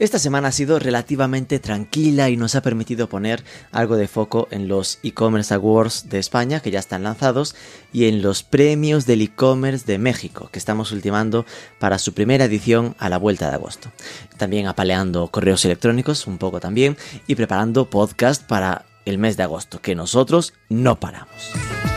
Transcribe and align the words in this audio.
esta 0.00 0.18
semana 0.18 0.48
ha 0.48 0.52
sido 0.52 0.78
relativamente 0.78 1.58
tranquila 1.58 2.30
y 2.30 2.36
nos 2.38 2.54
ha 2.54 2.62
permitido 2.62 3.08
poner 3.10 3.44
algo 3.70 3.96
de 3.96 4.08
foco 4.08 4.48
en 4.50 4.66
los 4.66 4.98
e-commerce 5.02 5.52
awards 5.52 6.08
de 6.08 6.18
España 6.18 6.60
que 6.60 6.70
ya 6.70 6.78
están 6.78 7.02
lanzados 7.02 7.54
y 7.92 8.06
en 8.06 8.22
los 8.22 8.42
premios 8.42 9.04
del 9.04 9.20
e-commerce 9.20 9.84
de 9.84 9.98
México 9.98 10.48
que 10.50 10.58
estamos 10.58 10.90
ultimando 10.90 11.44
para 11.78 11.98
su 11.98 12.14
primera 12.14 12.46
edición 12.46 12.96
a 12.98 13.10
la 13.10 13.18
vuelta 13.18 13.50
de 13.50 13.56
agosto. 13.56 13.92
También 14.38 14.66
apaleando 14.68 15.28
correos 15.28 15.66
electrónicos 15.66 16.26
un 16.26 16.38
poco 16.38 16.60
también 16.60 16.96
y 17.26 17.34
preparando 17.34 17.90
podcast 17.90 18.42
para 18.42 18.86
el 19.04 19.18
mes 19.18 19.36
de 19.36 19.42
agosto 19.42 19.82
que 19.82 19.94
nosotros 19.94 20.54
no 20.70 20.98
paramos. 20.98 21.89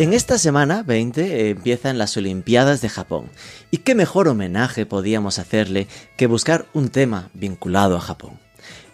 En 0.00 0.14
esta 0.14 0.38
semana 0.38 0.82
20 0.82 1.20
eh, 1.20 1.50
empiezan 1.50 1.98
las 1.98 2.16
Olimpiadas 2.16 2.80
de 2.80 2.88
Japón. 2.88 3.28
¿Y 3.70 3.76
qué 3.76 3.94
mejor 3.94 4.28
homenaje 4.28 4.86
podíamos 4.86 5.38
hacerle 5.38 5.88
que 6.16 6.26
buscar 6.26 6.64
un 6.72 6.88
tema 6.88 7.28
vinculado 7.34 7.98
a 7.98 8.00
Japón? 8.00 8.40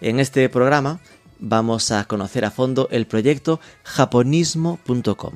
En 0.00 0.18
este 0.18 0.48
programa 0.48 0.98
vamos 1.38 1.92
a 1.92 2.06
conocer 2.06 2.44
a 2.44 2.50
fondo 2.50 2.88
el 2.90 3.06
proyecto 3.06 3.60
japonismo.com. 3.84 5.34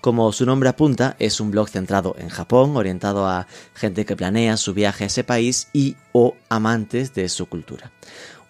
Como 0.00 0.32
su 0.32 0.46
nombre 0.46 0.70
apunta, 0.70 1.14
es 1.18 1.40
un 1.40 1.50
blog 1.50 1.68
centrado 1.68 2.16
en 2.18 2.30
Japón, 2.30 2.74
orientado 2.74 3.26
a 3.28 3.46
gente 3.74 4.06
que 4.06 4.16
planea 4.16 4.56
su 4.56 4.72
viaje 4.72 5.04
a 5.04 5.08
ese 5.08 5.24
país 5.24 5.68
y 5.74 5.96
o 6.12 6.36
amantes 6.48 7.12
de 7.12 7.28
su 7.28 7.44
cultura. 7.46 7.92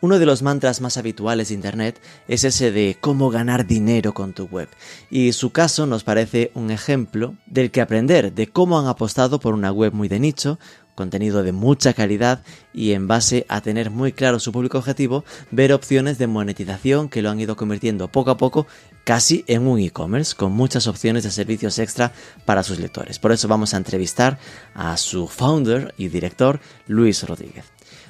Uno 0.02 0.18
de 0.18 0.26
los 0.26 0.42
mantras 0.42 0.80
más 0.80 0.96
habituales 0.96 1.48
de 1.48 1.54
Internet 1.54 2.00
es 2.26 2.42
ese 2.42 2.72
de 2.72 2.96
cómo 3.00 3.30
ganar 3.30 3.68
dinero 3.68 4.12
con 4.12 4.32
tu 4.32 4.46
web, 4.46 4.68
y 5.12 5.30
su 5.30 5.52
caso 5.52 5.86
nos 5.86 6.02
parece 6.02 6.50
un 6.54 6.72
ejemplo 6.72 7.36
del 7.46 7.70
que 7.70 7.80
aprender 7.80 8.32
de 8.32 8.48
cómo 8.48 8.80
han 8.80 8.88
apostado 8.88 9.38
por 9.38 9.54
una 9.54 9.70
web 9.70 9.92
muy 9.92 10.08
de 10.08 10.18
nicho, 10.18 10.58
contenido 10.96 11.44
de 11.44 11.52
mucha 11.52 11.94
calidad 11.94 12.42
y 12.74 12.94
en 12.94 13.06
base 13.06 13.46
a 13.48 13.60
tener 13.60 13.90
muy 13.90 14.10
claro 14.10 14.40
su 14.40 14.50
público 14.50 14.76
objetivo, 14.76 15.24
ver 15.52 15.72
opciones 15.72 16.18
de 16.18 16.26
monetización 16.26 17.08
que 17.08 17.22
lo 17.22 17.30
han 17.30 17.38
ido 17.38 17.54
convirtiendo 17.54 18.08
poco 18.08 18.32
a 18.32 18.36
poco 18.36 18.66
casi 19.04 19.44
en 19.46 19.68
un 19.68 19.78
e-commerce 19.78 20.34
con 20.34 20.50
muchas 20.50 20.88
opciones 20.88 21.22
de 21.22 21.30
servicios 21.30 21.78
extra 21.78 22.10
para 22.44 22.64
sus 22.64 22.80
lectores. 22.80 23.20
Por 23.20 23.30
eso 23.30 23.46
vamos 23.46 23.72
a 23.72 23.76
entrevistar 23.76 24.40
a 24.74 24.96
su 24.96 25.28
founder 25.28 25.94
y 25.96 26.08
director, 26.08 26.58
Luis 26.88 27.22
Rodríguez. 27.22 27.66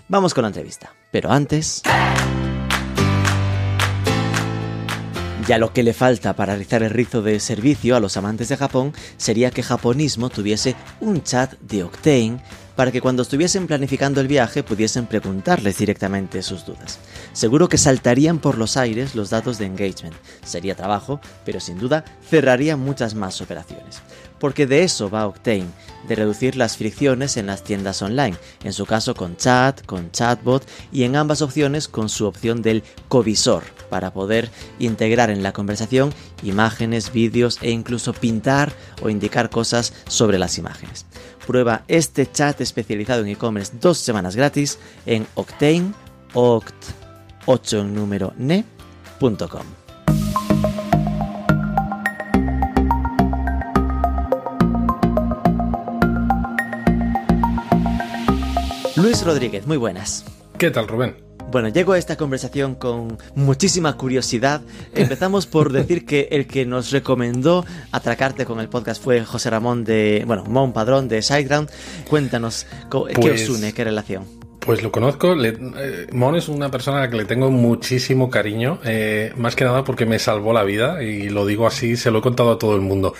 Vamos 0.09 0.35
con 0.35 0.43
la 0.43 0.49
entrevista. 0.49 0.95
Pero 1.11 1.31
antes... 1.31 1.83
Ya 5.49 5.59
lo 5.59 5.73
que 5.73 5.83
le 5.83 5.93
falta 5.93 6.37
para 6.37 6.53
realizar 6.53 6.85
el 6.85 6.91
rizo 6.91 7.21
de 7.21 7.41
servicio 7.41 7.97
a 7.97 8.01
los 8.01 8.17
amantes 8.17 8.49
de 8.49 8.57
Japón 8.57 8.93
sería 9.17 9.51
que 9.51 9.65
Japonismo 9.65 10.31
tuviese 10.31 10.77
un 11.01 11.25
chat 11.25 11.59
de 11.59 11.83
Octane 11.83 12.39
para 12.77 12.91
que 12.91 13.01
cuando 13.01 13.23
estuviesen 13.23 13.67
planificando 13.67 14.21
el 14.21 14.29
viaje 14.29 14.63
pudiesen 14.63 15.07
preguntarles 15.07 15.79
directamente 15.79 16.43
sus 16.43 16.65
dudas. 16.65 16.99
Seguro 17.33 17.69
que 17.69 17.79
saltarían 17.79 18.39
por 18.39 18.59
los 18.59 18.77
aires 18.77 19.15
los 19.15 19.31
datos 19.31 19.59
de 19.59 19.67
engagement. 19.67 20.15
Sería 20.45 20.75
trabajo, 20.75 21.21
pero 21.45 21.61
sin 21.61 21.79
duda 21.79 22.05
cerraría 22.29 22.77
muchas 22.77 23.15
más 23.15 23.41
operaciones 23.41 24.03
porque 24.43 24.67
de 24.67 24.83
eso 24.83 25.09
va 25.09 25.29
Octane, 25.29 25.69
de 26.09 26.17
reducir 26.17 26.57
las 26.57 26.77
fricciones 26.77 27.37
en 27.37 27.47
las 27.47 27.63
tiendas 27.63 28.03
online, 28.03 28.37
en 28.65 28.73
su 28.73 28.87
caso 28.87 29.15
con 29.15 29.37
chat, 29.37 29.87
con 29.87 30.11
chatbot 30.11 30.67
y 30.91 31.05
en 31.05 31.15
ambas 31.15 31.43
opciones 31.43 31.87
con 31.87 32.09
su 32.09 32.27
opción 32.27 32.61
del 32.61 32.83
covisor, 33.07 33.63
para 33.89 34.13
poder 34.13 34.51
integrar 34.81 35.31
en 35.31 35.45
la 35.45 35.53
conversación 35.53 36.13
imágenes, 36.43 37.13
vídeos 37.13 37.61
e 37.63 37.71
incluso 37.71 38.15
pintar 38.15 38.73
o 39.01 39.11
indicar 39.11 39.49
cosas 39.49 39.93
sobre 40.09 40.41
las 40.41 40.59
imágenes. 40.59 41.07
Prueba 41.47 41.83
este 41.89 42.31
chat 42.31 42.61
especializado 42.61 43.23
en 43.23 43.29
e-commerce 43.29 43.73
dos 43.81 43.99
semanas 43.99 44.37
gratis 44.37 44.79
en 45.07 45.27
Octane, 45.35 45.93
oct 46.35 46.75
8 47.47 47.81
en 47.81 47.95
número 47.95 48.33
ne.com. 48.37 49.67
Luis 58.97 59.25
Rodríguez, 59.25 59.67
muy 59.67 59.77
buenas. 59.77 60.25
¿Qué 60.59 60.71
tal, 60.71 60.87
Rubén? 60.87 61.32
Bueno, 61.53 61.69
llego 61.69 61.93
a 61.93 61.99
esta 61.99 62.17
conversación 62.17 62.75
con 62.75 63.19
muchísima 63.35 63.97
curiosidad. 63.97 64.63
Empezamos 64.95 65.47
por 65.47 65.71
decir 65.71 66.07
que 66.07 66.29
el 66.33 66.47
que 66.47 66.65
nos 66.65 66.91
recomendó 66.91 67.65
atracarte 67.91 68.47
con 68.47 68.59
el 68.59 68.69
podcast 68.71 69.03
fue 69.03 69.23
José 69.25 69.51
Ramón 69.51 69.85
de, 69.85 70.25
bueno, 70.27 70.45
Mon 70.47 70.73
Padrón 70.73 71.09
de 71.09 71.21
Sideground. 71.21 71.69
Cuéntanos, 72.09 72.67
¿qué 72.91 72.97
os 72.97 73.13
Pues- 73.15 73.49
une? 73.51 73.73
¿Qué 73.75 73.85
relación? 73.85 74.42
Pues 74.65 74.81
lo 74.83 74.93
conozco. 74.93 75.35
le- 75.35 75.49
eh, 75.77 76.07
Mon 76.13 76.37
es 76.37 76.49
una 76.49 76.71
persona 76.71 76.99
a 76.99 77.01
la 77.03 77.11
que 77.11 77.17
le 77.17 77.25
tengo 77.25 77.51
muchísimo 77.51 78.31
cariño, 78.31 78.79
eh, 78.85 79.33
más 79.37 79.57
que 79.57 79.65
nada 79.65 79.83
porque 79.83 80.07
me 80.07 80.21
salvó 80.21 80.53
la 80.53 80.63
vida 80.63 81.03
y 81.03 81.29
lo 81.31 81.45
digo 81.47 81.67
así, 81.67 81.97
se 81.97 82.13
lo 82.13 82.21
he 82.21 82.23
contado 82.23 82.53
a 82.53 82.59
todo 82.59 82.77
el 82.77 82.81
mundo. 82.81 83.13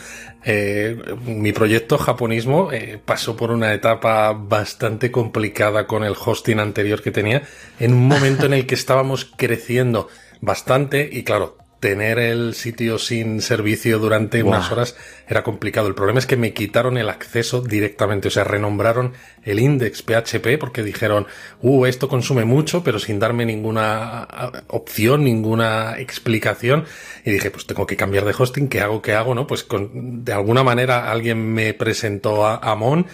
Eh, 0.45 0.97
mi 1.27 1.53
proyecto 1.53 1.99
japonismo 1.99 2.71
pasó 3.05 3.37
por 3.37 3.51
una 3.51 3.75
etapa 3.75 4.33
bastante 4.33 5.11
complicada 5.11 5.87
con 5.89 6.05
el 6.05 6.15
hosting 6.25 6.61
anterior 6.61 7.03
que 7.03 7.11
tenía, 7.11 7.43
en 7.81 7.93
un 7.95 8.07
momento 8.07 8.47
en 8.47 8.53
el 8.55 8.67
que 8.67 8.77
estábamos 8.77 9.25
creciendo 9.37 10.09
bastante 10.41 11.09
y 11.11 11.25
claro, 11.25 11.57
tener 11.83 12.21
el 12.21 12.55
sitio 12.55 12.97
sin 12.97 13.41
servicio 13.43 13.99
durante 13.99 14.45
unas 14.45 14.71
horas 14.71 14.95
era 15.27 15.43
complicado. 15.43 15.89
El 15.89 15.97
problema 15.97 16.21
es 16.21 16.27
que 16.27 16.37
me 16.37 16.55
quitaron 16.55 16.97
el 16.97 17.09
acceso 17.09 17.61
directamente, 17.61 18.29
o 18.29 18.31
sea, 18.31 18.45
renombraron 18.45 19.15
el 19.43 19.59
index 19.59 20.01
PHP 20.01 20.61
porque 20.61 20.85
dijeron, 20.85 21.27
uh, 21.61 21.87
esto 21.87 22.09
consume 22.09 22.45
mucho, 22.45 22.85
pero 22.85 23.01
sin 23.01 23.19
darme 23.19 23.45
ninguna 23.45 24.29
opción, 24.69 25.25
ninguna 25.25 25.99
explicación. 25.99 26.85
Y 27.25 27.33
dije, 27.33 27.51
pues 27.51 27.67
tengo 27.67 27.85
que 27.85 27.97
cambiar 27.97 28.27
de 28.27 28.35
hosting, 28.39 28.69
¿qué 28.69 28.81
hago? 28.81 29.03
¿Qué 29.03 29.15
hago? 29.15 29.35
¿No? 29.35 29.49
Pues 29.49 29.65
con, 29.65 30.25
de 30.25 30.33
alguna 30.33 30.63
manera 30.63 31.11
alguien 31.11 31.53
me 31.53 31.75
presentó 31.75 32.47
a, 32.47 32.59
a 32.59 32.77
Mon 32.77 33.07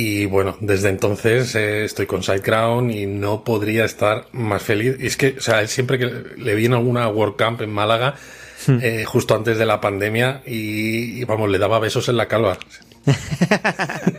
y 0.00 0.26
bueno, 0.26 0.56
desde 0.60 0.90
entonces 0.90 1.56
eh, 1.56 1.84
estoy 1.84 2.06
con 2.06 2.22
SiteGround 2.22 2.92
y 2.92 3.06
no 3.06 3.42
podría 3.42 3.84
estar 3.84 4.26
más 4.30 4.62
feliz. 4.62 4.94
Y 5.00 5.08
es 5.08 5.16
que, 5.16 5.34
o 5.38 5.40
sea, 5.40 5.60
él 5.60 5.66
siempre 5.66 5.98
que 5.98 6.06
le 6.36 6.54
vi 6.54 6.66
en 6.66 6.74
alguna 6.74 7.08
WordCamp 7.08 7.62
en 7.62 7.70
Málaga, 7.70 8.14
eh, 8.80 9.04
justo 9.04 9.34
antes 9.34 9.58
de 9.58 9.66
la 9.66 9.80
pandemia, 9.80 10.42
y, 10.46 11.20
y, 11.20 11.24
vamos, 11.24 11.50
le 11.50 11.58
daba 11.58 11.80
besos 11.80 12.08
en 12.08 12.16
la 12.16 12.28
calva. 12.28 12.58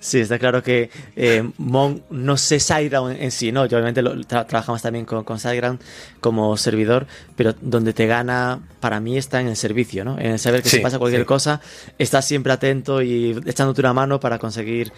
Sí, 0.00 0.20
está 0.20 0.38
claro 0.38 0.62
que 0.62 0.90
eh, 1.16 1.42
Mon, 1.58 2.02
no 2.10 2.36
sé 2.36 2.60
SiteGround 2.60 3.16
en, 3.16 3.22
en 3.24 3.30
sí, 3.32 3.50
¿no? 3.52 3.66
Yo 3.66 3.76
obviamente 3.78 4.00
lo, 4.00 4.14
tra- 4.16 4.46
trabajamos 4.46 4.80
también 4.80 5.04
con, 5.04 5.24
con 5.24 5.38
SiteGround 5.40 5.80
como 6.20 6.56
servidor, 6.56 7.06
pero 7.36 7.54
donde 7.60 7.92
te 7.92 8.06
gana, 8.06 8.60
para 8.80 9.00
mí, 9.00 9.16
está 9.18 9.40
en 9.40 9.48
el 9.48 9.56
servicio, 9.56 10.04
¿no? 10.04 10.18
En 10.18 10.32
el 10.32 10.38
saber 10.38 10.62
que 10.62 10.68
Sí, 10.68 10.76
si 10.76 10.82
pasa 10.82 10.98
cualquier 10.98 11.22
sí. 11.22 11.26
cosa, 11.26 11.60
estás 11.98 12.24
siempre 12.26 12.52
atento 12.52 13.02
y 13.02 13.40
echándote 13.46 13.80
una 13.80 13.92
mano 13.92 14.20
para 14.20 14.38
conseguir 14.38 14.92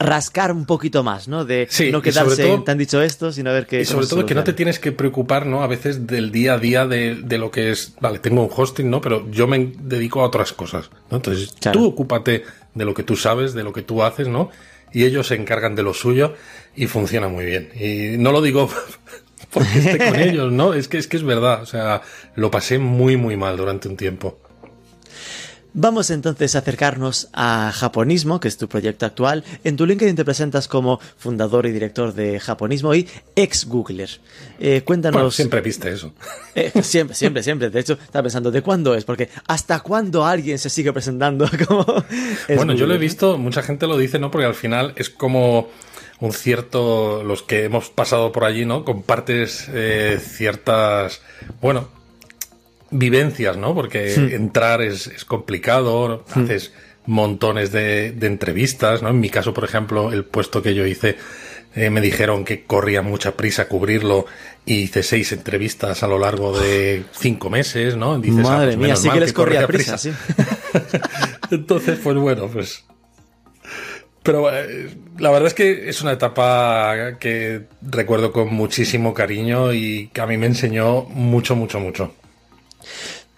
rascar 0.00 0.52
un 0.52 0.64
poquito 0.64 1.02
más, 1.02 1.26
¿no? 1.26 1.44
De 1.44 1.66
Sí, 1.68 1.90
no 1.90 2.00
quedarse 2.00 2.42
todo- 2.44 2.54
en 2.54 2.64
te 2.64 2.70
han 2.70 2.78
dicho 2.78 3.02
esto, 3.02 3.32
sino 3.32 3.50
ver 3.52 3.66
que... 3.66 3.80
Y 3.80 3.84
sobre 3.84 4.06
todo 4.06 4.24
que 4.24 4.34
no 4.34 4.44
te 4.44 4.52
tienes 4.52 4.78
que 4.78 4.92
preocupar, 4.92 5.44
¿no? 5.44 5.60
A 5.62 5.66
veces 5.66 6.06
del 6.06 6.30
día 6.30 6.54
a 6.54 6.58
día 6.58 6.86
de, 6.86 7.16
de 7.16 7.36
lo 7.36 7.50
que 7.50 7.72
es, 7.72 7.94
vale, 8.00 8.20
tengo 8.20 8.42
un 8.44 8.50
hosting, 8.54 8.88
¿no? 8.88 9.00
Pero 9.00 9.28
yo 9.32 9.48
me 9.48 9.72
dedico 9.80 10.20
a 10.20 10.24
otras 10.26 10.52
cosas, 10.52 10.88
¿no? 11.10 11.16
Entonces, 11.16 11.52
Claro. 11.60 11.80
tú 11.80 11.86
ocúpate 11.86 12.44
de 12.78 12.84
lo 12.84 12.94
que 12.94 13.02
tú 13.02 13.16
sabes, 13.16 13.52
de 13.52 13.64
lo 13.64 13.72
que 13.72 13.82
tú 13.82 14.02
haces, 14.02 14.28
¿no? 14.28 14.50
Y 14.92 15.04
ellos 15.04 15.26
se 15.26 15.34
encargan 15.34 15.74
de 15.74 15.82
lo 15.82 15.92
suyo 15.92 16.34
y 16.74 16.86
funciona 16.86 17.28
muy 17.28 17.44
bien. 17.44 17.70
Y 17.74 18.16
no 18.16 18.32
lo 18.32 18.40
digo 18.40 18.70
porque 19.50 19.78
esté 19.78 19.98
con 19.98 20.16
ellos, 20.20 20.52
¿no? 20.52 20.72
Es 20.72 20.88
que, 20.88 20.96
es 20.96 21.08
que 21.08 21.18
es 21.18 21.24
verdad, 21.24 21.62
o 21.62 21.66
sea, 21.66 22.02
lo 22.36 22.50
pasé 22.50 22.78
muy, 22.78 23.16
muy 23.16 23.36
mal 23.36 23.56
durante 23.56 23.88
un 23.88 23.96
tiempo. 23.96 24.40
Vamos 25.80 26.10
entonces 26.10 26.56
a 26.56 26.58
acercarnos 26.58 27.28
a 27.32 27.70
Japonismo, 27.72 28.40
que 28.40 28.48
es 28.48 28.58
tu 28.58 28.68
proyecto 28.68 29.06
actual. 29.06 29.44
En 29.62 29.76
tu 29.76 29.86
LinkedIn 29.86 30.16
te 30.16 30.24
presentas 30.24 30.66
como 30.66 30.98
fundador 31.16 31.66
y 31.66 31.70
director 31.70 32.12
de 32.14 32.40
Japonismo 32.40 32.96
y 32.96 33.06
ex-Googler. 33.36 34.10
Eh, 34.58 34.82
cuéntanos... 34.84 35.14
Bueno, 35.14 35.30
siempre 35.30 35.60
viste 35.60 35.92
eso. 35.92 36.12
Eh, 36.56 36.72
siempre, 36.82 37.14
siempre, 37.14 37.44
siempre. 37.44 37.70
De 37.70 37.78
hecho, 37.78 37.92
estaba 37.92 38.24
pensando, 38.24 38.50
¿de 38.50 38.62
cuándo 38.62 38.96
es? 38.96 39.04
Porque 39.04 39.28
¿hasta 39.46 39.78
cuándo 39.78 40.26
alguien 40.26 40.58
se 40.58 40.68
sigue 40.68 40.92
presentando 40.92 41.48
como... 41.68 41.86
Bueno, 42.56 42.72
yo 42.72 42.88
lo 42.88 42.94
he 42.94 42.98
visto, 42.98 43.38
mucha 43.38 43.62
gente 43.62 43.86
lo 43.86 43.96
dice, 43.96 44.18
¿no? 44.18 44.32
Porque 44.32 44.46
al 44.46 44.56
final 44.56 44.92
es 44.96 45.08
como 45.08 45.68
un 46.18 46.32
cierto, 46.32 47.22
los 47.22 47.44
que 47.44 47.66
hemos 47.66 47.90
pasado 47.90 48.32
por 48.32 48.42
allí, 48.42 48.64
¿no? 48.64 48.84
Compartes 48.84 49.68
eh, 49.72 50.18
ciertas, 50.20 51.20
bueno, 51.60 51.88
vivencias, 52.90 53.56
¿no? 53.56 53.74
Porque 53.74 54.14
entrar 54.14 54.82
es, 54.82 55.06
es 55.06 55.24
complicado, 55.24 56.24
haces 56.30 56.72
montones 57.06 57.72
de, 57.72 58.12
de, 58.12 58.26
entrevistas, 58.26 59.02
¿no? 59.02 59.08
En 59.10 59.20
mi 59.20 59.30
caso, 59.30 59.54
por 59.54 59.64
ejemplo, 59.64 60.12
el 60.12 60.24
puesto 60.24 60.62
que 60.62 60.74
yo 60.74 60.86
hice, 60.86 61.16
eh, 61.74 61.90
me 61.90 62.00
dijeron 62.00 62.44
que 62.44 62.64
corría 62.64 63.02
mucha 63.02 63.36
prisa 63.36 63.68
cubrirlo 63.68 64.26
y 64.66 64.82
hice 64.82 65.02
seis 65.02 65.32
entrevistas 65.32 66.02
a 66.02 66.08
lo 66.08 66.18
largo 66.18 66.58
de 66.58 67.04
cinco 67.12 67.50
meses, 67.50 67.96
¿no? 67.96 68.18
Dices, 68.18 68.44
ah, 68.46 68.50
Madre 68.50 68.76
pues 68.76 68.78
mía, 68.78 68.96
sí 68.96 69.10
que 69.10 69.20
les 69.20 69.32
corría 69.32 69.66
prisa, 69.66 69.96
prisa. 69.96 69.98
sí. 69.98 70.12
Entonces, 71.50 71.98
pues 72.02 72.16
bueno, 72.16 72.48
pues 72.48 72.84
pero 74.28 74.52
eh, 74.52 74.90
la 75.18 75.30
verdad 75.30 75.46
es 75.46 75.54
que 75.54 75.88
es 75.88 76.02
una 76.02 76.12
etapa 76.12 77.16
que 77.18 77.62
recuerdo 77.80 78.30
con 78.30 78.52
muchísimo 78.52 79.14
cariño 79.14 79.72
y 79.72 80.08
que 80.12 80.20
a 80.20 80.26
mí 80.26 80.36
me 80.36 80.44
enseñó 80.44 81.04
mucho, 81.04 81.56
mucho, 81.56 81.80
mucho. 81.80 82.12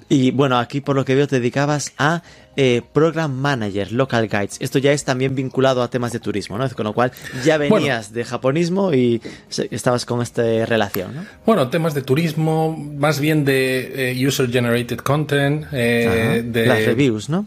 Y 0.08 0.32
bueno, 0.32 0.58
aquí 0.58 0.80
por 0.80 0.96
lo 0.96 1.04
que 1.04 1.14
veo 1.14 1.28
te 1.28 1.36
dedicabas 1.38 1.92
a 1.96 2.22
eh, 2.56 2.82
Program 2.92 3.32
Manager, 3.32 3.92
Local 3.92 4.28
Guides. 4.28 4.56
Esto 4.60 4.80
ya 4.80 4.90
es 4.90 5.04
también 5.04 5.36
vinculado 5.36 5.82
a 5.82 5.88
temas 5.88 6.12
de 6.12 6.18
turismo, 6.18 6.58
¿no? 6.58 6.68
Con 6.70 6.84
lo 6.84 6.92
cual 6.92 7.12
ya 7.44 7.58
venías 7.58 8.12
de 8.12 8.24
japonismo 8.24 8.92
y 8.92 9.22
estabas 9.70 10.04
con 10.04 10.20
esta 10.20 10.42
relación, 10.66 11.14
¿no? 11.14 11.26
Bueno, 11.46 11.68
temas 11.68 11.94
de 11.94 12.02
turismo, 12.02 12.76
más 12.76 13.20
bien 13.20 13.44
de 13.44 14.10
eh, 14.10 14.26
User 14.26 14.50
Generated 14.50 14.98
Content, 14.98 15.70
de... 15.70 16.64
Las 16.66 16.84
reviews, 16.84 17.28
¿no? 17.28 17.46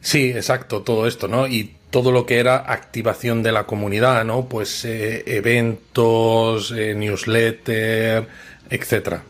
Sí, 0.00 0.30
exacto, 0.30 0.82
todo 0.82 1.06
esto, 1.06 1.28
¿no? 1.28 1.46
Y 1.46 1.74
todo 1.90 2.12
lo 2.12 2.26
que 2.26 2.38
era 2.38 2.56
activación 2.56 3.42
de 3.42 3.52
la 3.52 3.64
comunidad, 3.64 4.24
¿no? 4.24 4.46
Pues 4.46 4.84
eh, 4.84 5.24
eventos, 5.26 6.72
eh, 6.72 6.94
newsletter, 6.94 8.26
etcétera. 8.70 9.22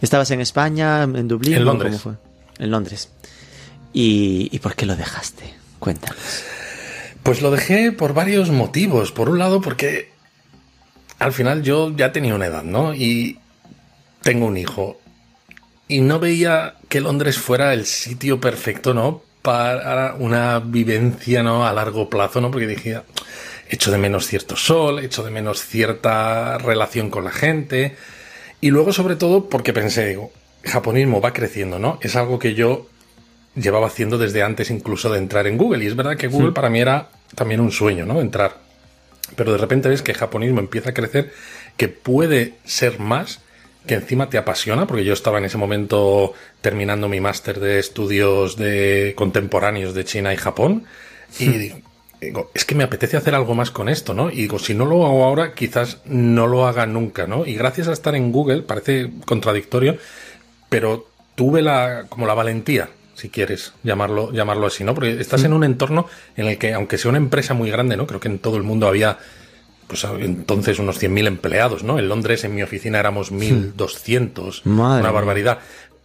¿Estabas 0.00 0.30
en 0.30 0.40
España, 0.40 1.02
en 1.02 1.28
Dublín? 1.28 1.54
En 1.54 1.64
Londres. 1.64 2.00
¿Cómo 2.02 2.16
fue? 2.16 2.64
En 2.64 2.70
Londres. 2.70 3.10
¿Y, 3.92 4.48
¿Y 4.52 4.58
por 4.58 4.74
qué 4.74 4.86
lo 4.86 4.96
dejaste? 4.96 5.54
Cuéntanos. 5.78 6.44
Pues 7.22 7.42
lo 7.42 7.50
dejé 7.50 7.92
por 7.92 8.14
varios 8.14 8.50
motivos. 8.50 9.12
Por 9.12 9.28
un 9.28 9.38
lado, 9.38 9.60
porque 9.60 10.10
al 11.18 11.32
final 11.32 11.62
yo 11.62 11.94
ya 11.96 12.12
tenía 12.12 12.34
una 12.34 12.46
edad, 12.46 12.62
¿no? 12.62 12.94
Y 12.94 13.38
tengo 14.22 14.46
un 14.46 14.56
hijo. 14.56 15.00
Y 15.88 16.00
no 16.00 16.18
veía 16.18 16.74
que 16.88 17.00
Londres 17.00 17.38
fuera 17.38 17.72
el 17.72 17.86
sitio 17.86 18.40
perfecto, 18.40 18.92
¿no? 18.92 19.22
para 19.42 20.14
una 20.14 20.58
vivencia 20.58 21.42
¿no? 21.42 21.66
a 21.66 21.72
largo 21.72 22.10
plazo, 22.10 22.40
¿no? 22.40 22.50
Porque 22.50 22.66
dije, 22.66 23.00
echo 23.68 23.90
de 23.90 23.98
menos 23.98 24.26
cierto 24.26 24.56
sol, 24.56 24.98
echo 24.98 25.22
de 25.22 25.30
menos 25.30 25.64
cierta 25.64 26.58
relación 26.58 27.08
con 27.08 27.24
la 27.24 27.30
gente. 27.30 27.96
Y 28.60 28.70
luego, 28.70 28.92
sobre 28.92 29.16
todo, 29.16 29.48
porque 29.48 29.72
pensé, 29.72 30.06
digo, 30.06 30.32
japonismo 30.64 31.20
va 31.20 31.32
creciendo, 31.32 31.78
¿no? 31.78 31.98
Es 32.02 32.16
algo 32.16 32.38
que 32.38 32.54
yo 32.54 32.86
llevaba 33.54 33.86
haciendo 33.86 34.18
desde 34.18 34.42
antes 34.42 34.70
incluso 34.70 35.10
de 35.10 35.18
entrar 35.18 35.46
en 35.46 35.56
Google. 35.56 35.84
Y 35.84 35.86
es 35.86 35.96
verdad 35.96 36.16
que 36.16 36.28
Google 36.28 36.52
para 36.52 36.70
mí 36.70 36.80
era 36.80 37.10
también 37.34 37.60
un 37.60 37.70
sueño, 37.70 38.04
¿no? 38.06 38.20
Entrar. 38.20 38.58
Pero 39.36 39.52
de 39.52 39.58
repente 39.58 39.88
ves 39.88 40.02
que 40.02 40.14
japonismo 40.14 40.60
empieza 40.60 40.90
a 40.90 40.94
crecer, 40.94 41.32
que 41.76 41.88
puede 41.88 42.54
ser 42.64 42.98
más 42.98 43.40
que 43.86 43.94
encima 43.94 44.28
te 44.28 44.38
apasiona, 44.38 44.86
porque 44.86 45.04
yo 45.04 45.12
estaba 45.12 45.38
en 45.38 45.46
ese 45.46 45.56
momento 45.56 46.34
terminando 46.60 47.08
mi 47.08 47.20
máster 47.20 47.58
de 47.58 47.78
estudios 47.78 48.56
de 48.56 49.14
contemporáneos 49.16 49.94
de 49.94 50.04
China 50.04 50.32
y 50.32 50.36
Japón, 50.36 50.84
y 51.38 51.48
hmm. 51.48 51.82
Digo, 52.20 52.50
es 52.54 52.64
que 52.64 52.74
me 52.74 52.84
apetece 52.84 53.16
hacer 53.16 53.34
algo 53.34 53.54
más 53.54 53.70
con 53.70 53.88
esto, 53.88 54.14
¿no? 54.14 54.30
Y 54.30 54.36
digo, 54.36 54.58
si 54.58 54.74
no 54.74 54.84
lo 54.84 55.06
hago 55.06 55.24
ahora, 55.24 55.54
quizás 55.54 55.98
no 56.04 56.46
lo 56.46 56.66
haga 56.66 56.86
nunca, 56.86 57.26
¿no? 57.26 57.46
Y 57.46 57.54
gracias 57.54 57.88
a 57.88 57.92
estar 57.92 58.14
en 58.14 58.32
Google, 58.32 58.62
parece 58.62 59.10
contradictorio, 59.24 59.96
pero 60.68 61.08
tuve 61.34 61.62
la, 61.62 62.06
como 62.08 62.26
la 62.26 62.34
valentía, 62.34 62.88
si 63.14 63.28
quieres 63.28 63.72
llamarlo, 63.82 64.32
llamarlo 64.32 64.66
así, 64.66 64.84
¿no? 64.84 64.94
Porque 64.94 65.20
estás 65.20 65.44
en 65.44 65.52
un 65.52 65.64
entorno 65.64 66.06
en 66.36 66.46
el 66.46 66.58
que, 66.58 66.74
aunque 66.74 66.98
sea 66.98 67.10
una 67.10 67.18
empresa 67.18 67.54
muy 67.54 67.70
grande, 67.70 67.96
¿no? 67.96 68.06
Creo 68.06 68.20
que 68.20 68.28
en 68.28 68.38
todo 68.38 68.56
el 68.56 68.62
mundo 68.62 68.86
había 68.86 69.18
pues 69.88 70.04
entonces 70.04 70.78
unos 70.78 71.02
100.000 71.02 71.26
empleados, 71.26 71.82
¿no? 71.82 71.98
En 71.98 72.08
Londres, 72.08 72.44
en 72.44 72.54
mi 72.54 72.62
oficina, 72.62 73.00
éramos 73.00 73.32
1.200, 73.32 74.60
una 74.66 75.10
barbaridad. 75.10 75.60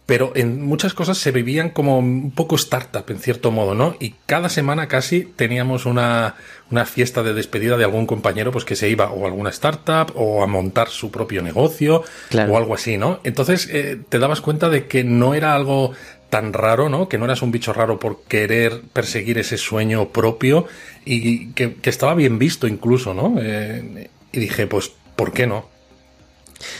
Pero 0.06 0.32
en 0.34 0.62
muchas 0.62 0.92
cosas 0.92 1.16
se 1.16 1.32
vivían 1.32 1.70
como 1.70 1.98
un 1.98 2.30
poco 2.30 2.56
startup, 2.56 3.04
en 3.08 3.18
cierto 3.18 3.50
modo, 3.50 3.74
¿no? 3.74 3.96
Y 3.98 4.14
cada 4.26 4.50
semana 4.50 4.86
casi 4.86 5.22
teníamos 5.22 5.86
una, 5.86 6.34
una 6.70 6.84
fiesta 6.84 7.22
de 7.22 7.32
despedida 7.32 7.78
de 7.78 7.84
algún 7.84 8.06
compañero, 8.06 8.52
pues 8.52 8.66
que 8.66 8.76
se 8.76 8.90
iba 8.90 9.10
o 9.10 9.24
a 9.24 9.28
alguna 9.28 9.48
startup 9.48 10.12
o 10.14 10.42
a 10.42 10.46
montar 10.46 10.88
su 10.88 11.10
propio 11.10 11.40
negocio 11.40 12.02
o 12.48 12.56
algo 12.58 12.74
así, 12.74 12.98
¿no? 12.98 13.20
Entonces 13.24 13.66
eh, 13.72 13.98
te 14.08 14.18
dabas 14.18 14.42
cuenta 14.42 14.68
de 14.68 14.86
que 14.86 15.04
no 15.04 15.32
era 15.32 15.54
algo 15.54 15.92
tan 16.28 16.52
raro, 16.52 16.88
¿no? 16.88 17.08
Que 17.08 17.16
no 17.16 17.24
eras 17.24 17.42
un 17.42 17.52
bicho 17.52 17.72
raro 17.72 17.98
por 17.98 18.24
querer 18.24 18.82
perseguir 18.92 19.38
ese 19.38 19.56
sueño 19.56 20.08
propio 20.08 20.66
y 21.04 21.52
que, 21.52 21.76
estaba 21.84 22.14
bien 22.14 22.38
visto 22.38 22.66
incluso, 22.66 23.14
¿no? 23.14 23.36
Eh, 23.40 24.10
y 24.32 24.40
dije, 24.40 24.66
pues, 24.66 24.92
¿por 25.16 25.32
qué 25.32 25.46
no? 25.46 25.73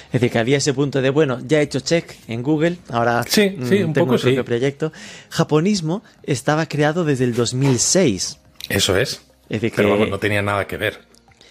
Es 0.07 0.13
decir, 0.13 0.31
que 0.31 0.39
había 0.39 0.59
ese 0.59 0.73
punto 0.73 1.03
de, 1.03 1.11
bueno, 1.11 1.39
ya 1.47 1.61
he 1.61 1.63
hecho 1.63 1.81
check 1.81 2.13
en 2.29 2.43
Google, 2.43 2.79
ahora 2.91 3.25
sí, 3.29 3.57
sí, 3.69 3.83
un 3.83 3.93
tengo 3.93 4.07
poco 4.07 4.21
propio 4.21 4.45
proyecto. 4.45 4.93
Japonismo 5.31 6.03
estaba 6.23 6.67
creado 6.67 7.05
desde 7.05 7.25
el 7.25 7.35
2006. 7.35 8.39
Eso 8.69 8.97
es. 8.97 9.23
es 9.49 9.61
decir, 9.61 9.73
Pero 9.77 10.07
no 10.07 10.19
tenía 10.19 10.43
nada 10.43 10.67
que 10.67 10.77
ver. 10.77 11.01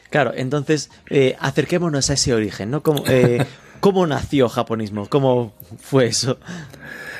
Claro, 0.09 0.31
entonces 0.35 0.91
eh, 1.09 1.35
acerquémonos 1.39 2.09
a 2.09 2.13
ese 2.13 2.33
origen, 2.33 2.69
¿no? 2.69 2.83
¿Cómo, 2.83 3.03
eh, 3.07 3.43
¿Cómo 3.79 4.05
nació 4.05 4.47
japonismo? 4.47 5.09
¿Cómo 5.09 5.53
fue 5.81 6.05
eso? 6.05 6.37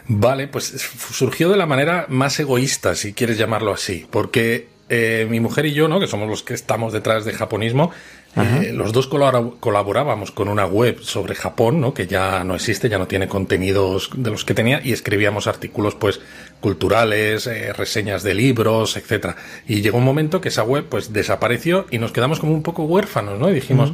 Vale, 0.07 0.47
pues 0.47 0.65
surgió 1.09 1.49
de 1.49 1.57
la 1.57 1.65
manera 1.65 2.05
más 2.09 2.39
egoísta, 2.39 2.95
si 2.95 3.13
quieres 3.13 3.37
llamarlo 3.37 3.73
así, 3.73 4.05
porque 4.09 4.67
eh, 4.89 5.25
mi 5.29 5.39
mujer 5.39 5.65
y 5.65 5.73
yo, 5.73 5.87
¿no? 5.87 5.99
que 5.99 6.07
somos 6.07 6.29
los 6.29 6.43
que 6.43 6.53
estamos 6.53 6.93
detrás 6.93 7.25
de 7.25 7.33
japonismo, 7.33 7.91
eh, 8.35 8.71
los 8.73 8.93
dos 8.93 9.07
colaborábamos 9.07 10.31
con 10.31 10.49
una 10.49 10.65
web 10.65 10.99
sobre 11.01 11.35
Japón, 11.35 11.79
¿no? 11.79 11.93
que 11.93 12.07
ya 12.07 12.43
no 12.43 12.55
existe, 12.55 12.89
ya 12.89 12.97
no 12.97 13.07
tiene 13.07 13.27
contenidos 13.27 14.09
de 14.15 14.31
los 14.31 14.43
que 14.43 14.55
tenía, 14.55 14.81
y 14.83 14.91
escribíamos 14.91 15.45
artículos 15.45 15.93
pues 15.95 16.19
culturales, 16.59 17.45
eh, 17.45 17.73
reseñas 17.73 18.23
de 18.23 18.33
libros, 18.33 18.97
etcétera. 18.97 19.35
Y 19.67 19.81
llegó 19.81 19.99
un 19.99 20.03
momento 20.03 20.41
que 20.41 20.49
esa 20.49 20.63
web 20.63 20.85
pues 20.89 21.13
desapareció 21.13 21.85
y 21.91 21.99
nos 21.99 22.11
quedamos 22.11 22.39
como 22.39 22.53
un 22.53 22.63
poco 22.63 22.83
huérfanos, 22.85 23.39
¿no? 23.39 23.49
Y 23.49 23.53
dijimos, 23.53 23.93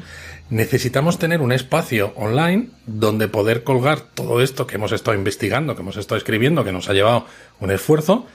necesitamos 0.49 1.19
tener 1.19 1.41
un 1.41 1.51
espacio 1.51 2.13
online 2.15 2.69
donde 2.85 3.27
poder 3.27 3.63
colgar 3.63 3.99
todo 3.99 4.41
esto 4.41 4.67
que 4.67 4.75
hemos 4.75 4.91
estado 4.91 5.17
investigando, 5.17 5.75
que 5.75 5.81
hemos 5.81 5.97
estado 5.97 6.17
escribiendo, 6.17 6.63
que 6.63 6.71
nos 6.71 6.89
ha 6.89 6.93
llevado 6.93 7.25
un 7.59 7.71
esfuerzo. 7.71 8.25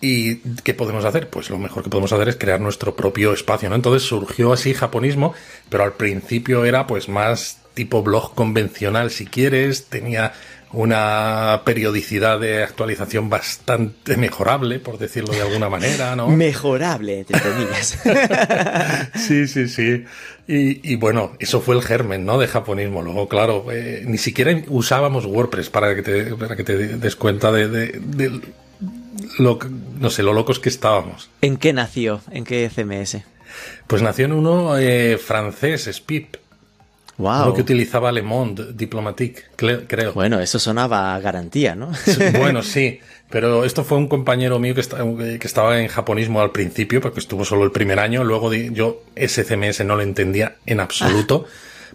¿Y 0.00 0.36
qué 0.62 0.74
podemos 0.74 1.04
hacer? 1.04 1.28
Pues 1.28 1.50
lo 1.50 1.58
mejor 1.58 1.82
que 1.82 1.90
podemos 1.90 2.12
hacer 2.12 2.28
es 2.28 2.36
crear 2.36 2.60
nuestro 2.60 2.94
propio 2.94 3.32
espacio, 3.32 3.68
¿no? 3.68 3.74
Entonces 3.74 4.08
surgió 4.08 4.52
así 4.52 4.72
japonismo, 4.72 5.34
pero 5.68 5.82
al 5.82 5.94
principio 5.94 6.64
era 6.64 6.86
pues 6.86 7.08
más 7.08 7.58
tipo 7.74 8.02
blog 8.02 8.34
convencional, 8.34 9.10
si 9.10 9.26
quieres, 9.26 9.86
tenía 9.86 10.32
una 10.72 11.62
periodicidad 11.64 12.38
de 12.38 12.62
actualización 12.62 13.30
bastante 13.30 14.16
mejorable, 14.16 14.80
por 14.80 14.98
decirlo 14.98 15.32
de 15.32 15.42
alguna 15.42 15.68
manera, 15.68 16.14
¿no? 16.14 16.28
Mejorable, 16.36 17.20
entre 17.20 17.40
comillas. 17.40 17.98
sí, 19.14 19.46
sí, 19.46 19.68
sí. 19.68 20.04
Y, 20.50 20.96
bueno, 20.96 21.32
eso 21.38 21.60
fue 21.60 21.74
el 21.74 21.82
germen, 21.82 22.24
¿no? 22.24 22.38
De 22.38 22.46
japonismo. 22.46 23.02
Luego, 23.02 23.28
claro, 23.28 23.66
eh, 23.70 24.02
ni 24.06 24.16
siquiera 24.16 24.58
usábamos 24.68 25.26
WordPress 25.26 25.68
para 25.68 25.94
que 25.94 26.02
te, 26.02 26.24
para 26.36 26.56
que 26.56 26.64
te 26.64 26.76
des 26.76 27.16
cuenta 27.16 27.52
de, 27.52 27.68
de, 27.68 28.40
lo, 29.38 29.58
no 29.98 30.10
sé, 30.10 30.22
lo 30.22 30.32
locos 30.32 30.58
que 30.58 30.68
estábamos. 30.68 31.30
¿En 31.42 31.56
qué 31.56 31.72
nació? 31.72 32.20
¿En 32.30 32.44
qué 32.44 32.70
CMS? 32.74 33.22
Pues 33.86 34.02
nació 34.02 34.26
en 34.26 34.32
uno 34.32 34.78
eh, 34.78 35.18
francés, 35.18 35.88
SPIP. 35.92 36.36
Wow. 37.16 37.46
Lo 37.46 37.54
que 37.54 37.62
utilizaba 37.62 38.12
Le 38.12 38.22
Monde 38.22 38.72
Diplomatique, 38.74 39.42
creo. 39.56 40.12
Bueno, 40.12 40.38
eso 40.38 40.60
sonaba 40.60 41.16
a 41.16 41.20
garantía, 41.20 41.74
¿no? 41.74 41.90
bueno, 42.38 42.62
sí. 42.62 43.00
Pero 43.28 43.64
esto 43.64 43.84
fue 43.84 43.98
un 43.98 44.08
compañero 44.08 44.58
mío 44.58 44.74
que, 44.74 45.38
que 45.38 45.46
estaba 45.46 45.80
en 45.80 45.88
japonismo 45.88 46.40
al 46.40 46.52
principio, 46.52 47.00
porque 47.00 47.20
estuvo 47.20 47.44
solo 47.44 47.64
el 47.64 47.72
primer 47.72 47.98
año. 47.98 48.24
Luego 48.24 48.54
yo 48.54 49.02
ese 49.16 49.44
CMS 49.44 49.84
no 49.84 49.96
lo 49.96 50.02
entendía 50.02 50.56
en 50.64 50.80
absoluto. 50.80 51.46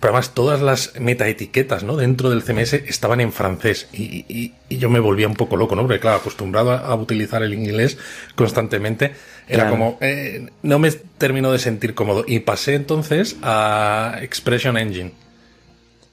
Pero 0.03 0.15
además 0.15 0.33
todas 0.33 0.61
las 0.61 0.99
metaetiquetas 0.99 1.85
¿no? 1.85 1.95
dentro 1.95 2.29
del 2.29 2.43
CMS 2.43 2.73
estaban 2.73 3.21
en 3.21 3.31
francés 3.31 3.87
y, 3.93 4.51
yo 4.69 4.89
me 4.89 4.99
volvía 4.99 5.29
un 5.29 5.35
poco 5.35 5.55
loco, 5.55 5.77
¿no? 5.77 5.83
Porque 5.83 6.01
claro, 6.01 6.17
acostumbrado 6.17 6.71
a, 6.73 6.93
utilizar 6.95 7.41
el 7.41 7.53
inglés 7.53 7.97
constantemente, 8.35 9.13
era 9.47 9.69
como, 9.69 9.97
eh, 10.01 10.49
no 10.61 10.77
me 10.77 10.91
termino 10.91 11.53
de 11.53 11.59
sentir 11.59 11.93
cómodo. 11.93 12.25
Y 12.27 12.39
pasé 12.39 12.75
entonces 12.75 13.37
a 13.43 14.17
Expression 14.21 14.75
Engine. 14.75 15.13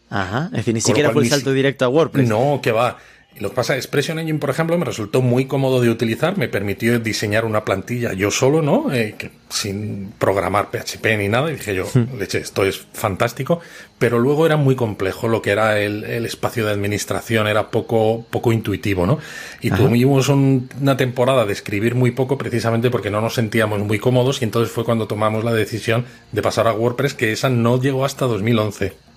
Ajá, 0.09 0.51
es 0.53 0.59
decir, 0.59 0.75
ni 0.75 0.83
siquiera 0.83 1.11
fue 1.11 1.25
el 1.25 1.29
salto 1.29 1.53
directo 1.53 1.85
a 1.85 1.89
WordPress. 1.89 2.29
No, 2.29 2.61
que 2.63 2.71
va. 2.71 2.99
Lo 3.39 3.51
que 3.51 3.55
pasa, 3.55 3.77
Expression 3.77 4.19
Engine, 4.19 4.39
por 4.39 4.51
ejemplo, 4.51 4.77
me 4.77 4.85
resultó 4.85 5.23
muy 5.23 5.47
cómodo 5.47 5.81
de 5.81 5.89
utilizar, 5.89 6.37
me 6.37 6.49
permitió 6.49 6.99
diseñar 6.99 7.45
una 7.45 7.65
plantilla 7.65 8.13
yo 8.13 8.31
solo, 8.31 8.61
¿no? 8.61 8.93
Eh, 8.93 9.15
que, 9.17 9.31
sin 9.49 10.13
programar 10.19 10.71
PHP 10.71 11.17
ni 11.17 11.29
nada, 11.29 11.51
y 11.51 11.55
dije 11.55 11.75
yo, 11.75 11.87
hmm. 11.87 12.19
leche, 12.19 12.39
esto 12.39 12.65
es 12.65 12.87
fantástico, 12.93 13.61
pero 13.99 14.19
luego 14.19 14.47
era 14.47 14.57
muy 14.57 14.75
complejo 14.75 15.29
lo 15.29 15.43
que 15.43 15.51
era 15.51 15.79
el, 15.79 16.05
espacio 16.27 16.67
de 16.67 16.73
administración, 16.73 17.47
era 17.47 17.71
poco, 17.71 18.27
poco 18.31 18.53
intuitivo, 18.53 19.07
¿no? 19.07 19.19
Y 19.61 19.71
tuvimos 19.71 20.29
una 20.29 20.97
temporada 20.97 21.47
de 21.47 21.53
escribir 21.53 21.95
muy 21.95 22.11
poco 22.11 22.37
precisamente 22.37 22.91
porque 22.91 23.11
no 23.11 23.21
nos 23.21 23.35
sentíamos 23.35 23.81
muy 23.81 23.99
cómodos 23.99 24.43
y 24.43 24.45
entonces 24.45 24.73
fue 24.73 24.85
cuando 24.85 25.07
tomamos 25.07 25.45
la 25.45 25.53
decisión 25.53 26.05
de 26.33 26.43
pasar 26.43 26.67
a 26.67 26.73
WordPress, 26.73 27.15
que 27.15 27.33
esa 27.33 27.49
no 27.49 27.81
llegó 27.81 28.05
hasta 28.05 28.27
2011. 28.27 29.10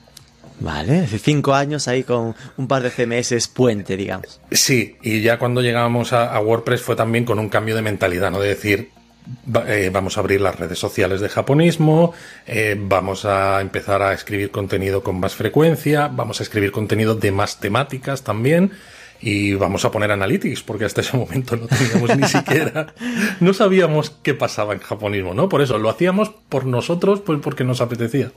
Vale, 0.60 1.00
hace 1.00 1.19
cinco 1.19 1.53
años 1.53 1.88
ahí 1.88 2.03
con 2.03 2.36
un 2.57 2.67
par 2.67 2.83
de 2.83 2.89
CMS 2.89 3.48
puente, 3.48 3.98
digamos. 3.98 4.39
Sí, 4.51 4.98
y 5.01 5.22
ya 5.22 5.38
cuando 5.38 5.62
llegábamos 5.62 6.13
a, 6.13 6.39
WordPress 6.39 6.81
fue 6.81 6.95
también 6.95 7.25
con 7.25 7.39
un 7.39 7.50
cambio 7.50 7.75
de 7.75 7.81
mentalidad, 7.81 8.31
¿no? 8.31 8.39
De 8.39 8.50
decir, 8.50 8.91
eh, 9.67 9.89
vamos 9.91 10.17
a 10.17 10.22
abrir 10.22 10.41
las 10.41 10.57
redes 10.57 10.79
sociales 10.79 11.22
de 11.22 11.29
japonismo, 11.29 12.13
eh, 12.45 12.75
vamos 12.79 13.25
a 13.25 13.62
empezar 13.62 14.01
a 14.01 14.13
escribir 14.13 14.51
contenido 14.51 15.03
con 15.03 15.19
más 15.19 15.36
frecuencia, 15.36 16.07
vamos 16.07 16.39
a 16.39 16.43
escribir 16.43 16.72
contenido 16.72 17.15
de 17.15 17.31
más 17.31 17.60
temáticas 17.60 18.24
también. 18.24 18.72
Y 19.25 19.53
vamos 19.53 19.86
a 19.86 19.91
poner 19.91 20.12
analytics, 20.12 20.63
porque 20.63 20.83
hasta 20.83 21.00
ese 21.00 21.15
momento 21.15 21.55
no 21.55 21.67
teníamos 21.67 22.17
ni 22.17 22.27
siquiera, 22.27 22.93
no 23.39 23.53
sabíamos 23.53 24.10
qué 24.22 24.33
pasaba 24.33 24.74
en 24.74 24.79
japonismo, 24.79 25.33
¿no? 25.33 25.48
Por 25.48 25.62
eso 25.62 25.77
lo 25.77 25.89
hacíamos 25.89 26.31
por 26.50 26.65
nosotros, 26.65 27.22
pues 27.22 27.39
porque 27.41 27.63
nos 27.63 27.79
apetecía. 27.79 28.33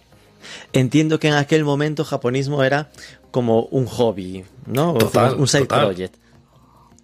Entiendo 0.72 1.18
que 1.18 1.28
en 1.28 1.34
aquel 1.34 1.64
momento 1.64 2.04
japonismo 2.04 2.62
era 2.62 2.90
como 3.30 3.62
un 3.64 3.86
hobby, 3.86 4.44
¿no? 4.66 4.94
un 5.36 5.48
side 5.48 5.66
project. 5.66 6.14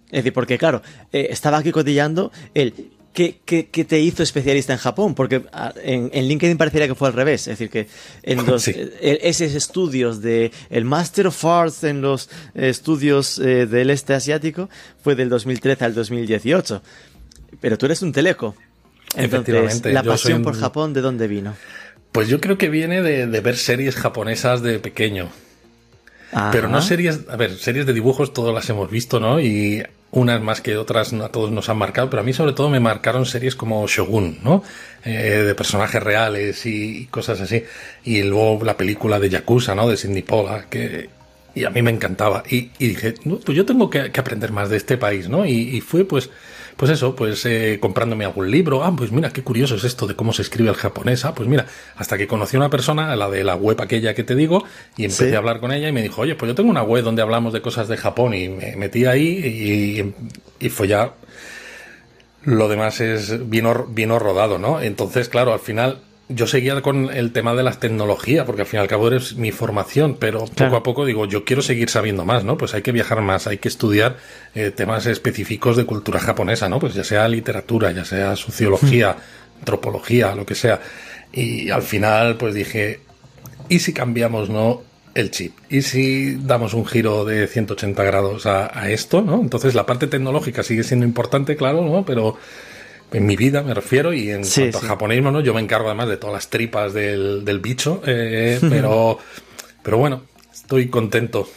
Es 0.07 0.19
decir, 0.19 0.33
porque 0.33 0.57
claro, 0.57 0.81
eh, 1.11 1.27
estaba 1.31 1.57
aquí 1.57 1.71
cotillando 1.71 2.31
el 2.53 2.91
¿Qué, 3.13 3.85
te 3.87 3.99
hizo 3.99 4.23
especialista 4.23 4.73
en 4.73 4.79
Japón? 4.79 5.13
Porque 5.13 5.43
ah, 5.51 5.71
en, 5.83 6.09
LinkedIn 6.11 6.57
parecería 6.57 6.87
que 6.87 6.95
fue 6.95 7.09
al 7.09 7.13
revés. 7.13 7.41
Es 7.41 7.59
decir, 7.59 7.69
que 7.69 7.87
en 8.23 8.43
los, 8.47 8.67
eh, 8.67 9.19
esos 9.21 9.53
estudios 9.53 10.21
de 10.21 10.51
el 10.71 10.83
Master 10.83 11.27
of 11.27 11.45
Arts 11.45 11.83
en 11.83 12.01
los 12.01 12.29
estudios 12.55 13.37
eh, 13.37 13.67
del 13.67 13.91
este 13.91 14.15
asiático 14.15 14.67
fue 15.03 15.13
del 15.13 15.29
2013 15.29 15.85
al 15.85 15.93
2018. 15.93 16.81
Pero 17.61 17.77
tú 17.77 17.85
eres 17.85 18.01
un 18.01 18.11
teleco. 18.11 18.55
Entonces, 19.15 19.85
la 19.85 20.01
pasión 20.01 20.41
por 20.41 20.55
Japón, 20.55 20.93
¿de 20.93 21.01
dónde 21.01 21.27
vino? 21.27 21.53
Pues 22.13 22.29
yo 22.29 22.39
creo 22.39 22.57
que 22.57 22.69
viene 22.69 23.01
de, 23.01 23.25
ver 23.41 23.57
series 23.57 23.95
japonesas 23.95 24.61
de 24.61 24.79
pequeño. 24.79 25.29
Pero 26.51 26.67
no 26.67 26.81
series, 26.81 27.21
a 27.27 27.35
ver, 27.35 27.57
series 27.57 27.85
de 27.85 27.93
dibujos 27.93 28.33
todas 28.33 28.55
las 28.55 28.67
hemos 28.69 28.89
visto, 28.89 29.19
¿no? 29.19 29.39
Y 29.39 29.83
unas 30.11 30.41
más 30.41 30.61
que 30.61 30.77
otras 30.77 31.11
a 31.13 31.29
todos 31.29 31.51
nos 31.51 31.69
han 31.69 31.77
marcado, 31.77 32.09
pero 32.09 32.21
a 32.21 32.25
mí 32.25 32.33
sobre 32.33 32.53
todo 32.53 32.69
me 32.69 32.79
marcaron 32.79 33.25
series 33.25 33.55
como 33.55 33.87
Shogun, 33.87 34.39
¿no? 34.43 34.63
Eh, 35.03 35.43
de 35.45 35.55
personajes 35.55 36.01
reales 36.01 36.65
y, 36.67 37.07
cosas 37.07 37.41
así. 37.41 37.63
Y 38.03 38.21
luego 38.21 38.63
la 38.63 38.77
película 38.77 39.19
de 39.19 39.29
Yakuza, 39.29 39.73
¿no? 39.73 39.87
De 39.87 39.97
Sidney 39.97 40.21
Pola, 40.21 40.65
que 40.69 41.09
y 41.55 41.65
a 41.65 41.69
mí 41.69 41.81
me 41.81 41.91
encantaba. 41.91 42.43
Y, 42.49 42.69
dije, 42.79 43.15
pues 43.23 43.55
yo 43.55 43.65
tengo 43.65 43.89
que, 43.89 44.11
aprender 44.15 44.51
más 44.51 44.69
de 44.69 44.77
este 44.77 44.97
país, 44.97 45.29
¿no? 45.29 45.45
Y, 45.45 45.81
fue 45.81 46.05
pues 46.05 46.29
pues 46.77 46.91
eso, 46.91 47.15
pues 47.15 47.45
eh, 47.45 47.77
comprándome 47.79 48.25
algún 48.25 48.49
libro, 48.49 48.83
ah, 48.83 48.93
pues 48.95 49.11
mira, 49.11 49.31
qué 49.31 49.43
curioso 49.43 49.75
es 49.75 49.83
esto 49.83 50.07
de 50.07 50.15
cómo 50.15 50.33
se 50.33 50.41
escribe 50.41 50.69
el 50.69 50.75
japonés, 50.75 51.25
ah, 51.25 51.33
pues 51.33 51.47
mira, 51.47 51.65
hasta 51.95 52.17
que 52.17 52.27
conocí 52.27 52.55
a 52.55 52.59
una 52.59 52.69
persona, 52.69 53.15
la 53.15 53.29
de 53.29 53.43
la 53.43 53.55
web 53.55 53.79
aquella 53.81 54.13
que 54.13 54.23
te 54.23 54.35
digo, 54.35 54.63
y 54.97 55.05
empecé 55.05 55.35
a 55.35 55.39
hablar 55.39 55.59
con 55.59 55.71
ella 55.71 55.89
y 55.89 55.91
me 55.91 56.01
dijo, 56.01 56.21
oye, 56.21 56.35
pues 56.35 56.49
yo 56.49 56.55
tengo 56.55 56.69
una 56.69 56.83
web 56.83 57.03
donde 57.03 57.21
hablamos 57.21 57.53
de 57.53 57.61
cosas 57.61 57.87
de 57.87 57.97
Japón 57.97 58.33
y 58.33 58.49
me 58.49 58.75
metí 58.75 59.05
ahí 59.05 60.13
y, 60.59 60.69
fue 60.69 60.87
ya... 60.87 61.13
Lo 62.45 62.67
demás 62.67 62.99
es 62.99 63.49
vino, 63.49 63.85
vino 63.85 64.19
rodado, 64.19 64.59
¿no? 64.59 64.81
Entonces, 64.81 65.29
claro, 65.29 65.53
al 65.53 65.61
final 65.61 66.01
yo 66.29 66.47
seguía 66.47 66.81
con 66.81 67.09
el 67.13 67.31
tema 67.31 67.53
de 67.53 67.63
las 67.63 67.79
tecnologías, 67.79 68.45
porque 68.45 68.61
al 68.61 68.67
fin 68.67 68.79
y 68.79 68.81
al 68.81 68.87
cabo 68.87 69.11
es 69.11 69.35
mi 69.35 69.51
formación, 69.51 70.15
pero 70.19 70.45
poco 70.45 70.75
a 70.77 70.83
poco 70.83 71.05
digo, 71.05 71.25
yo 71.25 71.43
quiero 71.43 71.61
seguir 71.61 71.89
sabiendo 71.89 72.25
más, 72.25 72.43
¿no? 72.43 72.57
Pues 72.57 72.73
hay 72.73 72.81
que 72.81 72.91
viajar 72.91 73.21
más, 73.21 73.45
hay 73.47 73.57
que 73.57 73.67
estudiar 73.67 74.17
eh, 74.55 74.71
temas 74.71 75.05
específicos 75.05 75.75
de 75.75 75.85
cultura 75.85 76.19
japonesa, 76.19 76.69
¿no? 76.69 76.79
Pues 76.79 76.93
ya 76.93 77.03
sea 77.03 77.27
literatura, 77.27 77.91
ya 77.91 78.05
sea 78.05 78.35
sociología, 78.35 79.11
hmm. 79.11 79.59
antropología, 79.59 80.33
lo 80.33 80.45
que 80.45 80.55
sea. 80.55 80.81
Y 81.33 81.69
al 81.69 81.81
final, 81.81 82.37
pues 82.37 82.53
dije, 82.53 83.01
¿y 83.67 83.79
si 83.79 83.91
cambiamos, 83.91 84.49
no? 84.49 84.81
El 85.13 85.29
chip. 85.29 85.55
¿Y 85.69 85.83
si 85.83 86.35
damos 86.37 86.73
un 86.73 86.85
giro 86.85 87.25
de 87.25 87.47
180 87.47 88.03
grados 88.03 88.45
a, 88.45 88.79
a 88.79 88.89
esto, 88.89 89.21
no? 89.21 89.41
Entonces 89.41 89.75
la 89.75 89.85
parte 89.85 90.07
tecnológica 90.07 90.63
sigue 90.63 90.83
siendo 90.83 91.05
importante, 91.05 91.55
claro, 91.55 91.83
¿no? 91.83 92.05
Pero 92.05 92.37
en 93.11 93.25
mi 93.25 93.35
vida 93.35 93.61
me 93.61 93.73
refiero, 93.73 94.13
y 94.13 94.31
en 94.31 94.43
cuanto 94.43 94.77
a 94.79 94.81
japonismo, 94.81 95.31
¿no? 95.31 95.41
Yo 95.41 95.53
me 95.53 95.61
encargo 95.61 95.87
además 95.87 96.09
de 96.09 96.17
todas 96.17 96.33
las 96.33 96.49
tripas 96.49 96.93
del, 96.93 97.59
bicho, 97.61 98.01
eh, 98.05 98.59
pero, 98.69 99.19
pero 99.81 99.97
bueno, 99.97 100.23
estoy 100.51 100.89
contento. 100.89 101.47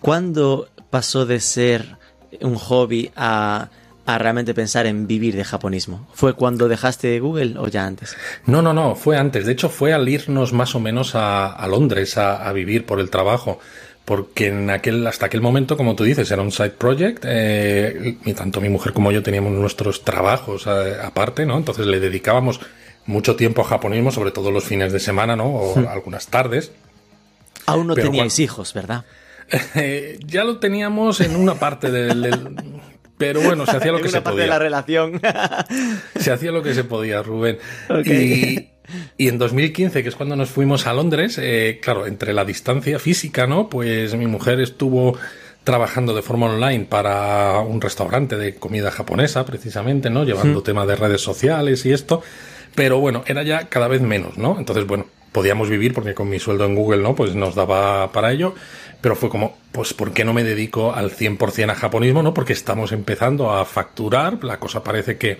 ¿Cuándo 0.00 0.68
pasó 0.90 1.26
de 1.26 1.40
ser 1.40 1.96
un 2.40 2.54
hobby 2.56 3.10
a, 3.16 3.70
realmente 4.06 4.54
pensar 4.54 4.86
en 4.86 5.06
vivir 5.06 5.34
de 5.34 5.44
japonismo? 5.44 6.08
¿Fue 6.14 6.34
cuando 6.34 6.68
dejaste 6.68 7.18
Google 7.18 7.58
o 7.58 7.66
ya 7.68 7.86
antes? 7.86 8.16
No, 8.46 8.62
no, 8.62 8.72
no, 8.72 8.94
fue 8.94 9.16
antes. 9.16 9.46
De 9.46 9.52
hecho, 9.52 9.68
fue 9.68 9.92
al 9.92 10.08
irnos 10.08 10.52
más 10.52 10.74
o 10.74 10.80
menos 10.80 11.12
a, 11.14 11.66
Londres 11.68 12.16
a, 12.18 12.46
a, 12.46 12.52
vivir 12.52 12.86
por 12.86 13.00
el 13.00 13.10
trabajo 13.10 13.58
porque 14.06 14.46
en 14.46 14.70
aquel, 14.70 15.04
hasta 15.06 15.26
aquel 15.26 15.40
momento, 15.40 15.76
como 15.76 15.96
tú 15.96 16.04
dices, 16.04 16.30
era 16.30 16.40
un 16.40 16.52
side 16.52 16.70
project, 16.70 17.24
eh, 17.26 18.16
y 18.24 18.32
tanto 18.34 18.60
mi 18.60 18.68
mujer 18.68 18.92
como 18.92 19.10
yo 19.10 19.20
teníamos 19.20 19.52
nuestros 19.52 20.04
trabajos 20.04 20.66
eh, 20.68 20.94
aparte, 21.02 21.44
¿no? 21.44 21.58
Entonces 21.58 21.86
le 21.86 21.98
dedicábamos 21.98 22.60
mucho 23.04 23.34
tiempo 23.34 23.62
a 23.62 23.64
japonismo, 23.64 24.12
sobre 24.12 24.30
todo 24.30 24.52
los 24.52 24.62
fines 24.62 24.92
de 24.92 25.00
semana, 25.00 25.34
¿no? 25.34 25.46
O 25.46 25.76
hmm. 25.76 25.88
algunas 25.88 26.28
tardes. 26.28 26.70
Aún 27.66 27.88
no 27.88 27.96
teníais 27.96 28.38
hijos, 28.38 28.74
¿verdad? 28.74 29.04
Eh, 29.74 30.20
ya 30.24 30.44
lo 30.44 30.58
teníamos 30.58 31.20
en 31.20 31.34
una 31.34 31.56
parte 31.56 31.90
del... 31.90 32.30
pero 33.18 33.40
bueno, 33.40 33.66
se 33.66 33.76
hacía 33.76 33.90
lo 33.90 34.00
que 34.00 34.08
se 34.08 34.20
podía. 34.20 34.44
de 34.44 34.50
la 34.50 34.60
relación. 34.60 35.20
se 36.14 36.30
hacía 36.30 36.52
lo 36.52 36.62
que 36.62 36.74
se 36.74 36.84
podía, 36.84 37.24
Rubén. 37.24 37.58
Y, 38.04 38.68
y 39.16 39.28
en 39.28 39.38
2015, 39.38 40.02
que 40.02 40.08
es 40.08 40.16
cuando 40.16 40.36
nos 40.36 40.50
fuimos 40.50 40.86
a 40.86 40.92
Londres, 40.92 41.38
eh, 41.40 41.78
claro, 41.82 42.06
entre 42.06 42.32
la 42.32 42.44
distancia 42.44 42.98
física, 42.98 43.46
¿no? 43.46 43.68
Pues 43.68 44.14
mi 44.14 44.26
mujer 44.26 44.60
estuvo 44.60 45.16
trabajando 45.64 46.14
de 46.14 46.22
forma 46.22 46.46
online 46.46 46.84
para 46.84 47.58
un 47.60 47.80
restaurante 47.80 48.36
de 48.36 48.54
comida 48.54 48.90
japonesa, 48.92 49.44
precisamente, 49.44 50.10
¿no? 50.10 50.24
Llevando 50.24 50.62
tema 50.62 50.86
de 50.86 50.94
redes 50.94 51.20
sociales 51.20 51.84
y 51.86 51.92
esto. 51.92 52.22
Pero 52.76 53.00
bueno, 53.00 53.24
era 53.26 53.42
ya 53.42 53.68
cada 53.68 53.88
vez 53.88 54.00
menos, 54.00 54.38
¿no? 54.38 54.58
Entonces, 54.58 54.86
bueno, 54.86 55.06
podíamos 55.32 55.68
vivir 55.68 55.92
porque 55.92 56.14
con 56.14 56.28
mi 56.28 56.38
sueldo 56.38 56.66
en 56.66 56.76
Google, 56.76 57.02
¿no? 57.02 57.14
Pues 57.16 57.34
nos 57.34 57.54
daba 57.54 58.12
para 58.12 58.32
ello. 58.32 58.54
Pero 59.00 59.16
fue 59.16 59.28
como, 59.28 59.56
pues, 59.72 59.92
¿por 59.92 60.12
qué 60.12 60.24
no 60.24 60.32
me 60.32 60.44
dedico 60.44 60.94
al 60.94 61.10
100% 61.10 61.70
a 61.70 61.74
japonismo, 61.74 62.22
¿no? 62.22 62.32
Porque 62.32 62.52
estamos 62.52 62.92
empezando 62.92 63.50
a 63.50 63.64
facturar, 63.64 64.42
la 64.44 64.58
cosa 64.58 64.84
parece 64.84 65.18
que, 65.18 65.38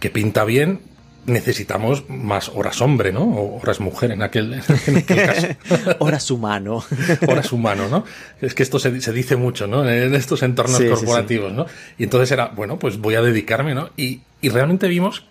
que 0.00 0.10
pinta 0.10 0.44
bien, 0.44 0.80
necesitamos 1.26 2.08
más 2.08 2.48
horas 2.50 2.80
hombre, 2.80 3.12
¿no? 3.12 3.22
O 3.22 3.60
horas 3.60 3.80
mujer 3.80 4.10
en 4.10 4.22
aquel, 4.22 4.62
caso. 5.06 5.48
horas 5.98 6.30
humano. 6.30 6.84
horas 7.28 7.52
humano, 7.52 7.88
¿no? 7.88 8.04
Es 8.40 8.54
que 8.54 8.62
esto 8.62 8.78
se, 8.78 8.90
dice 8.90 9.36
mucho, 9.36 9.66
¿no? 9.66 9.88
En 9.88 10.14
estos 10.14 10.42
entornos 10.42 10.80
corporativos, 10.80 11.52
¿no? 11.52 11.66
Y 11.98 12.04
entonces 12.04 12.30
era, 12.30 12.48
bueno, 12.48 12.78
pues 12.78 12.98
voy 12.98 13.14
a 13.14 13.22
dedicarme, 13.22 13.74
¿no? 13.74 13.90
Y, 13.96 14.20
y 14.40 14.48
realmente 14.48 14.88
vimos 14.88 15.24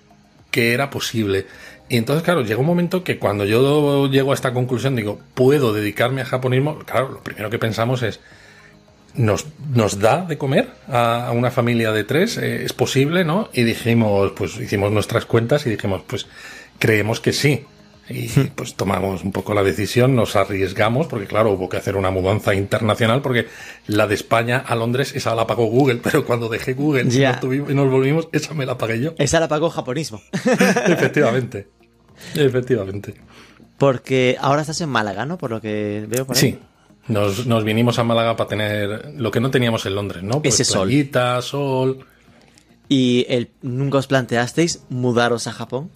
que 0.52 0.74
era 0.74 0.90
posible. 0.90 1.48
Y 1.90 1.98
entonces, 1.98 2.24
claro, 2.24 2.42
llegó 2.44 2.62
un 2.62 2.68
momento 2.68 3.04
que 3.04 3.20
cuando 3.20 3.46
yo 3.46 4.08
llego 4.10 4.32
a 4.32 4.36
esta 4.36 4.54
conclusión, 4.54 4.96
digo, 4.96 5.20
puedo 5.34 5.74
dedicarme 5.74 6.22
a 6.22 6.26
japonismo, 6.26 6.80
claro, 6.80 7.10
lo 7.10 7.24
primero 7.24 7.50
que 7.50 7.60
pensamos 7.60 8.04
es, 8.04 8.20
nos, 9.16 9.46
nos 9.74 10.00
da 10.00 10.26
de 10.26 10.38
comer 10.38 10.70
a, 10.88 11.32
una 11.34 11.52
familia 11.52 11.92
de 11.92 12.04
tres, 12.04 12.38
eh, 12.38 12.64
es 12.64 12.74
posible, 12.74 13.24
¿no? 13.24 13.50
Y 13.54 13.64
dijimos, 13.64 14.32
pues 14.36 14.58
hicimos 14.58 14.92
nuestras 14.92 15.26
cuentas 15.26 15.66
y 15.66 15.70
dijimos, 15.70 16.02
pues 16.08 16.28
creemos 16.80 17.20
que 17.20 17.34
sí. 17.34 17.66
Y 18.10 18.28
hmm. 18.28 18.52
pues 18.56 18.76
tomamos 18.76 19.24
un 19.24 19.32
poco 19.32 19.54
la 19.54 19.64
decisión, 19.64 20.16
nos 20.16 20.36
arriesgamos, 20.36 21.08
porque 21.08 21.26
claro, 21.26 21.52
hubo 21.52 21.70
que 21.70 21.78
hacer 21.78 21.96
una 21.96 22.12
mudanza 22.12 22.54
internacional, 22.54 23.22
porque 23.22 23.48
la 23.88 24.08
de 24.08 24.16
España 24.16 24.58
a 24.58 24.76
Londres, 24.76 25.14
esa 25.16 25.34
la 25.36 25.48
pagó 25.48 25.68
Google, 25.68 25.96
pero 26.04 26.26
cuando 26.26 26.50
dejé 26.50 26.74
Google 26.74 27.04
y, 27.04 27.74
nos 27.74 27.90
volvimos, 27.90 28.28
esa 28.32 28.54
me 28.54 28.66
la 28.66 28.78
pagué 28.78 29.00
yo. 29.00 29.14
Esa 29.18 29.40
la 29.40 29.48
pagó 29.48 29.70
japonismo. 29.70 30.22
efectivamente, 30.88 31.68
efectivamente. 32.36 33.14
Porque 33.78 34.38
ahora 34.40 34.62
estás 34.62 34.82
en 34.82 34.90
Málaga, 34.90 35.26
¿no? 35.26 35.38
Por 35.38 35.52
lo 35.52 35.62
que 35.62 36.06
veo 36.08 36.26
por 36.26 36.36
ahí. 36.36 36.42
Sí, 36.42 36.60
nos, 37.08 37.46
nos, 37.46 37.64
vinimos 37.64 38.00
a 38.00 38.04
Málaga 38.04 38.36
para 38.36 38.48
tener 38.48 39.14
lo 39.18 39.32
que 39.32 39.40
no 39.40 39.52
teníamos 39.52 39.86
en 39.86 39.96
Londres, 39.96 40.24
¿no? 40.24 40.42
Pues 40.42 40.60
Ese 40.60 40.66
sol. 40.66 40.90
sol. 41.42 42.06
¿Y 42.90 43.26
el, 43.30 43.50
nunca 43.62 43.98
os 43.98 44.08
planteasteis 44.08 44.84
mudaros 44.90 45.48
a 45.48 45.54
Japón? 45.54 45.90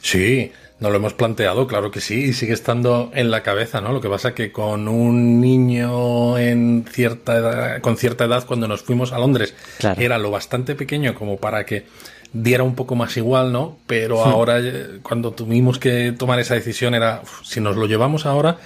Sí, 0.00 0.52
No 0.80 0.90
lo 0.90 0.96
hemos 0.96 1.12
planteado, 1.12 1.66
claro 1.66 1.90
que 1.90 2.00
sí, 2.00 2.26
y 2.26 2.32
sigue 2.32 2.52
estando 2.52 3.10
en 3.12 3.32
la 3.32 3.42
cabeza, 3.42 3.80
¿no? 3.80 3.92
Lo 3.92 4.00
que 4.00 4.08
pasa 4.08 4.32
que 4.32 4.52
con 4.52 4.86
un 4.86 5.40
niño 5.40 6.38
en 6.38 6.84
cierta 6.88 7.36
edad, 7.36 7.80
con 7.80 7.96
cierta 7.96 8.26
edad, 8.26 8.46
cuando 8.46 8.68
nos 8.68 8.82
fuimos 8.82 9.12
a 9.12 9.18
Londres, 9.18 9.54
era 9.96 10.18
lo 10.18 10.30
bastante 10.30 10.76
pequeño 10.76 11.16
como 11.16 11.38
para 11.38 11.66
que 11.66 11.86
diera 12.32 12.62
un 12.62 12.76
poco 12.76 12.94
más 12.94 13.16
igual, 13.16 13.52
¿no? 13.52 13.78
Pero 13.88 14.24
hmm. 14.24 14.28
ahora, 14.28 14.60
eh, 14.60 15.00
cuando 15.02 15.32
tuvimos 15.32 15.80
que 15.80 16.12
tomar 16.12 16.38
esa 16.38 16.54
decisión, 16.54 16.94
era, 16.94 17.22
si 17.42 17.60
nos 17.60 17.76
lo 17.76 17.86
llevamos 17.86 18.24
ahora, 18.24 18.58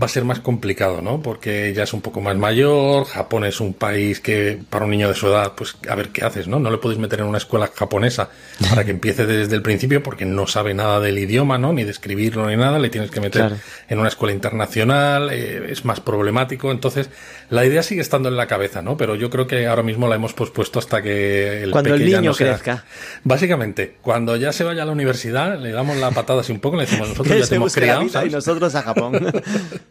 va 0.00 0.06
a 0.06 0.08
ser 0.08 0.24
más 0.24 0.40
complicado, 0.40 1.00
¿no? 1.00 1.22
Porque 1.22 1.72
ya 1.74 1.84
es 1.84 1.92
un 1.94 2.02
poco 2.02 2.20
más 2.20 2.36
mayor, 2.36 3.06
Japón 3.06 3.44
es 3.44 3.60
un 3.60 3.72
país 3.72 4.20
que 4.20 4.58
para 4.68 4.84
un 4.84 4.90
niño 4.90 5.08
de 5.08 5.14
su 5.14 5.28
edad, 5.28 5.54
pues 5.56 5.76
a 5.88 5.94
ver 5.94 6.10
qué 6.10 6.24
haces, 6.24 6.48
¿no? 6.48 6.58
No 6.58 6.70
le 6.70 6.76
puedes 6.78 6.98
meter 6.98 7.20
en 7.20 7.26
una 7.26 7.38
escuela 7.38 7.70
japonesa 7.74 8.28
para 8.68 8.84
que 8.84 8.90
empiece 8.90 9.24
desde 9.24 9.56
el 9.56 9.62
principio 9.62 10.02
porque 10.02 10.26
no 10.26 10.46
sabe 10.46 10.74
nada 10.74 11.00
del 11.00 11.18
idioma, 11.18 11.56
¿no? 11.56 11.72
Ni 11.72 11.84
de 11.84 11.90
escribirlo 11.90 12.46
ni 12.48 12.56
nada, 12.56 12.78
le 12.78 12.90
tienes 12.90 13.10
que 13.10 13.20
meter 13.20 13.54
en 13.88 13.98
una 13.98 14.08
escuela 14.08 14.34
internacional, 14.34 15.30
eh, 15.32 15.66
es 15.70 15.84
más 15.86 16.00
problemático, 16.00 16.70
entonces 16.70 17.08
la 17.48 17.64
idea 17.64 17.82
sigue 17.82 18.02
estando 18.02 18.28
en 18.28 18.36
la 18.36 18.46
cabeza, 18.46 18.82
¿no? 18.82 18.98
Pero 18.98 19.14
yo 19.14 19.30
creo 19.30 19.46
que 19.46 19.66
ahora 19.66 19.82
mismo 19.82 20.08
la 20.08 20.16
hemos 20.16 20.34
pospuesto 20.34 20.78
hasta 20.78 21.00
que 21.00 21.62
el 21.62 21.70
Cuando 21.70 21.94
el 21.94 22.04
niño 22.04 22.34
crezca. 22.34 22.84
Básicamente, 23.24 23.96
cuando 24.02 24.36
ya 24.36 24.52
se 24.52 24.64
vaya 24.64 24.82
a 24.82 24.86
la 24.86 24.92
universidad, 24.92 25.58
le 25.58 25.72
damos 25.72 25.96
la 25.96 26.10
patada 26.10 26.42
así 26.42 26.52
un 26.52 26.60
poco, 26.60 26.76
le 26.76 26.82
decimos, 26.82 27.08
nosotros 27.08 27.38
ya 27.38 27.46
tenemos 27.48 27.74
criado, 27.74 28.02
y 28.02 28.30
nosotros 28.30 28.74
a 28.74 28.82
Japón. 28.82 29.16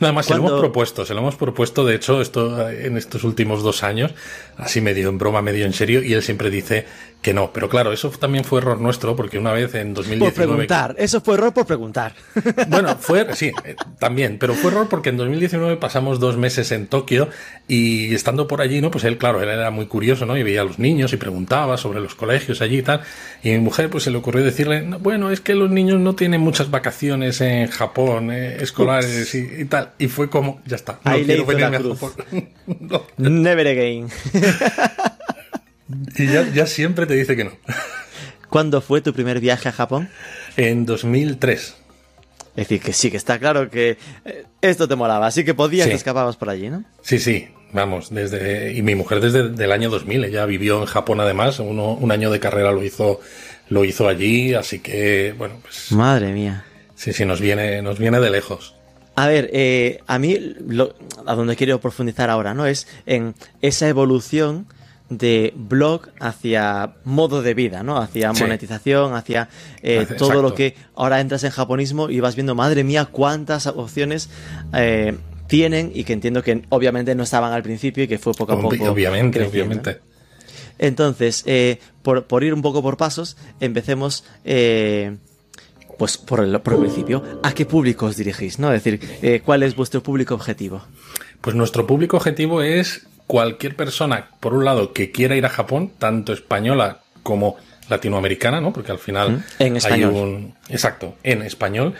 Nada 0.00 0.12
más, 0.12 0.26
se 0.26 0.34
lo 0.34 0.40
hemos 0.40 0.60
propuesto, 0.60 1.04
se 1.04 1.14
lo 1.14 1.20
hemos 1.20 1.36
propuesto, 1.36 1.84
de 1.84 1.94
hecho, 1.94 2.20
esto 2.20 2.68
en 2.68 2.96
estos 2.96 3.24
últimos 3.24 3.62
dos 3.62 3.82
años, 3.82 4.12
así 4.56 4.80
medio 4.80 5.08
en 5.08 5.18
broma, 5.18 5.42
medio 5.42 5.64
en 5.66 5.72
serio, 5.72 6.02
y 6.02 6.14
él 6.14 6.22
siempre 6.22 6.50
dice 6.50 6.86
que 7.24 7.32
no. 7.32 7.50
Pero 7.54 7.70
claro, 7.70 7.90
eso 7.90 8.10
también 8.10 8.44
fue 8.44 8.60
error 8.60 8.78
nuestro, 8.78 9.16
porque 9.16 9.38
una 9.38 9.50
vez 9.50 9.74
en 9.74 9.94
2019... 9.94 10.30
Por 10.30 10.34
preguntar, 10.34 10.94
eso 10.98 11.22
fue 11.22 11.34
error 11.34 11.52
por 11.52 11.66
preguntar. 11.66 12.14
Bueno, 12.68 12.96
fue, 12.98 13.34
sí, 13.34 13.52
eh, 13.64 13.76
también, 13.98 14.36
pero 14.38 14.54
fue 14.54 14.70
error 14.70 14.88
porque 14.88 15.08
en 15.08 15.16
2019 15.16 15.76
pasamos 15.76 16.18
dos 16.18 16.36
meses 16.36 16.72
en 16.72 16.86
Tokio 16.86 17.28
y 17.68 18.14
estando 18.14 18.46
por 18.48 18.60
allí, 18.60 18.80
¿no? 18.80 18.90
Pues 18.90 19.04
él, 19.04 19.16
claro, 19.16 19.40
él 19.40 19.48
era 19.48 19.70
muy 19.70 19.86
curioso, 19.86 20.26
¿no? 20.26 20.36
Y 20.36 20.42
veía 20.42 20.62
a 20.62 20.64
los 20.64 20.78
niños 20.78 21.12
y 21.12 21.16
preguntaba 21.16 21.76
sobre 21.76 22.00
los 22.00 22.14
colegios 22.14 22.60
allí 22.60 22.78
y 22.78 22.82
tal. 22.82 23.00
Y 23.42 23.50
mi 23.50 23.58
mujer, 23.58 23.88
pues 23.88 24.04
se 24.04 24.10
le 24.10 24.18
ocurrió 24.18 24.44
decirle, 24.44 24.82
bueno, 25.00 25.30
es 25.30 25.40
que 25.40 25.54
los 25.54 25.70
niños 25.70 26.00
no 26.00 26.14
tienen 26.14 26.40
muchas 26.40 26.70
vacaciones 26.70 27.40
en 27.40 27.68
Japón, 27.68 28.30
eh, 28.32 28.56
escolares 28.60 29.34
y, 29.34 29.64
tal. 29.66 29.92
Y 29.98 30.08
fue 30.08 30.28
como, 30.28 30.60
ya 30.66 30.76
está. 30.76 30.98
No 31.04 31.12
Ahí 31.12 31.24
quiero 31.24 31.46
venirme 31.46 31.76
a 31.76 31.80
Japón. 31.80 32.12
Never 33.16 33.66
again. 33.68 34.08
Y 36.16 36.26
ya, 36.26 36.66
siempre 36.66 37.06
te 37.06 37.14
dice 37.14 37.36
que 37.36 37.44
no. 37.44 37.52
¿Cuándo 38.48 38.80
fue 38.80 39.00
tu 39.00 39.12
primer 39.12 39.40
viaje 39.40 39.68
a 39.68 39.72
Japón? 39.72 40.08
En 40.56 40.86
2003. 40.86 41.74
Es 42.56 42.68
decir, 42.68 42.80
que 42.80 42.92
sí, 42.92 43.10
que 43.10 43.16
está 43.16 43.38
claro 43.38 43.68
que 43.68 43.98
eh, 44.24 44.44
esto 44.60 44.86
te 44.86 44.94
molaba, 44.94 45.26
así 45.26 45.44
que 45.44 45.54
podías 45.54 45.88
que 45.88 45.94
escapabas 45.94 46.36
por 46.36 46.50
allí, 46.50 46.70
¿no? 46.70 46.84
Sí, 47.02 47.18
sí, 47.18 47.48
vamos, 47.72 48.14
desde 48.14 48.72
y 48.72 48.82
mi 48.82 48.94
mujer 48.94 49.20
desde 49.20 49.64
el 49.64 49.72
año 49.72 49.90
2000, 49.90 50.24
ella 50.24 50.46
vivió 50.46 50.80
en 50.80 50.86
Japón 50.86 51.20
además, 51.20 51.58
un 51.58 52.12
año 52.12 52.30
de 52.30 52.38
carrera 52.38 52.70
lo 52.70 52.84
hizo 52.84 53.20
lo 53.70 53.84
hizo 53.84 54.08
allí, 54.08 54.54
así 54.54 54.78
que 54.78 55.34
bueno, 55.36 55.56
pues 55.62 55.90
Madre 55.90 56.32
mía. 56.32 56.64
Sí, 56.94 57.12
sí, 57.12 57.24
nos 57.24 57.40
viene 57.40 57.82
nos 57.82 57.98
viene 57.98 58.20
de 58.20 58.30
lejos. 58.30 58.76
A 59.16 59.26
ver, 59.26 59.50
eh, 59.52 59.98
a 60.06 60.18
mí 60.18 60.54
a 61.26 61.34
donde 61.34 61.56
quiero 61.56 61.80
profundizar 61.80 62.30
ahora, 62.30 62.54
¿no? 62.54 62.66
Es 62.66 62.86
en 63.06 63.34
esa 63.62 63.88
evolución 63.88 64.66
de 65.10 65.52
blog 65.54 66.08
hacia 66.18 66.94
modo 67.04 67.42
de 67.42 67.54
vida, 67.54 67.82
¿no? 67.82 67.98
Hacia 67.98 68.32
monetización, 68.32 69.14
hacia 69.14 69.48
eh, 69.82 70.06
todo 70.16 70.40
lo 70.40 70.54
que 70.54 70.74
ahora 70.94 71.20
entras 71.20 71.44
en 71.44 71.50
japonismo 71.50 72.08
y 72.08 72.20
vas 72.20 72.34
viendo, 72.34 72.54
madre 72.54 72.84
mía, 72.84 73.06
cuántas 73.06 73.66
opciones 73.66 74.30
eh, 74.72 75.16
tienen 75.46 75.92
y 75.94 76.04
que 76.04 76.14
entiendo 76.14 76.42
que 76.42 76.62
obviamente 76.70 77.14
no 77.14 77.22
estaban 77.24 77.52
al 77.52 77.62
principio 77.62 78.04
y 78.04 78.08
que 78.08 78.18
fue 78.18 78.32
poco 78.32 78.52
a 78.52 78.60
poco. 78.60 78.76
Obviamente, 78.90 79.44
obviamente. 79.44 79.98
Entonces, 80.78 81.44
eh, 81.46 81.78
por, 82.02 82.42
ir 82.42 82.54
un 82.54 82.62
poco 82.62 82.82
por 82.82 82.96
pasos, 82.96 83.36
empecemos 83.60 84.24
pues 85.98 86.16
por 86.18 86.40
el, 86.40 86.60
por 86.60 86.74
el 86.74 86.80
principio. 86.80 87.22
¿A 87.42 87.52
qué 87.52 87.66
público 87.66 88.06
os 88.06 88.16
dirigís? 88.16 88.58
¿no? 88.58 88.72
Es 88.72 88.82
decir, 88.82 89.42
¿cuál 89.44 89.62
es 89.62 89.76
vuestro 89.76 90.02
público 90.02 90.34
objetivo? 90.34 90.82
Pues 91.42 91.54
nuestro 91.54 91.86
público 91.86 92.16
objetivo 92.16 92.62
es 92.62 93.06
cualquier 93.26 93.76
persona, 93.76 94.28
por 94.40 94.54
un 94.54 94.64
lado, 94.64 94.92
que 94.92 95.10
quiera 95.10 95.36
ir 95.36 95.46
a 95.46 95.50
Japón, 95.50 95.90
tanto 95.98 96.32
española 96.32 97.00
como 97.22 97.56
latinoamericana, 97.88 98.60
¿no? 98.60 98.72
Porque 98.72 98.92
al 98.92 98.98
final 98.98 99.44
en 99.58 99.76
español. 99.76 100.14
hay 100.14 100.20
un 100.20 100.54
exacto, 100.68 101.16
en 101.22 101.42
español. 101.42 101.94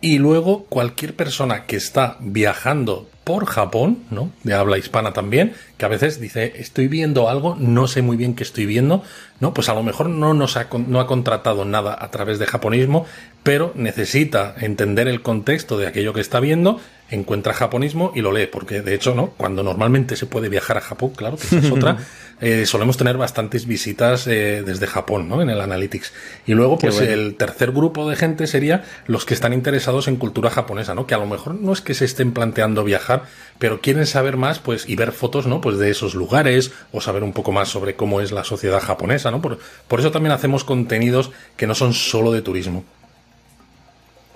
Y 0.00 0.18
luego 0.18 0.64
cualquier 0.64 1.14
persona 1.14 1.64
que 1.64 1.76
está 1.76 2.16
viajando 2.18 3.08
por 3.22 3.46
Japón, 3.46 4.02
¿no? 4.10 4.32
De 4.42 4.52
habla 4.52 4.76
hispana 4.76 5.12
también, 5.12 5.54
que 5.76 5.84
a 5.84 5.88
veces 5.88 6.20
dice, 6.20 6.54
estoy 6.56 6.88
viendo 6.88 7.28
algo, 7.28 7.56
no 7.56 7.86
sé 7.86 8.02
muy 8.02 8.16
bien 8.16 8.34
qué 8.34 8.42
estoy 8.42 8.66
viendo, 8.66 9.04
¿no? 9.38 9.54
Pues 9.54 9.68
a 9.68 9.74
lo 9.74 9.84
mejor 9.84 10.08
no 10.08 10.34
nos 10.34 10.56
ha, 10.56 10.66
no 10.88 10.98
ha 10.98 11.06
contratado 11.06 11.64
nada 11.64 11.96
a 11.98 12.10
través 12.10 12.40
de 12.40 12.46
japonismo, 12.46 13.06
pero 13.44 13.72
necesita 13.76 14.56
entender 14.58 15.06
el 15.06 15.22
contexto 15.22 15.78
de 15.78 15.86
aquello 15.86 16.12
que 16.12 16.20
está 16.20 16.40
viendo 16.40 16.80
encuentra 17.12 17.52
japonismo 17.52 18.10
y 18.14 18.22
lo 18.22 18.32
lee, 18.32 18.46
porque 18.46 18.80
de 18.80 18.94
hecho, 18.94 19.14
¿no? 19.14 19.30
Cuando 19.36 19.62
normalmente 19.62 20.16
se 20.16 20.26
puede 20.26 20.48
viajar 20.48 20.78
a 20.78 20.80
Japón, 20.80 21.10
claro, 21.14 21.36
que 21.36 21.58
es 21.58 21.70
otra, 21.70 21.98
eh, 22.40 22.64
solemos 22.64 22.96
tener 22.96 23.18
bastantes 23.18 23.66
visitas 23.66 24.26
eh, 24.26 24.62
desde 24.64 24.86
Japón, 24.86 25.28
¿no? 25.28 25.42
En 25.42 25.50
el 25.50 25.60
Analytics. 25.60 26.12
Y 26.46 26.54
luego, 26.54 26.78
pues 26.78 27.00
el 27.00 27.36
tercer 27.36 27.72
grupo 27.72 28.08
de 28.08 28.16
gente 28.16 28.46
sería 28.46 28.84
los 29.06 29.26
que 29.26 29.34
están 29.34 29.52
interesados 29.52 30.08
en 30.08 30.16
cultura 30.16 30.48
japonesa, 30.50 30.94
¿no? 30.94 31.06
Que 31.06 31.14
a 31.14 31.18
lo 31.18 31.26
mejor 31.26 31.54
no 31.54 31.72
es 31.72 31.82
que 31.82 31.92
se 31.92 32.06
estén 32.06 32.32
planteando 32.32 32.82
viajar, 32.82 33.24
pero 33.58 33.80
quieren 33.80 34.06
saber 34.06 34.38
más, 34.38 34.58
pues, 34.58 34.88
y 34.88 34.96
ver 34.96 35.12
fotos, 35.12 35.46
¿no? 35.46 35.60
Pues 35.60 35.78
de 35.78 35.90
esos 35.90 36.14
lugares, 36.14 36.72
o 36.92 37.02
saber 37.02 37.22
un 37.24 37.34
poco 37.34 37.52
más 37.52 37.68
sobre 37.68 37.94
cómo 37.94 38.22
es 38.22 38.32
la 38.32 38.44
sociedad 38.44 38.80
japonesa, 38.80 39.30
¿no? 39.30 39.42
Por, 39.42 39.58
por 39.86 40.00
eso 40.00 40.10
también 40.10 40.32
hacemos 40.32 40.64
contenidos 40.64 41.30
que 41.56 41.66
no 41.66 41.74
son 41.74 41.92
solo 41.92 42.32
de 42.32 42.40
turismo. 42.40 42.84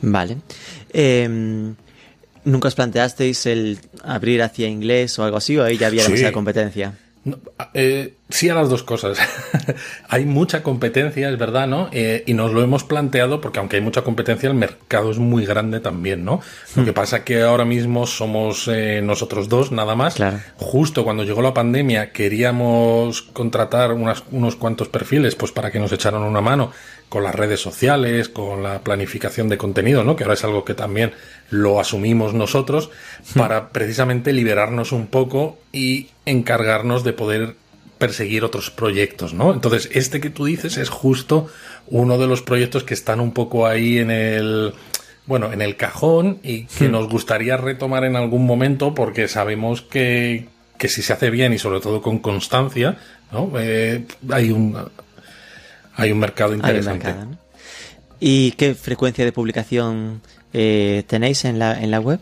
Vale. 0.02 0.36
Eh, 0.92 1.74
¿Nunca 2.46 2.68
os 2.68 2.76
planteasteis 2.76 3.44
el 3.46 3.78
abrir 4.04 4.40
hacia 4.40 4.68
inglés 4.68 5.18
o 5.18 5.24
algo 5.24 5.36
así? 5.36 5.58
¿O 5.58 5.64
ahí 5.64 5.76
ya 5.76 5.88
había 5.88 6.04
demasiada 6.04 6.30
competencia? 6.30 6.94
Eh, 7.74 8.14
sí 8.28 8.48
a 8.48 8.54
las 8.54 8.68
dos 8.68 8.84
cosas. 8.84 9.18
hay 10.08 10.24
mucha 10.26 10.62
competencia, 10.62 11.28
es 11.28 11.36
verdad, 11.36 11.66
¿no? 11.66 11.88
Eh, 11.90 12.22
y 12.24 12.34
nos 12.34 12.52
lo 12.52 12.62
hemos 12.62 12.84
planteado 12.84 13.40
porque 13.40 13.58
aunque 13.58 13.76
hay 13.76 13.82
mucha 13.82 14.02
competencia, 14.02 14.48
el 14.48 14.54
mercado 14.54 15.10
es 15.10 15.18
muy 15.18 15.44
grande 15.44 15.80
también, 15.80 16.24
¿no? 16.24 16.40
Lo 16.76 16.84
que 16.84 16.92
hmm. 16.92 16.94
pasa 16.94 17.24
que 17.24 17.42
ahora 17.42 17.64
mismo 17.64 18.06
somos 18.06 18.68
eh, 18.68 19.00
nosotros 19.02 19.48
dos, 19.48 19.72
nada 19.72 19.96
más. 19.96 20.16
Justo 20.56 21.02
cuando 21.02 21.24
llegó 21.24 21.42
la 21.42 21.52
pandemia 21.52 22.12
queríamos 22.12 23.22
contratar 23.22 23.90
unos 23.92 24.56
cuantos 24.56 24.88
perfiles 24.88 25.34
pues 25.34 25.50
para 25.50 25.72
que 25.72 25.80
nos 25.80 25.90
echaran 25.90 26.22
una 26.22 26.40
mano 26.40 26.70
con 27.08 27.22
las 27.22 27.34
redes 27.34 27.60
sociales, 27.60 28.28
con 28.28 28.62
la 28.62 28.80
planificación 28.80 29.48
de 29.48 29.58
contenido, 29.58 30.02
¿no? 30.02 30.16
Que 30.16 30.24
ahora 30.24 30.34
es 30.34 30.44
algo 30.44 30.64
que 30.64 30.74
también 30.74 31.12
lo 31.50 31.78
asumimos 31.78 32.34
nosotros 32.34 32.90
hmm. 33.34 33.38
para 33.38 33.68
precisamente 33.70 34.32
liberarnos 34.32 34.92
un 34.92 35.06
poco 35.06 35.58
y 35.72 36.08
encargarnos 36.24 37.04
de 37.04 37.12
poder 37.12 37.54
perseguir 37.98 38.44
otros 38.44 38.70
proyectos, 38.70 39.32
¿no? 39.32 39.52
Entonces, 39.52 39.88
este 39.92 40.20
que 40.20 40.30
tú 40.30 40.44
dices 40.44 40.76
es 40.76 40.88
justo 40.88 41.46
uno 41.86 42.18
de 42.18 42.26
los 42.26 42.42
proyectos 42.42 42.84
que 42.84 42.94
están 42.94 43.20
un 43.20 43.32
poco 43.32 43.66
ahí 43.66 43.98
en 43.98 44.10
el 44.10 44.74
bueno, 45.26 45.52
en 45.52 45.60
el 45.60 45.76
cajón 45.76 46.38
y 46.42 46.64
que 46.66 46.88
hmm. 46.88 46.92
nos 46.92 47.08
gustaría 47.08 47.56
retomar 47.56 48.04
en 48.04 48.16
algún 48.16 48.46
momento 48.46 48.94
porque 48.94 49.28
sabemos 49.28 49.82
que, 49.82 50.48
que 50.78 50.88
si 50.88 51.02
se 51.02 51.12
hace 51.12 51.30
bien 51.30 51.52
y 51.52 51.58
sobre 51.58 51.80
todo 51.80 52.00
con 52.00 52.18
constancia, 52.18 52.96
¿no? 53.32 53.50
Eh, 53.58 54.04
hay 54.30 54.50
un 54.50 54.76
hay 55.96 56.12
un 56.12 56.18
mercado 56.18 56.54
interesante. 56.54 57.14
¿Y 58.20 58.52
qué 58.52 58.74
frecuencia 58.74 59.24
de 59.24 59.32
publicación 59.32 60.20
eh, 60.52 61.04
tenéis 61.06 61.44
en 61.44 61.58
la, 61.58 61.80
en 61.82 61.90
la 61.90 62.00
web? 62.00 62.20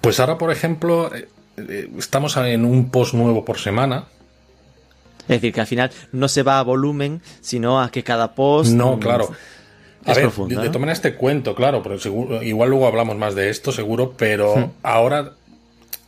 Pues 0.00 0.20
ahora, 0.20 0.38
por 0.38 0.50
ejemplo, 0.50 1.14
eh, 1.14 1.28
eh, 1.56 1.90
estamos 1.98 2.36
en 2.36 2.64
un 2.64 2.90
post 2.90 3.14
nuevo 3.14 3.44
por 3.44 3.58
semana. 3.58 4.04
Es 5.22 5.40
decir, 5.40 5.52
que 5.52 5.60
al 5.60 5.66
final 5.66 5.90
no 6.12 6.28
se 6.28 6.42
va 6.42 6.58
a 6.58 6.62
volumen, 6.62 7.22
sino 7.40 7.80
a 7.80 7.90
que 7.90 8.02
cada 8.02 8.34
post. 8.34 8.72
No, 8.72 8.98
claro. 8.98 9.30
A 10.06 10.14
ver, 10.14 10.22
profundo, 10.22 10.62
de, 10.62 10.70
todas 10.70 10.90
este 10.92 11.14
cuento, 11.14 11.54
claro, 11.54 11.82
pero 11.82 11.98
seguro, 11.98 12.42
igual 12.42 12.70
luego 12.70 12.86
hablamos 12.86 13.18
más 13.18 13.34
de 13.34 13.50
esto, 13.50 13.70
seguro, 13.70 14.14
pero 14.16 14.56
hmm. 14.56 14.70
ahora, 14.82 15.32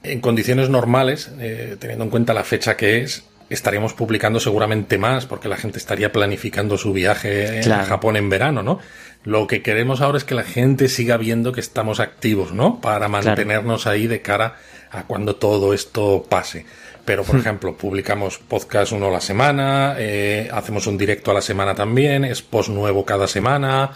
en 0.02 0.22
condiciones 0.22 0.70
normales, 0.70 1.30
teniendo 1.78 2.04
en 2.04 2.10
cuenta 2.10 2.32
la 2.32 2.42
fecha 2.42 2.74
que 2.74 3.02
es, 3.02 3.24
estaríamos 3.54 3.92
publicando 3.94 4.40
seguramente 4.40 4.98
más 4.98 5.26
porque 5.26 5.48
la 5.48 5.56
gente 5.56 5.78
estaría 5.78 6.12
planificando 6.12 6.78
su 6.78 6.92
viaje 6.92 7.60
a 7.70 7.84
Japón 7.84 8.16
en 8.16 8.28
verano, 8.28 8.62
¿no? 8.62 8.78
Lo 9.24 9.46
que 9.46 9.62
queremos 9.62 10.00
ahora 10.00 10.18
es 10.18 10.24
que 10.24 10.34
la 10.34 10.42
gente 10.42 10.88
siga 10.88 11.16
viendo 11.16 11.52
que 11.52 11.60
estamos 11.60 12.00
activos, 12.00 12.52
¿no? 12.52 12.80
Para 12.80 13.08
mantenernos 13.08 13.86
ahí 13.86 14.06
de 14.08 14.20
cara 14.20 14.56
a 14.90 15.04
cuando 15.04 15.36
todo 15.36 15.72
esto 15.72 16.26
pase. 16.28 16.66
Pero, 17.04 17.24
por 17.24 17.36
hmm. 17.36 17.40
ejemplo, 17.40 17.76
publicamos 17.76 18.38
podcast 18.38 18.92
uno 18.92 19.08
a 19.08 19.10
la 19.10 19.20
semana, 19.20 19.96
eh, 19.98 20.48
hacemos 20.52 20.86
un 20.86 20.98
directo 20.98 21.30
a 21.30 21.34
la 21.34 21.40
semana 21.40 21.74
también, 21.74 22.24
es 22.24 22.42
post 22.42 22.68
nuevo 22.68 23.04
cada 23.04 23.26
semana, 23.26 23.92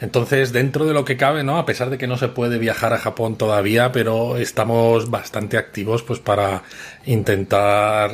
Entonces, 0.00 0.52
dentro 0.52 0.86
de 0.86 0.94
lo 0.94 1.04
que 1.04 1.18
cabe, 1.18 1.44
¿no? 1.44 1.58
A 1.58 1.66
pesar 1.66 1.90
de 1.90 1.98
que 1.98 2.06
no 2.06 2.16
se 2.16 2.28
puede 2.28 2.58
viajar 2.58 2.94
a 2.94 2.98
Japón 2.98 3.36
todavía, 3.36 3.92
pero 3.92 4.38
estamos 4.38 5.10
bastante 5.10 5.58
activos 5.58 6.02
pues 6.02 6.20
para 6.20 6.62
intentar 7.04 8.10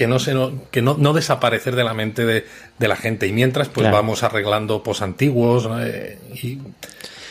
que 0.00 0.06
no 0.06 0.18
se 0.18 0.34
que 0.70 0.80
no, 0.80 0.96
no 0.96 1.12
desaparecer 1.12 1.76
de 1.76 1.84
la 1.84 1.92
mente 1.92 2.24
de, 2.24 2.46
de 2.78 2.88
la 2.88 2.96
gente. 2.96 3.26
Y 3.26 3.32
mientras, 3.32 3.68
pues 3.68 3.82
Claro. 3.84 3.96
vamos 3.98 4.22
arreglando 4.22 4.82
pos 4.82 5.02
antiguos 5.02 5.68
eh, 5.82 6.18
y 6.42 6.58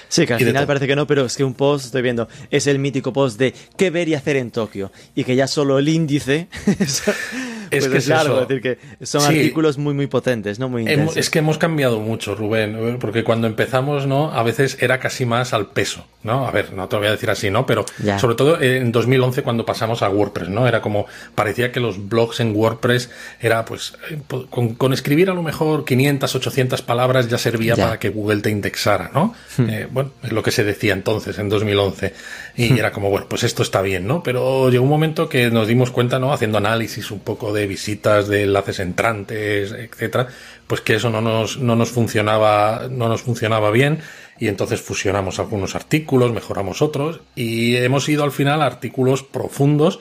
Sí, 0.08 0.27
que 0.27 0.34
al 0.34 0.39
final 0.39 0.67
parece 0.67 0.86
que 0.86 0.95
no, 0.95 1.08
pero 1.08 1.25
es 1.25 1.36
que 1.36 1.43
un 1.43 1.55
post, 1.55 1.86
estoy 1.86 2.03
viendo, 2.03 2.27
es 2.51 2.67
el 2.67 2.77
mítico 2.77 3.12
post 3.12 3.39
de 3.39 3.55
qué 3.75 3.89
ver 3.89 4.08
y 4.08 4.13
hacer 4.13 4.36
en 4.36 4.51
Tokio. 4.51 4.91
Y 5.15 5.23
que 5.23 5.36
ya 5.36 5.47
solo 5.47 5.79
el 5.79 5.89
índice 5.89 6.47
es, 7.71 7.79
pues 7.84 7.91
que 7.91 7.97
es 7.99 8.08
largo, 8.08 8.34
eso. 8.36 8.41
es 8.43 8.47
decir, 8.49 8.62
que 8.99 9.05
son 9.05 9.21
Sí. 9.21 9.27
artículos 9.27 9.77
muy, 9.77 9.93
muy 9.93 10.08
potentes, 10.08 10.60
¿no? 10.60 10.69
Muy 10.69 10.82
intensos. 10.82 11.17
es 11.17 11.29
que 11.29 11.39
hemos 11.39 11.58
cambiado 11.58 11.99
mucho, 11.99 12.36
Rubén, 12.36 12.97
porque 12.99 13.23
cuando 13.23 13.47
empezamos, 13.47 14.08
¿no? 14.08 14.32
A 14.32 14.43
veces 14.43 14.77
era 14.82 14.99
casi 14.99 15.25
más 15.25 15.53
al 15.53 15.67
peso, 15.67 16.05
¿no? 16.23 16.47
A 16.47 16.51
ver, 16.51 16.73
no 16.73 16.88
te 16.88 16.95
lo 16.95 16.99
voy 17.01 17.08
a 17.08 17.12
decir 17.12 17.29
así, 17.29 17.49
¿no? 17.49 17.65
Pero 17.65 17.86
Ya. 18.03 18.19
sobre 18.19 18.36
todo 18.36 18.60
en 18.62 18.91
2011 18.91 19.43
cuando 19.43 19.65
pasamos 19.65 20.01
a 20.01 20.10
WordPress, 20.10 20.49
¿no? 20.49 20.67
Era 20.67 20.82
como, 20.82 21.05
parecía 21.36 21.71
que 21.71 21.79
los 21.79 22.10
blogs 22.10 22.39
en 22.39 22.55
WordPress 22.55 23.10
era, 23.41 23.65
pues, 23.65 23.93
eh, 24.10 24.17
con, 24.49 24.75
con 24.75 24.93
escribir 24.93 25.29
a 25.29 25.34
lo 25.34 25.43
mejor 25.43 25.86
500, 25.86 26.36
800 26.36 26.82
palabras 26.82 27.29
ya 27.29 27.38
servía 27.38 27.75
Ya. 27.75 27.84
Hmm. 27.86 27.88
para 27.88 27.99
que 27.99 28.10
Google 28.10 28.41
te 28.41 28.49
indexara, 28.49 29.12
¿no? 29.13 29.34
Eh, 29.60 29.88
bueno, 29.91 30.12
es 30.23 30.32
lo 30.32 30.43
que 30.43 30.51
se 30.51 30.63
decía 30.63 30.93
entonces, 30.93 31.38
en 31.39 31.49
2011. 31.49 32.13
Y 32.59 32.77
era 32.77 32.91
como, 32.91 33.09
bueno, 33.09 33.27
pues 33.29 33.43
esto 33.43 33.63
está 33.63 33.81
bien, 33.81 34.05
¿no? 34.05 34.21
Pero 34.21 34.69
llegó 34.69 34.83
un 34.83 34.89
momento 34.89 35.29
que 35.29 35.49
nos 35.49 35.67
dimos 35.67 35.91
cuenta, 35.91 36.19
¿no? 36.19 36.33
Haciendo 36.33 36.57
análisis 36.57 37.09
un 37.09 37.19
poco 37.21 37.53
de 37.53 37.67
visitas, 37.67 38.27
de 38.27 38.43
enlaces 38.43 38.79
entrantes, 38.79 39.71
etcétera, 39.71 40.27
pues 40.67 40.81
que 40.81 40.95
eso 40.95 41.09
no 41.09 41.21
nos, 41.21 41.57
no 41.57 41.77
nos 41.77 41.89
funcionaba, 41.91 42.87
no 42.91 43.07
nos 43.07 43.21
funcionaba 43.21 43.71
bien. 43.71 43.99
Y 44.41 44.47
entonces 44.47 44.81
fusionamos 44.81 45.39
algunos 45.39 45.75
artículos, 45.75 46.31
mejoramos 46.31 46.81
otros, 46.81 47.19
y 47.35 47.75
hemos 47.75 48.07
ido 48.07 48.23
al 48.23 48.31
final 48.31 48.61
a 48.61 48.65
artículos 48.67 49.21
profundos. 49.23 49.99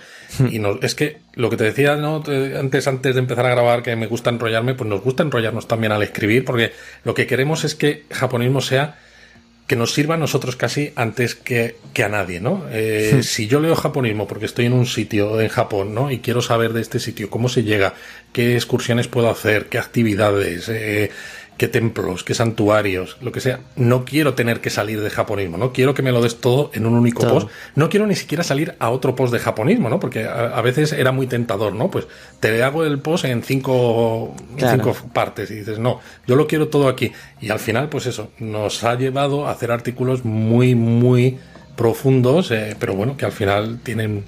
Y 0.50 0.58
nos, 0.58 0.82
es 0.82 0.94
que 0.94 1.18
lo 1.34 1.50
que 1.50 1.56
te 1.56 1.64
decía 1.64 1.96
¿no? 1.96 2.22
Te- 2.22 2.56
antes, 2.56 2.86
antes 2.88 3.14
de 3.14 3.20
empezar 3.20 3.46
a 3.46 3.50
grabar, 3.50 3.82
que 3.82 3.94
me 3.96 4.06
gusta 4.06 4.30
enrollarme, 4.30 4.74
pues 4.74 4.88
nos 4.90 5.00
gusta 5.02 5.22
enrollarnos 5.22 5.68
también 5.68 5.92
al 5.92 6.02
escribir, 6.02 6.44
porque 6.44 6.72
lo 7.04 7.14
que 7.14 7.26
queremos 7.26 7.64
es 7.64 7.74
que 7.74 8.04
japonismo 8.10 8.60
sea 8.60 8.98
que 9.68 9.76
nos 9.76 9.92
sirva 9.92 10.14
a 10.14 10.18
nosotros 10.18 10.56
casi 10.56 10.92
antes 10.96 11.34
que, 11.34 11.76
que 11.92 12.02
a 12.02 12.08
nadie, 12.08 12.40
¿no? 12.40 12.64
Eh, 12.72 13.20
Si 13.22 13.46
yo 13.46 13.60
leo 13.60 13.76
japonismo 13.76 14.26
porque 14.26 14.46
estoy 14.46 14.64
en 14.64 14.72
un 14.72 14.86
sitio 14.86 15.40
en 15.42 15.48
Japón, 15.48 15.94
¿no? 15.94 16.10
Y 16.10 16.20
quiero 16.20 16.40
saber 16.40 16.72
de 16.72 16.80
este 16.80 16.98
sitio, 16.98 17.28
cómo 17.28 17.50
se 17.50 17.62
llega, 17.62 17.92
qué 18.32 18.56
excursiones 18.56 19.08
puedo 19.08 19.28
hacer, 19.28 19.66
qué 19.66 19.78
actividades, 19.78 20.70
eh, 20.70 21.10
qué 21.58 21.68
templos, 21.68 22.24
qué 22.24 22.34
santuarios, 22.34 23.18
lo 23.20 23.32
que 23.32 23.40
sea. 23.40 23.60
No 23.76 24.04
quiero 24.04 24.34
tener 24.34 24.60
que 24.60 24.70
salir 24.70 25.00
de 25.02 25.10
japonismo, 25.10 25.58
¿no? 25.58 25.72
Quiero 25.72 25.92
que 25.92 26.02
me 26.02 26.12
lo 26.12 26.22
des 26.22 26.40
todo 26.40 26.70
en 26.72 26.86
un 26.86 26.94
único 26.94 27.28
post. 27.28 27.48
No 27.74 27.88
quiero 27.90 28.06
ni 28.06 28.14
siquiera 28.14 28.42
salir 28.44 28.76
a 28.78 28.90
otro 28.90 29.14
post 29.16 29.32
de 29.32 29.40
japonismo, 29.40 29.90
¿no? 29.90 29.98
Porque 30.00 30.24
a, 30.24 30.56
a 30.56 30.62
veces 30.62 30.92
era 30.92 31.10
muy 31.12 31.26
tentador, 31.26 31.74
¿no? 31.74 31.90
Pues 31.90 32.06
te 32.40 32.62
hago 32.62 32.84
el 32.84 33.00
post 33.00 33.24
en 33.26 33.42
cinco, 33.42 34.34
Claro. 34.56 34.82
cinco 34.94 35.10
partes 35.12 35.50
y 35.50 35.56
dices, 35.56 35.78
no, 35.78 36.00
yo 36.26 36.36
lo 36.36 36.46
quiero 36.46 36.68
todo 36.68 36.88
aquí. 36.88 37.12
Y 37.40 37.50
al 37.50 37.58
final, 37.58 37.88
pues 37.88 38.06
eso, 38.06 38.30
nos 38.38 38.84
ha 38.84 38.94
llevado 38.94 39.46
a 39.46 39.50
hacer 39.50 39.72
artículos 39.72 40.24
muy, 40.24 40.74
muy 40.76 41.38
profundos, 41.76 42.50
eh, 42.52 42.76
pero 42.78 42.94
bueno, 42.94 43.16
que 43.16 43.24
al 43.24 43.32
final 43.32 43.80
tienen 43.82 44.24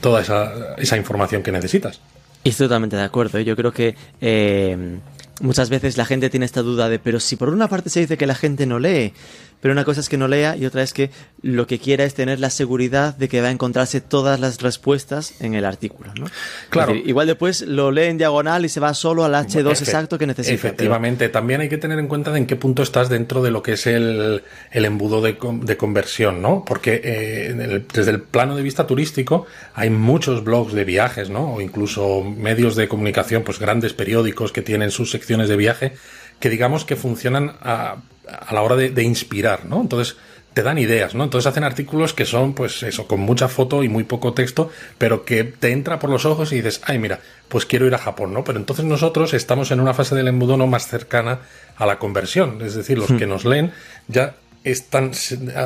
toda 0.00 0.20
esa, 0.22 0.74
esa 0.78 0.96
información 0.96 1.42
que 1.42 1.52
necesitas. 1.52 2.00
Y 2.44 2.50
estoy 2.50 2.66
totalmente 2.66 2.96
de 2.96 3.02
acuerdo. 3.02 3.38
¿eh? 3.38 3.44
Yo 3.44 3.56
creo 3.56 3.72
que 3.72 3.94
eh, 4.20 4.98
muchas 5.40 5.70
veces 5.70 5.96
la 5.96 6.04
gente 6.04 6.30
tiene 6.30 6.46
esta 6.46 6.62
duda 6.62 6.88
de, 6.88 6.98
pero 6.98 7.20
si 7.20 7.36
por 7.36 7.48
una 7.50 7.68
parte 7.68 7.90
se 7.90 8.00
dice 8.00 8.16
que 8.16 8.26
la 8.26 8.34
gente 8.34 8.66
no 8.66 8.78
lee, 8.78 9.12
pero 9.60 9.72
una 9.72 9.84
cosa 9.84 10.00
es 10.00 10.08
que 10.08 10.16
no 10.16 10.28
lea 10.28 10.56
y 10.56 10.66
otra 10.66 10.82
es 10.82 10.92
que 10.92 11.10
lo 11.42 11.66
que 11.66 11.78
quiera 11.78 12.04
es 12.04 12.14
tener 12.14 12.40
la 12.40 12.50
seguridad 12.50 13.16
de 13.16 13.28
que 13.28 13.40
va 13.40 13.48
a 13.48 13.50
encontrarse 13.50 14.00
todas 14.00 14.38
las 14.40 14.60
respuestas 14.62 15.34
en 15.40 15.54
el 15.54 15.64
artículo. 15.64 16.12
¿no? 16.18 16.26
Claro. 16.70 16.92
Decir, 16.92 17.08
igual 17.08 17.26
después 17.26 17.62
lo 17.62 17.90
lee 17.90 18.04
en 18.04 18.18
diagonal 18.18 18.64
y 18.64 18.68
se 18.68 18.80
va 18.80 18.94
solo 18.94 19.24
al 19.24 19.32
H2 19.34 19.62
Efe- 19.64 19.80
exacto 19.82 20.18
que 20.18 20.26
necesita. 20.26 20.56
pero- 20.60 20.68
Efectivamente, 20.68 21.28
también 21.28 21.60
hay 21.60 21.68
que 21.68 21.78
tener 21.78 21.98
en 21.98 22.06
cuenta 22.08 22.32
de 22.32 22.38
en 22.38 22.46
qué 22.46 22.56
punto 22.56 22.82
estás 22.82 23.08
dentro 23.08 23.42
de 23.42 23.50
lo 23.50 23.62
que 23.62 23.72
es 23.72 23.86
el, 23.86 24.42
el 24.70 24.84
embudo 24.84 25.20
de, 25.20 25.36
de 25.62 25.76
conversión, 25.76 26.40
¿no? 26.42 26.64
Porque 26.66 27.00
eh, 27.04 27.46
el- 27.48 27.86
desde 27.92 28.10
el 28.10 28.20
plano 28.22 28.56
de 28.56 28.62
vista 28.62 28.86
turístico 28.86 29.46
hay 29.74 29.90
muchos 29.90 30.44
blogs 30.44 30.72
de 30.72 30.84
viajes, 30.84 31.30
¿no? 31.30 31.54
O 31.54 31.60
incluso 31.60 32.22
medios 32.22 32.76
de 32.76 32.88
comunicación, 32.88 33.42
pues 33.42 33.58
grandes 33.58 33.92
periódicos 33.92 34.52
que 34.52 34.62
tienen 34.62 34.90
sus 34.90 35.10
secciones 35.10 35.48
de 35.48 35.56
viaje, 35.56 35.92
que 36.40 36.50
digamos 36.50 36.84
que 36.84 36.96
funcionan 36.96 37.52
a, 37.60 37.96
a 38.28 38.52
la 38.54 38.62
hora 38.62 38.76
de, 38.76 38.90
de 38.90 39.02
inspirar, 39.02 39.66
¿no? 39.66 39.80
Entonces 39.80 40.16
te 40.58 40.64
dan 40.64 40.78
ideas, 40.78 41.14
¿no? 41.14 41.22
Entonces 41.22 41.46
hacen 41.46 41.62
artículos 41.62 42.14
que 42.14 42.24
son, 42.24 42.52
pues 42.52 42.82
eso, 42.82 43.06
con 43.06 43.20
mucha 43.20 43.46
foto 43.46 43.84
y 43.84 43.88
muy 43.88 44.02
poco 44.02 44.34
texto, 44.34 44.72
pero 44.98 45.24
que 45.24 45.44
te 45.44 45.70
entra 45.70 46.00
por 46.00 46.10
los 46.10 46.24
ojos 46.24 46.50
y 46.52 46.56
dices, 46.56 46.80
ay, 46.84 46.98
mira, 46.98 47.20
pues 47.48 47.64
quiero 47.64 47.86
ir 47.86 47.94
a 47.94 47.98
Japón, 47.98 48.34
¿no? 48.34 48.42
Pero 48.42 48.58
entonces 48.58 48.84
nosotros 48.84 49.34
estamos 49.34 49.70
en 49.70 49.78
una 49.78 49.94
fase 49.94 50.16
del 50.16 50.26
embudo 50.26 50.56
no 50.56 50.66
más 50.66 50.88
cercana 50.88 51.40
a 51.76 51.86
la 51.86 52.00
conversión, 52.00 52.60
es 52.62 52.74
decir, 52.74 52.98
los 52.98 53.12
que 53.12 53.26
nos 53.26 53.44
leen 53.44 53.72
ya 54.08 54.34
están 54.64 55.12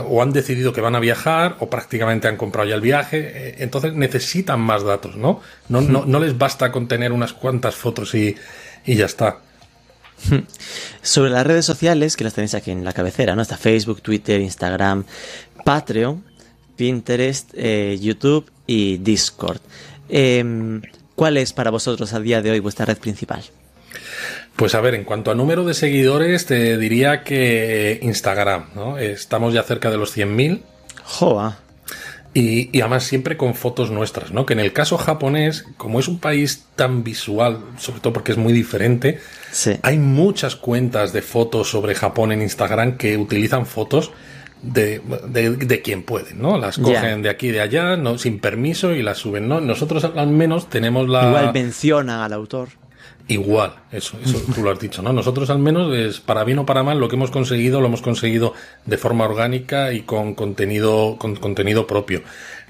o 0.08 0.22
han 0.22 0.32
decidido 0.32 0.74
que 0.74 0.82
van 0.82 0.94
a 0.94 1.00
viajar 1.00 1.56
o 1.60 1.70
prácticamente 1.70 2.28
han 2.28 2.36
comprado 2.36 2.68
ya 2.68 2.74
el 2.74 2.82
viaje, 2.82 3.18
eh, 3.34 3.54
entonces 3.60 3.94
necesitan 3.94 4.60
más 4.60 4.84
datos, 4.84 5.16
¿no? 5.16 5.40
No, 5.70 5.80
no, 5.80 6.04
no 6.04 6.20
les 6.20 6.36
basta 6.36 6.70
con 6.70 6.86
tener 6.86 7.12
unas 7.12 7.32
cuantas 7.32 7.74
fotos 7.74 8.14
y, 8.14 8.36
y 8.84 8.96
ya 8.96 9.06
está. 9.06 9.38
Sobre 11.02 11.30
las 11.30 11.46
redes 11.46 11.64
sociales, 11.64 12.16
que 12.16 12.24
las 12.24 12.34
tenéis 12.34 12.54
aquí 12.54 12.70
en 12.70 12.84
la 12.84 12.92
cabecera, 12.92 13.34
¿no? 13.34 13.42
Está 13.42 13.56
Facebook, 13.56 14.02
Twitter, 14.02 14.40
Instagram, 14.40 15.04
Patreon, 15.64 16.24
Pinterest, 16.76 17.50
eh, 17.54 17.98
YouTube 18.00 18.50
y 18.66 18.98
Discord. 18.98 19.60
Em, 20.08 20.82
¿Cuál 21.14 21.36
es 21.36 21.52
para 21.52 21.70
vosotros 21.70 22.12
a 22.14 22.20
día 22.20 22.42
de 22.42 22.50
hoy 22.50 22.60
vuestra 22.60 22.86
red 22.86 22.98
principal? 22.98 23.42
Pues 24.56 24.74
a 24.74 24.80
ver, 24.80 24.94
en 24.94 25.04
cuanto 25.04 25.30
a 25.30 25.34
número 25.34 25.64
de 25.64 25.74
seguidores, 25.74 26.46
te 26.46 26.76
diría 26.78 27.22
que 27.22 27.98
Instagram, 28.02 28.70
¿no? 28.74 28.98
Estamos 28.98 29.54
ya 29.54 29.62
cerca 29.62 29.90
de 29.90 29.98
los 29.98 30.16
100.000 30.16 30.62
Joa. 31.04 31.58
Y, 32.34 32.76
y 32.76 32.80
además 32.80 33.04
siempre 33.04 33.36
con 33.36 33.54
fotos 33.54 33.90
nuestras, 33.90 34.32
¿no? 34.32 34.46
Que 34.46 34.54
en 34.54 34.60
el 34.60 34.72
caso 34.72 34.96
japonés, 34.98 35.66
como 35.76 36.00
es 36.00 36.08
un 36.08 36.18
país 36.18 36.64
tan 36.76 37.04
visual, 37.04 37.58
sobre 37.78 38.00
todo 38.00 38.12
porque 38.14 38.32
es 38.32 38.38
muy 38.38 38.52
diferente, 38.52 39.18
Sí. 39.50 39.72
hay 39.82 39.98
muchas 39.98 40.56
cuentas 40.56 41.12
de 41.12 41.20
fotos 41.20 41.68
sobre 41.70 41.94
Japón 41.94 42.32
en 42.32 42.40
Instagram 42.40 42.96
que 42.96 43.18
utilizan 43.18 43.66
fotos 43.66 44.12
de, 44.62 45.02
de, 45.28 45.50
de 45.56 45.82
quien 45.82 46.04
pueden, 46.04 46.40
¿no? 46.40 46.56
Las 46.56 46.78
cogen 46.78 47.20
de 47.22 47.28
aquí 47.28 47.48
y 47.48 47.50
de 47.50 47.60
allá, 47.60 47.96
no, 47.96 48.16
sin 48.16 48.38
permiso 48.38 48.92
y 48.94 49.02
las 49.02 49.18
suben, 49.18 49.48
¿no? 49.48 49.60
Nosotros 49.60 50.04
al 50.04 50.28
menos 50.28 50.70
tenemos 50.70 51.08
la... 51.08 51.26
Igual 51.28 51.52
mencionan 51.52 52.20
al 52.20 52.32
autor. 52.32 52.68
Igual, 53.28 53.74
eso, 53.92 54.18
eso 54.22 54.42
tú 54.52 54.62
lo 54.62 54.70
has 54.70 54.80
dicho, 54.80 55.00
¿no? 55.00 55.12
Nosotros 55.12 55.48
al 55.50 55.60
menos, 55.60 55.94
es, 55.94 56.20
para 56.20 56.42
bien 56.44 56.58
o 56.58 56.66
para 56.66 56.82
mal, 56.82 56.98
lo 56.98 57.08
que 57.08 57.16
hemos 57.16 57.30
conseguido, 57.30 57.80
lo 57.80 57.86
hemos 57.86 58.02
conseguido 58.02 58.52
de 58.84 58.98
forma 58.98 59.24
orgánica 59.24 59.92
y 59.92 60.02
con 60.02 60.34
contenido, 60.34 61.16
con 61.18 61.36
contenido 61.36 61.86
propio. 61.86 62.22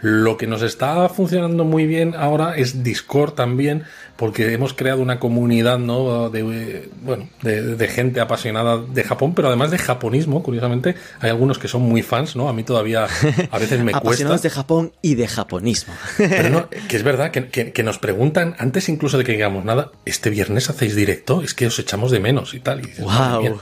Lo 0.02 0.36
que 0.36 0.46
nos 0.46 0.62
está 0.62 1.08
funcionando 1.08 1.64
muy 1.64 1.86
bien 1.86 2.14
ahora 2.16 2.56
es 2.56 2.82
Discord 2.82 3.32
también, 3.34 3.84
porque 4.16 4.52
hemos 4.52 4.74
creado 4.74 5.00
una 5.00 5.18
comunidad, 5.20 5.78
¿no? 5.78 6.28
De, 6.28 6.88
bueno, 7.02 7.28
de, 7.42 7.62
de 7.76 7.88
gente 7.88 8.20
apasionada 8.20 8.78
de 8.78 9.04
Japón, 9.04 9.32
pero 9.34 9.48
además 9.48 9.70
de 9.70 9.78
japonismo, 9.78 10.42
curiosamente, 10.42 10.96
hay 11.20 11.30
algunos 11.30 11.58
que 11.58 11.68
son 11.68 11.82
muy 11.82 12.02
fans, 12.02 12.34
¿no? 12.36 12.48
A 12.48 12.52
mí 12.52 12.64
todavía 12.64 13.06
a 13.50 13.58
veces 13.58 13.78
me 13.80 13.92
cuesta. 13.92 13.98
Apasionados 13.98 14.42
de 14.42 14.50
Japón 14.50 14.92
y 15.02 15.14
de 15.14 15.28
japonismo. 15.28 15.94
Pero 16.18 16.50
no, 16.50 16.68
que 16.88 16.96
es 16.96 17.02
verdad 17.04 17.30
que, 17.30 17.48
que- 17.48 17.72
que 17.72 17.82
nos 17.84 17.98
preguntan, 17.98 18.54
antes 18.58 18.88
incluso 18.88 19.18
de 19.18 19.24
que 19.24 19.32
digamos 19.32 19.64
nada, 19.64 19.92
este 20.04 20.30
viernes 20.30 20.68
hacéis 20.68 20.96
directo, 20.96 21.42
es 21.42 21.54
que 21.54 21.66
os 21.68 21.78
echamos 21.78 22.10
de 22.10 22.18
menos 22.20 22.54
y 22.54 22.60
tal. 22.60 22.80
Y 22.80 22.86
dices, 22.88 23.04
Guau. 23.04 23.60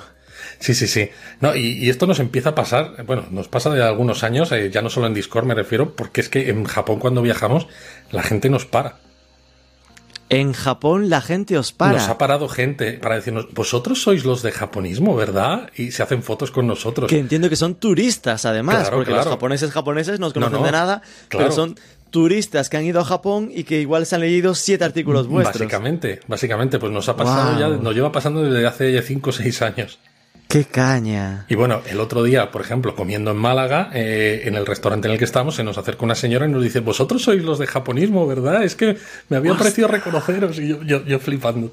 Sí, 0.60 0.74
sí, 0.74 0.86
sí. 0.86 1.10
No, 1.40 1.56
y, 1.56 1.78
y 1.78 1.88
esto 1.90 2.06
nos 2.06 2.20
empieza 2.20 2.50
a 2.50 2.54
pasar, 2.54 3.04
bueno, 3.06 3.24
nos 3.30 3.48
pasa 3.48 3.70
de 3.70 3.82
algunos 3.82 4.22
años, 4.22 4.52
eh, 4.52 4.70
ya 4.70 4.82
no 4.82 4.90
solo 4.90 5.06
en 5.06 5.14
Discord 5.14 5.46
me 5.46 5.54
refiero, 5.54 5.96
porque 5.96 6.20
es 6.20 6.28
que 6.28 6.50
en 6.50 6.64
Japón 6.64 6.98
cuando 7.00 7.22
viajamos 7.22 7.66
la 8.12 8.22
gente 8.22 8.50
nos 8.50 8.66
para. 8.66 8.96
En 10.28 10.52
Japón 10.52 11.10
la 11.10 11.20
gente 11.20 11.58
os 11.58 11.72
para. 11.72 11.94
Nos 11.94 12.08
ha 12.08 12.16
parado 12.16 12.48
gente 12.48 12.92
para 12.92 13.16
decirnos, 13.16 13.48
vosotros 13.52 14.00
sois 14.00 14.24
los 14.24 14.42
de 14.42 14.52
japonismo, 14.52 15.16
¿verdad? 15.16 15.70
Y 15.74 15.90
se 15.90 16.04
hacen 16.04 16.22
fotos 16.22 16.52
con 16.52 16.68
nosotros. 16.68 17.10
Que 17.10 17.18
entiendo 17.18 17.48
que 17.48 17.56
son 17.56 17.74
turistas, 17.74 18.44
además, 18.44 18.76
Claro, 18.76 18.96
porque 18.98 19.10
claro. 19.10 19.24
los 19.24 19.32
japoneses 19.32 19.72
japoneses 19.72 20.20
no 20.20 20.32
conocen 20.32 20.60
no, 20.60 20.64
de 20.66 20.72
nada, 20.72 21.02
claro. 21.28 21.46
pero 21.46 21.50
son 21.52 21.74
turistas 22.10 22.68
que 22.68 22.76
han 22.76 22.84
ido 22.84 23.00
a 23.00 23.04
Japón 23.04 23.50
y 23.52 23.64
que 23.64 23.80
igual 23.80 24.06
se 24.06 24.14
han 24.14 24.20
leído 24.20 24.54
siete 24.54 24.84
artículos 24.84 25.26
vuestros. 25.26 25.58
Básicamente, 25.58 26.20
básicamente, 26.28 26.78
pues 26.78 26.92
nos 26.92 27.08
ha 27.08 27.16
pasado 27.16 27.58
ya, 27.58 27.68
nos 27.68 27.94
lleva 27.94 28.12
pasando 28.12 28.42
desde 28.42 28.66
hace 28.66 29.02
5 29.02 29.30
o 29.30 29.32
6 29.32 29.62
años. 29.62 29.98
¡Qué 30.50 30.64
caña! 30.64 31.46
Y 31.48 31.54
bueno, 31.54 31.80
el 31.88 32.00
otro 32.00 32.24
día, 32.24 32.50
por 32.50 32.60
ejemplo, 32.60 32.96
comiendo 32.96 33.30
en 33.30 33.36
Málaga, 33.36 33.88
eh, 33.94 34.42
en 34.46 34.56
el 34.56 34.66
restaurante 34.66 35.06
en 35.06 35.12
el 35.12 35.18
que 35.18 35.24
estamos, 35.24 35.54
se 35.54 35.62
nos 35.62 35.78
acerca 35.78 36.04
una 36.04 36.16
señora 36.16 36.46
y 36.46 36.50
nos 36.50 36.62
dice, 36.62 36.80
vosotros 36.80 37.22
sois 37.22 37.42
los 37.44 37.60
de 37.60 37.68
japonismo, 37.68 38.26
¿verdad? 38.26 38.64
Es 38.64 38.74
que 38.74 38.96
me 39.28 39.36
había 39.36 39.54
parecido 39.54 39.86
reconoceros 39.86 40.58
y 40.58 40.66
yo, 40.66 40.82
yo, 40.82 41.04
yo 41.06 41.20
flipando. 41.20 41.72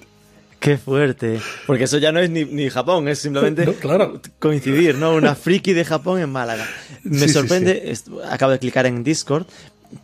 Qué 0.60 0.78
fuerte. 0.78 1.40
Porque 1.66 1.86
eso 1.86 1.98
ya 1.98 2.12
no 2.12 2.20
es 2.20 2.30
ni, 2.30 2.46
ni 2.46 2.70
Japón, 2.70 3.08
es 3.08 3.18
simplemente 3.20 3.66
No, 3.66 3.74
claro. 3.74 4.22
coincidir, 4.40 4.96
¿no? 4.96 5.16
Una 5.16 5.34
friki 5.36 5.74
de 5.74 5.84
Japón 5.84 6.20
en 6.22 6.30
Málaga. 6.30 6.66
Me 7.04 7.18
Sí, 7.20 7.28
sí, 7.28 7.34
sorprende, 7.34 7.94
acabo 8.30 8.52
de 8.52 8.60
clicar 8.60 8.86
en 8.86 9.04
Discord 9.04 9.46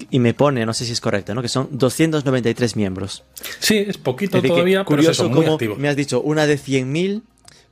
y 0.10 0.18
me 0.18 0.34
pone, 0.34 0.66
no 0.66 0.74
sé 0.74 0.86
si 0.86 0.94
es 0.94 1.02
correcto, 1.02 1.36
¿no? 1.36 1.42
Que 1.44 1.48
son 1.48 1.70
293 1.72 2.76
miembros. 2.76 3.24
Sí, 3.60 3.78
es 3.88 3.98
poquito 3.98 4.38
Es 4.38 4.44
decir, 4.44 4.50
que 4.50 4.62
todavía, 4.62 4.86
pero 4.86 5.02
es 5.02 5.06
curioso 5.08 5.24
eso, 5.26 5.30
muy 5.30 5.42
como 5.44 5.54
activo. 5.54 5.76
me 5.76 5.90
has 5.90 5.96
dicho 5.96 6.22
una 6.22 6.48
de 6.48 6.58
100.000, 6.58 7.22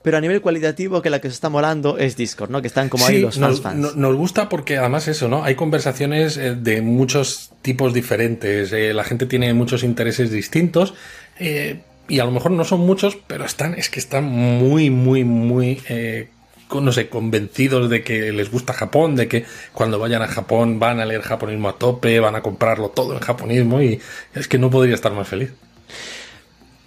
pero 0.03 0.17
a 0.17 0.21
nivel 0.21 0.41
cualitativo 0.41 1.01
que 1.01 1.09
la 1.09 1.19
que 1.21 1.29
se 1.29 1.33
está 1.35 1.49
molando 1.49 1.97
es 1.97 2.15
Discord, 2.15 2.49
¿no? 2.49 2.61
Que 2.61 2.67
están 2.67 2.89
como 2.89 3.05
ahí 3.05 3.21
los 3.21 3.37
nos, 3.37 3.61
fans 3.61 3.81
fans. 3.81 3.95
no- 3.95 4.09
nos 4.09 4.15
gusta 4.17 4.49
porque 4.49 4.77
además 4.77 5.07
eso, 5.07 5.27
¿no? 5.27 5.43
Hay 5.43 5.55
conversaciones 5.55 6.37
eh, 6.37 6.55
de 6.55 6.81
muchos 6.81 7.51
tipos 7.61 7.93
diferentes, 7.93 8.71
eh, 8.73 8.93
la 8.93 9.03
gente 9.03 9.25
tiene 9.25 9.53
muchos 9.53 9.83
intereses 9.83 10.31
distintos 10.31 10.93
eh, 11.39 11.81
y 12.07 12.19
a 12.19 12.25
lo 12.25 12.31
mejor 12.31 12.51
no 12.51 12.65
son 12.65 12.81
muchos, 12.81 13.17
pero 13.27 13.45
están, 13.45 13.75
es 13.75 13.89
que 13.89 13.99
están 13.99 14.23
muy, 14.25 14.89
muy, 14.89 15.23
muy, 15.23 15.81
eh, 15.87 16.29
no 16.73 16.91
sé, 16.91 17.07
convencidos 17.09 17.89
de 17.89 18.01
que 18.03 18.31
les 18.31 18.49
gusta 18.49 18.73
Japón, 18.73 19.15
de 19.15 19.27
que 19.27 19.45
cuando 19.73 19.99
vayan 19.99 20.21
a 20.21 20.27
Japón 20.27 20.79
van 20.79 20.99
a 20.99 21.05
leer 21.05 21.21
japonismo 21.21 21.69
a 21.69 21.77
tope, 21.77 22.19
van 22.19 22.35
a 22.35 22.41
comprarlo 22.41 22.89
todo 22.89 23.13
en 23.13 23.19
japonismo 23.19 23.81
y 23.81 23.99
es 24.33 24.47
que 24.47 24.57
no 24.57 24.69
podría 24.69 24.95
estar 24.95 25.11
más 25.13 25.27
feliz. 25.27 25.51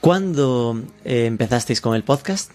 ¿Cuándo 0.01 0.83
eh, 1.05 1.27
empezasteis 1.27 1.81
con 1.81 1.95
el 1.95 2.03
podcast? 2.03 2.51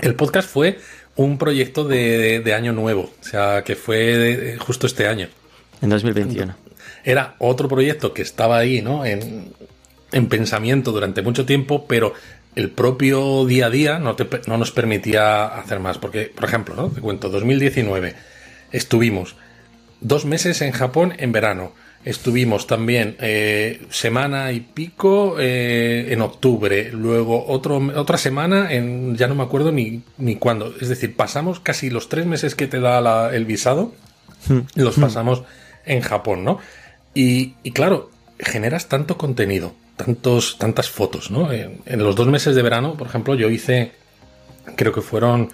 El 0.00 0.14
podcast 0.14 0.48
fue 0.48 0.78
un 1.16 1.38
proyecto 1.38 1.84
de, 1.84 2.18
de- 2.18 2.40
de 2.40 2.54
año 2.54 2.72
nuevo, 2.72 3.10
o 3.20 3.24
sea, 3.24 3.62
que 3.64 3.76
fue 3.76 3.98
de- 4.16 4.58
justo 4.58 4.86
este 4.86 5.06
año. 5.06 5.28
En 5.80 5.90
2021. 5.90 6.54
Era 7.04 7.34
otro 7.38 7.68
proyecto 7.68 8.14
que 8.14 8.22
estaba 8.22 8.58
ahí, 8.58 8.80
¿no? 8.80 9.04
En, 9.04 9.52
en 10.12 10.28
pensamiento 10.28 10.92
durante 10.92 11.20
mucho 11.22 11.44
tiempo, 11.44 11.86
pero 11.86 12.14
el 12.54 12.70
propio 12.70 13.44
día 13.46 13.66
a 13.66 13.70
día 13.70 13.98
no, 13.98 14.14
te 14.14 14.26
no 14.46 14.56
nos 14.58 14.70
permitía 14.70 15.46
hacer 15.46 15.80
más. 15.80 15.98
Porque, 15.98 16.32
por 16.34 16.44
ejemplo, 16.44 16.74
¿no? 16.74 16.88
Te 16.88 17.00
cuento, 17.00 17.28
2019 17.28 18.14
estuvimos 18.70 19.36
dos 20.00 20.24
meses 20.24 20.60
en 20.62 20.72
Japón 20.72 21.14
en 21.18 21.32
verano. 21.32 21.72
Estuvimos 22.04 22.66
también 22.66 23.16
eh, 23.20 23.82
semana 23.90 24.50
y 24.50 24.58
pico 24.60 25.36
eh, 25.38 26.08
en 26.10 26.20
octubre, 26.20 26.90
luego 26.92 27.46
otro, 27.46 27.76
otra 27.94 28.18
semana 28.18 28.72
en 28.72 29.16
ya 29.16 29.28
no 29.28 29.36
me 29.36 29.44
acuerdo 29.44 29.70
ni, 29.70 30.02
ni 30.18 30.34
cuándo. 30.34 30.74
Es 30.80 30.88
decir, 30.88 31.14
pasamos 31.14 31.60
casi 31.60 31.90
los 31.90 32.08
tres 32.08 32.26
meses 32.26 32.56
que 32.56 32.66
te 32.66 32.80
da 32.80 33.00
la- 33.00 33.30
el 33.32 33.44
visado, 33.44 33.92
los 34.74 34.96
pasamos 34.98 35.44
en 35.86 36.00
Japón, 36.00 36.42
¿no? 36.44 36.58
Y, 37.14 37.54
y 37.62 37.70
claro, 37.70 38.10
generas 38.40 38.88
tanto 38.88 39.16
contenido, 39.16 39.72
tantos, 39.96 40.58
tantas 40.58 40.90
fotos, 40.90 41.30
¿no? 41.30 41.52
En, 41.52 41.82
en 41.86 42.02
los 42.02 42.16
dos 42.16 42.26
meses 42.26 42.56
de 42.56 42.62
verano, 42.62 42.94
por 42.96 43.06
ejemplo, 43.06 43.36
yo 43.36 43.48
hice, 43.48 43.92
creo 44.74 44.92
que 44.92 45.02
fueron 45.02 45.52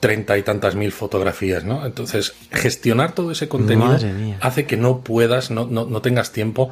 treinta 0.00 0.38
y 0.38 0.42
tantas 0.42 0.74
mil 0.74 0.92
fotografías, 0.92 1.64
¿no? 1.64 1.84
Entonces, 1.84 2.34
gestionar 2.52 3.12
todo 3.12 3.32
ese 3.32 3.48
contenido 3.48 3.98
hace 4.40 4.66
que 4.66 4.76
no 4.76 5.00
puedas, 5.00 5.50
no, 5.50 5.66
no, 5.66 5.86
no 5.86 6.02
tengas 6.02 6.32
tiempo 6.32 6.70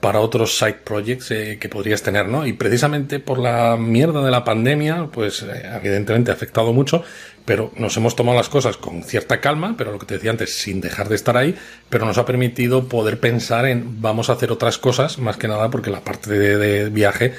para 0.00 0.20
otros 0.20 0.56
side 0.56 0.78
projects 0.84 1.30
eh, 1.32 1.58
que 1.60 1.68
podrías 1.68 2.02
tener, 2.02 2.28
¿no? 2.28 2.46
Y 2.46 2.52
precisamente 2.52 3.18
por 3.18 3.38
la 3.38 3.76
mierda 3.76 4.24
de 4.24 4.30
la 4.30 4.44
pandemia, 4.44 5.08
pues 5.12 5.42
eh, 5.42 5.62
evidentemente 5.74 6.30
ha 6.30 6.34
afectado 6.34 6.72
mucho, 6.72 7.02
pero 7.44 7.72
nos 7.76 7.96
hemos 7.96 8.14
tomado 8.14 8.36
las 8.36 8.48
cosas 8.48 8.76
con 8.76 9.02
cierta 9.02 9.40
calma, 9.40 9.74
pero 9.76 9.90
lo 9.90 9.98
que 9.98 10.06
te 10.06 10.14
decía 10.14 10.30
antes, 10.30 10.54
sin 10.54 10.80
dejar 10.80 11.08
de 11.08 11.16
estar 11.16 11.36
ahí, 11.36 11.56
pero 11.90 12.06
nos 12.06 12.16
ha 12.18 12.26
permitido 12.26 12.88
poder 12.88 13.18
pensar 13.18 13.66
en 13.66 14.00
vamos 14.00 14.30
a 14.30 14.34
hacer 14.34 14.52
otras 14.52 14.78
cosas, 14.78 15.18
más 15.18 15.36
que 15.36 15.48
nada 15.48 15.68
porque 15.68 15.90
la 15.90 16.00
parte 16.00 16.30
de, 16.30 16.56
de 16.56 16.90
viaje 16.90 17.34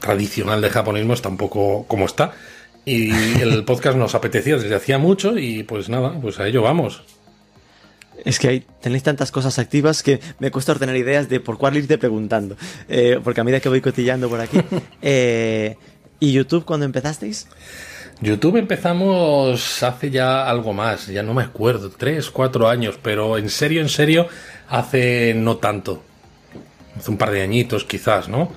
tradicional 0.00 0.62
de 0.62 0.70
japonismo 0.70 1.12
está 1.12 1.28
un 1.28 1.36
poco 1.36 1.84
como 1.88 2.06
está. 2.06 2.32
Y 2.88 3.10
el 3.40 3.64
podcast 3.64 3.98
nos 3.98 4.14
apetecía 4.14 4.56
desde 4.56 4.72
hacía 4.76 4.96
mucho 4.96 5.36
y 5.36 5.64
pues 5.64 5.88
nada, 5.88 6.12
pues 6.20 6.38
a 6.38 6.46
ello 6.46 6.62
vamos. 6.62 7.02
Es 8.24 8.38
que 8.38 8.48
hay, 8.48 8.66
tenéis 8.80 9.02
tantas 9.02 9.32
cosas 9.32 9.58
activas 9.58 10.04
que 10.04 10.20
me 10.38 10.52
cuesta 10.52 10.70
ordenar 10.70 10.96
ideas 10.96 11.28
de 11.28 11.40
por 11.40 11.58
cuál 11.58 11.76
irte 11.76 11.98
preguntando. 11.98 12.56
Eh, 12.88 13.18
porque 13.24 13.40
a 13.40 13.44
medida 13.44 13.58
que 13.58 13.68
voy 13.68 13.80
cotillando 13.80 14.28
por 14.28 14.40
aquí. 14.40 14.60
Eh, 15.02 15.76
¿Y 16.20 16.32
YouTube 16.32 16.64
cuando 16.64 16.86
empezasteis? 16.86 17.48
YouTube 18.20 18.56
empezamos 18.56 19.82
hace 19.82 20.10
ya 20.10 20.48
algo 20.48 20.72
más, 20.72 21.08
ya 21.08 21.22
no 21.22 21.34
me 21.34 21.42
acuerdo, 21.42 21.90
tres, 21.90 22.30
cuatro 22.30 22.68
años, 22.68 22.98
pero 23.02 23.36
en 23.36 23.50
serio, 23.50 23.82
en 23.82 23.90
serio, 23.90 24.28
hace 24.68 25.34
no 25.34 25.58
tanto. 25.58 26.02
Hace 26.96 27.10
un 27.10 27.18
par 27.18 27.32
de 27.32 27.42
añitos 27.42 27.84
quizás, 27.84 28.28
¿no? 28.28 28.52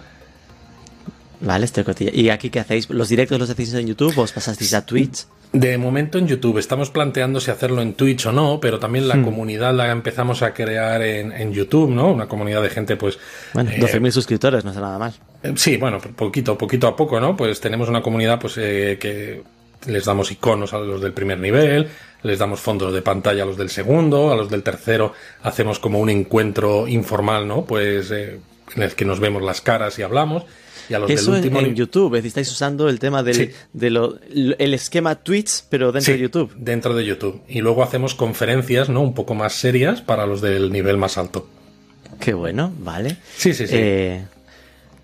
Vale, 1.41 1.65
estoy 1.65 1.83
cotillando. 1.83 2.19
¿Y 2.19 2.29
aquí 2.29 2.49
qué 2.49 2.59
hacéis? 2.59 2.89
¿Los 2.89 3.09
directos 3.09 3.39
los 3.39 3.49
hacéis 3.49 3.73
en 3.73 3.87
YouTube 3.87 4.17
o 4.17 4.21
os 4.23 4.31
pasasteis 4.31 4.73
a 4.73 4.85
Twitch? 4.85 5.25
De 5.51 5.77
momento 5.79 6.17
en 6.19 6.27
YouTube 6.27 6.59
estamos 6.59 6.91
planteando 6.91 7.39
si 7.39 7.49
hacerlo 7.49 7.81
en 7.81 7.93
Twitch 7.93 8.27
o 8.27 8.31
no, 8.31 8.59
pero 8.59 8.77
también 8.77 9.07
la 9.07 9.19
comunidad 9.23 9.73
la 9.73 9.89
empezamos 9.91 10.43
a 10.43 10.53
crear 10.53 11.01
en, 11.01 11.31
en 11.31 11.51
YouTube, 11.53 11.89
¿no? 11.89 12.11
Una 12.11 12.27
comunidad 12.27 12.61
de 12.61 12.69
gente, 12.69 12.97
pues... 12.97 13.17
Bueno, 13.53 13.71
eh, 13.71 13.79
12.000 13.79 14.11
suscriptores, 14.11 14.63
no 14.63 14.69
está 14.71 14.81
nada 14.81 14.99
mal. 14.99 15.13
Eh, 15.41 15.53
Sí, 15.55 15.77
bueno, 15.77 15.99
poquito, 15.99 16.55
poquito 16.57 16.87
a 16.87 16.95
poco, 16.95 17.19
¿no? 17.19 17.35
Pues 17.35 17.59
tenemos 17.59 17.89
una 17.89 18.01
comunidad 18.03 18.39
pues 18.39 18.55
eh, 18.57 18.97
que 18.99 19.41
les 19.87 20.05
damos 20.05 20.31
iconos 20.31 20.73
a 20.73 20.77
los 20.79 21.01
del 21.01 21.13
primer 21.13 21.39
nivel, 21.39 21.87
les 22.21 22.37
damos 22.37 22.59
fondos 22.59 22.93
de 22.93 23.01
pantalla 23.01 23.43
a 23.43 23.45
los 23.45 23.57
del 23.57 23.69
segundo, 23.69 24.31
a 24.31 24.35
los 24.35 24.49
del 24.49 24.61
tercero 24.61 25.13
hacemos 25.41 25.79
como 25.79 25.99
un 25.99 26.09
encuentro 26.09 26.87
informal, 26.87 27.47
¿no? 27.47 27.63
Pues 27.65 28.11
eh, 28.11 28.39
en 28.75 28.83
el 28.83 28.93
que 28.93 29.05
nos 29.05 29.19
vemos 29.19 29.41
las 29.41 29.61
caras 29.61 29.97
y 29.97 30.03
hablamos. 30.03 30.43
Y 30.89 30.93
a 30.95 30.99
los 30.99 31.09
Eso 31.11 31.31
del 31.31 31.39
en, 31.41 31.43
último 31.45 31.59
en 31.59 31.71
ni- 31.73 31.77
YouTube, 31.77 32.15
es 32.15 32.25
estáis 32.25 32.51
usando 32.51 32.89
el 32.89 32.99
tema 32.99 33.21
del 33.23 33.35
Sí. 33.35 33.49
de 33.73 33.89
lo- 33.91 34.17
el 34.57 34.73
esquema 34.73 35.15
Twitch, 35.15 35.63
pero 35.69 35.91
dentro 35.91 36.11
Sí, 36.13 36.13
de 36.13 36.19
YouTube. 36.23 36.53
Dentro 36.57 36.95
de 36.95 37.05
YouTube. 37.05 37.41
Y 37.47 37.61
luego 37.61 37.83
hacemos 37.83 38.15
conferencias, 38.15 38.89
¿no? 38.89 39.01
Un 39.01 39.13
poco 39.13 39.35
más 39.35 39.53
serias 39.53 40.01
para 40.01 40.25
los 40.25 40.41
del 40.41 40.71
nivel 40.71 40.97
más 40.97 41.17
alto. 41.17 41.47
Qué 42.19 42.33
bueno, 42.33 42.73
vale. 42.79 43.17
Sí, 43.37 43.53
sí, 43.53 43.67
sí. 43.67 43.75
Eh, 43.77 44.25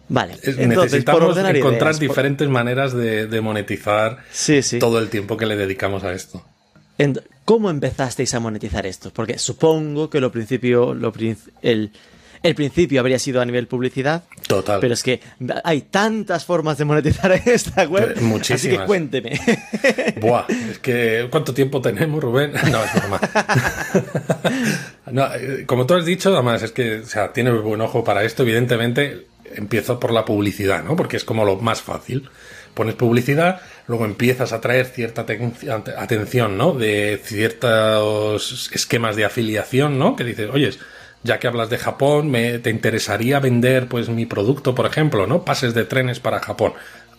vale, 0.10 0.34
Es- 0.34 0.58
entonces, 0.58 0.68
Necesitamos 0.92 1.38
encontrar 1.38 1.56
ideas, 1.56 1.98
por- 1.98 2.00
diferentes 2.00 2.50
maneras 2.50 2.94
de, 2.94 3.28
de 3.28 3.42
monetizar 3.42 4.20
Sí, 4.32 4.62
sí. 4.64 4.80
todo 4.80 4.98
el 5.00 5.10
tiempo 5.10 5.38
que 5.38 5.46
le 5.46 5.56
dedicamos 5.56 6.04
a 6.04 6.14
esto. 6.14 6.44
¿Cómo 7.44 7.70
empezasteis 7.70 8.34
a 8.34 8.40
monetizar 8.40 8.86
esto? 8.88 9.12
Porque 9.14 9.38
supongo 9.38 10.10
que 10.10 10.20
lo 10.20 10.32
principio, 10.32 10.94
lo 10.96 11.12
el, 11.62 11.92
el 12.48 12.56
principio 12.56 13.00
habría 13.00 13.20
sido 13.20 13.42
a 13.42 13.46
nivel 13.46 13.68
publicidad, 13.68 14.24
Total. 14.48 14.80
pero 14.80 14.94
es 14.94 15.04
que 15.04 15.20
hay 15.64 15.82
tantas 15.82 16.46
formas 16.46 16.78
de 16.78 16.86
monetizar 16.86 17.32
esta 17.46 17.84
web. 17.86 18.16
Muchísimas. 18.22 18.60
Así 18.62 18.70
que 18.70 18.86
cuénteme. 18.86 19.40
Buah, 20.22 20.46
es 20.72 20.80
que 20.80 21.28
¿cuánto 21.32 21.54
tiempo 21.54 21.82
tenemos, 21.82 22.24
Rubén? 22.24 22.52
No, 22.72 22.84
es 22.84 22.94
broma. 22.94 23.20
No, 25.12 25.34
eh, 25.36 25.66
como 25.68 25.86
tú 25.86 25.94
has 25.94 26.06
dicho, 26.06 26.34
además, 26.34 26.64
es 26.64 26.72
que, 26.72 27.00
o 27.00 27.06
sea, 27.06 27.32
tienes 27.32 27.62
buen 27.62 27.80
ojo 27.82 28.04
para 28.04 28.24
esto, 28.24 28.44
evidentemente, 28.44 29.28
empiezo 29.56 30.00
por 30.00 30.12
la 30.12 30.26
publicidad, 30.26 30.84
¿no? 30.84 30.96
Porque 30.96 31.18
es 31.18 31.24
como 31.24 31.46
lo 31.46 31.58
más 31.58 31.82
fácil. 31.82 32.28
Pones 32.74 32.96
publicidad, 32.96 33.62
luego 33.88 34.04
empiezas 34.06 34.52
a 34.52 34.60
traer 34.60 34.88
cierta 34.88 35.26
aten- 35.26 35.54
atención, 35.98 36.58
¿no? 36.58 36.74
De 36.74 37.22
ciertos 37.24 38.70
esquemas 38.74 39.16
de 39.16 39.26
afiliación, 39.26 39.98
¿no? 39.98 40.16
Que 40.16 40.24
dices, 40.26 40.50
oyes, 40.52 40.80
ya 41.26 41.40
que 41.40 41.48
hablas 41.48 41.70
de 41.70 41.78
Japón, 41.78 42.30
me, 42.30 42.60
te 42.60 42.70
interesaría 42.70 43.40
vender, 43.40 43.88
pues, 43.90 44.10
mi 44.10 44.26
producto, 44.26 44.76
por 44.76 44.86
ejemplo, 44.86 45.26
¿no? 45.28 45.44
Pases 45.44 45.74
de 45.74 45.84
trenes 45.84 46.20
para 46.20 46.40
Japón. 46.40 46.74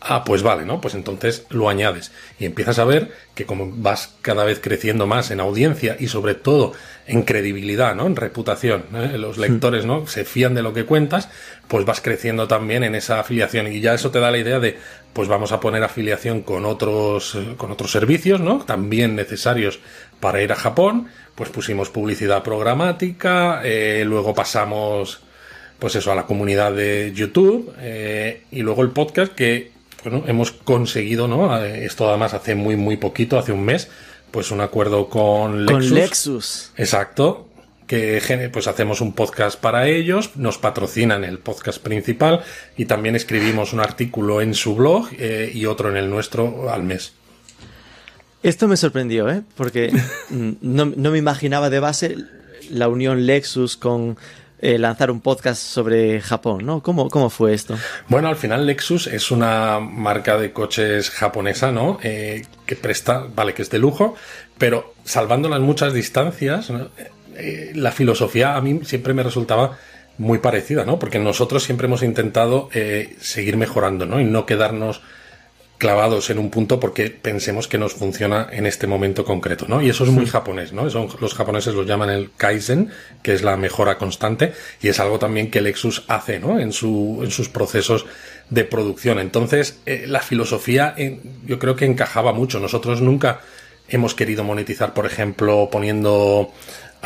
Ah, 0.08 0.22
pues 0.22 0.44
vale, 0.44 0.64
¿no? 0.64 0.80
Pues 0.80 0.94
entonces 0.94 1.46
lo 1.50 1.68
añades 1.68 2.12
y 2.38 2.44
empiezas 2.44 2.78
a 2.78 2.84
ver 2.84 3.10
que 3.34 3.44
como 3.44 3.72
vas 3.72 4.14
cada 4.22 4.44
vez 4.44 4.60
creciendo 4.60 5.08
más 5.08 5.32
en 5.32 5.40
audiencia 5.40 5.96
y 5.98 6.06
sobre 6.06 6.34
todo 6.34 6.74
en 7.08 7.22
credibilidad, 7.22 7.96
¿no? 7.96 8.06
En 8.06 8.14
reputación, 8.14 8.84
¿eh? 8.94 9.18
los 9.18 9.36
lectores, 9.36 9.84
¿no? 9.84 10.06
Se 10.06 10.24
fían 10.24 10.54
de 10.54 10.62
lo 10.62 10.72
que 10.72 10.84
cuentas, 10.84 11.28
pues 11.66 11.84
vas 11.84 12.00
creciendo 12.00 12.46
también 12.46 12.84
en 12.84 12.94
esa 12.94 13.18
afiliación 13.18 13.66
y 13.66 13.80
ya 13.80 13.94
eso 13.94 14.12
te 14.12 14.20
da 14.20 14.30
la 14.30 14.38
idea 14.38 14.60
de, 14.60 14.78
pues 15.12 15.26
vamos 15.26 15.50
a 15.50 15.58
poner 15.58 15.82
afiliación 15.82 16.42
con 16.42 16.66
otros, 16.66 17.34
eh, 17.34 17.54
con 17.56 17.72
otros 17.72 17.90
servicios, 17.90 18.40
¿no? 18.40 18.58
También 18.64 19.16
necesarios 19.16 19.80
para 20.20 20.40
ir 20.40 20.52
a 20.52 20.56
Japón, 20.56 21.08
pues 21.34 21.50
pusimos 21.50 21.90
publicidad 21.90 22.44
programática, 22.44 23.60
eh, 23.64 24.04
luego 24.06 24.34
pasamos 24.34 25.20
pues 25.78 25.94
eso, 25.96 26.12
a 26.12 26.14
la 26.14 26.26
comunidad 26.26 26.72
de 26.72 27.12
YouTube 27.14 27.74
eh, 27.80 28.44
y 28.50 28.62
luego 28.62 28.82
el 28.82 28.90
podcast 28.90 29.34
que 29.34 29.75
bueno, 30.08 30.24
hemos 30.28 30.52
conseguido, 30.52 31.26
¿no? 31.26 31.60
Eh, 31.60 31.84
Esto 31.84 32.08
además 32.08 32.32
hace 32.32 32.54
muy, 32.54 32.76
muy 32.76 32.96
poquito, 32.96 33.38
hace 33.38 33.50
un 33.50 33.64
mes, 33.64 33.88
pues 34.30 34.52
un 34.52 34.60
acuerdo 34.60 35.08
con 35.08 35.66
Lexus. 35.66 35.88
Con 35.88 35.94
Lexus. 35.94 36.72
Exacto. 36.76 37.48
Que 37.88 38.50
pues 38.52 38.66
hacemos 38.66 39.00
un 39.00 39.12
podcast 39.12 39.60
para 39.60 39.86
ellos, 39.86 40.36
nos 40.36 40.58
patrocinan 40.58 41.22
el 41.22 41.38
podcast 41.38 41.80
principal 41.80 42.42
y 42.76 42.86
también 42.86 43.14
escribimos 43.14 43.72
un 43.72 43.78
artículo 43.78 44.40
en 44.40 44.54
su 44.54 44.74
blog 44.74 45.08
eh, 45.18 45.52
y 45.54 45.66
otro 45.66 45.90
en 45.90 45.96
el 45.96 46.10
nuestro 46.10 46.68
al 46.68 46.82
mes. 46.82 47.12
Esto 48.42 48.66
me 48.66 48.76
sorprendió, 48.76 49.28
¿eh? 49.28 49.42
Porque 49.56 49.92
no, 50.30 50.86
no 50.86 51.10
me 51.12 51.18
imaginaba 51.18 51.70
de 51.70 51.78
base 51.78 52.16
la 52.70 52.88
unión 52.88 53.24
Lexus 53.24 53.76
con, 53.76 54.16
eh, 54.58 54.78
lanzar 54.78 55.10
un 55.10 55.20
podcast 55.20 55.60
sobre 55.60 56.20
Japón, 56.20 56.64
¿no? 56.64 56.82
¿Cómo, 56.82 57.10
¿Cómo 57.10 57.28
fue 57.28 57.52
esto? 57.52 57.76
Bueno, 58.08 58.28
al 58.28 58.36
final 58.36 58.66
Lexus 58.66 59.06
es 59.06 59.30
una 59.30 59.80
marca 59.80 60.38
de 60.38 60.52
coches 60.52 61.10
japonesa, 61.10 61.72
¿no? 61.72 61.98
Eh, 62.02 62.46
que 62.64 62.74
presta, 62.74 63.26
vale, 63.34 63.52
que 63.52 63.62
es 63.62 63.70
de 63.70 63.78
lujo, 63.78 64.14
pero 64.56 64.94
salvando 65.04 65.50
las 65.50 65.60
muchas 65.60 65.92
distancias, 65.92 66.72
eh, 67.36 67.72
la 67.74 67.92
filosofía 67.92 68.56
a 68.56 68.60
mí 68.62 68.80
siempre 68.84 69.12
me 69.12 69.22
resultaba 69.22 69.76
muy 70.16 70.38
parecida, 70.38 70.86
¿no? 70.86 70.98
Porque 70.98 71.18
nosotros 71.18 71.62
siempre 71.62 71.86
hemos 71.86 72.02
intentado 72.02 72.70
seguir 73.20 73.58
mejorando, 73.58 74.06
¿no? 74.06 74.18
Y 74.18 74.24
no 74.24 74.46
quedarnos 74.46 75.02
clavados 75.78 76.30
en 76.30 76.38
un 76.38 76.50
punto 76.50 76.80
porque 76.80 77.10
pensemos 77.10 77.68
que 77.68 77.78
nos 77.78 77.94
funciona 77.94 78.48
en 78.50 78.66
este 78.66 78.86
momento 78.86 79.24
concreto, 79.24 79.66
¿no? 79.68 79.82
Y 79.82 79.90
eso 79.90 80.04
es 80.04 80.10
muy 80.10 80.26
japonés, 80.26 80.72
¿no? 80.72 80.84
los 80.84 81.34
japoneses 81.34 81.74
lo 81.74 81.82
llaman 81.82 82.10
el 82.10 82.30
kaizen, 82.36 82.90
que 83.22 83.34
es 83.34 83.42
la 83.42 83.56
mejora 83.56 83.98
constante, 83.98 84.52
y 84.80 84.88
es 84.88 85.00
algo 85.00 85.18
también 85.18 85.50
que 85.50 85.60
Lexus 85.60 86.04
hace, 86.08 86.38
¿no? 86.38 86.58
En, 86.58 86.72
su, 86.72 87.20
en 87.22 87.30
sus 87.30 87.48
procesos 87.48 88.06
de 88.50 88.64
producción. 88.64 89.18
Entonces, 89.18 89.80
eh, 89.86 90.04
la 90.06 90.20
filosofía 90.20 90.94
yo 91.44 91.58
creo 91.58 91.76
que 91.76 91.84
encajaba 91.84 92.32
mucho. 92.32 92.60
Nosotros 92.60 93.00
nunca 93.00 93.40
hemos 93.88 94.14
querido 94.14 94.44
monetizar, 94.44 94.94
por 94.94 95.06
ejemplo, 95.06 95.68
poniendo 95.70 96.52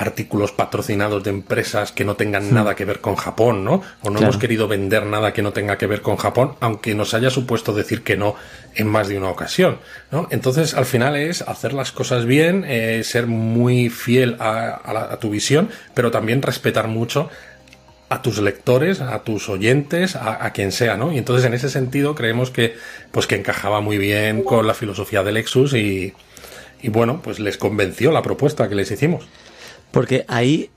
artículos 0.01 0.53
patrocinados 0.53 1.23
de 1.23 1.29
empresas 1.29 1.93
que 1.93 2.07
no 2.07 2.17
tengan 2.17 2.51
hmm. 2.51 2.55
nada 2.55 2.75
que 2.75 2.87
ver 2.87 3.01
con 3.01 3.17
Japón, 3.17 3.65
¿no? 3.65 3.83
O 4.03 4.09
no 4.09 4.19
hemos 4.19 4.39
querido 4.39 4.67
vender 4.67 5.05
nada 5.05 5.35
que 5.35 5.43
no 5.43 5.53
tenga 5.53 5.77
que 5.77 5.87
ver 5.87 6.01
con 6.01 6.17
Japón, 6.17 6.55
aunque 6.61 6.95
nos 6.95 7.13
haya 7.13 7.29
supuesto 7.29 7.75
decir 7.75 8.03
que 8.03 8.17
no 8.17 8.35
en 8.75 8.87
más 8.87 9.09
de 9.09 9.19
una 9.19 9.29
ocasión, 9.29 9.79
¿no? 10.11 10.27
Entonces, 10.31 10.73
al 10.73 10.87
final 10.87 11.17
es 11.17 11.43
hacer 11.43 11.75
las 11.75 11.93
cosas 11.93 12.25
bien, 12.25 12.65
eh, 12.67 13.03
ser 13.05 13.27
muy 13.27 13.91
fiel 13.91 14.37
a, 14.41 15.19
tu 15.21 15.29
visión, 15.29 15.69
pero 15.93 16.11
también 16.11 16.41
respetar 16.41 16.89
mucho 16.89 17.29
a 18.09 18.23
tus 18.23 18.39
lectores, 18.39 19.03
a 19.03 19.23
tus 19.23 19.51
oyentes, 19.51 20.17
a, 20.17 20.51
quien 20.53 20.73
sea, 20.73 20.97
¿no? 20.97 21.13
Y 21.13 21.19
entonces 21.19 21.45
en 21.45 21.53
ese 21.53 21.69
sentido 21.69 22.15
creemos 22.15 22.51
que, 22.51 22.75
pues 23.13 23.27
que 23.27 23.37
encajaba 23.37 23.83
muy 23.83 23.99
bien 23.99 24.43
con 24.45 24.67
la 24.67 24.73
filosofía 24.73 25.23
de 25.23 25.33
Lexus 25.33 25.75
y, 25.75 26.15
y 26.81 26.89
bueno, 26.89 27.21
pues 27.23 27.39
les 27.39 27.59
convenció 27.59 28.11
la 28.13 28.23
propuesta 28.23 28.69
que 28.69 28.75
les 28.75 28.91
hicimos. 28.91 29.29
Porque 29.91 30.25
ahí 30.29 30.71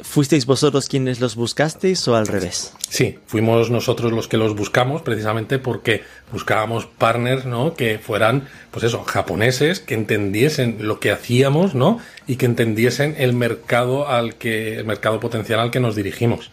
¿Fuisteis 0.00 0.46
vosotros 0.46 0.88
quienes 0.88 1.18
los 1.18 1.34
buscasteis 1.34 2.06
o 2.06 2.14
al 2.14 2.28
revés? 2.28 2.72
Sí, 2.88 3.18
fuimos 3.26 3.68
nosotros 3.68 4.12
los 4.12 4.28
que 4.28 4.36
los 4.36 4.54
buscamos 4.54 5.02
precisamente 5.02 5.58
porque 5.58 6.04
buscábamos 6.32 6.86
partners, 6.86 7.46
¿no? 7.46 7.74
Que 7.74 7.98
fueran, 7.98 8.46
pues 8.70 8.84
eso, 8.84 9.02
japoneses, 9.02 9.80
que 9.80 9.94
entendiesen 9.94 10.76
lo 10.86 11.00
que 11.00 11.10
hacíamos, 11.10 11.74
¿no? 11.74 11.98
Y 12.28 12.36
que 12.36 12.46
entendiesen 12.46 13.16
el 13.18 13.32
mercado 13.32 14.06
al 14.06 14.36
que, 14.36 14.78
el 14.78 14.84
mercado 14.84 15.18
potencial 15.18 15.58
al 15.58 15.72
que 15.72 15.80
nos 15.80 15.96
dirigimos. 15.96 16.52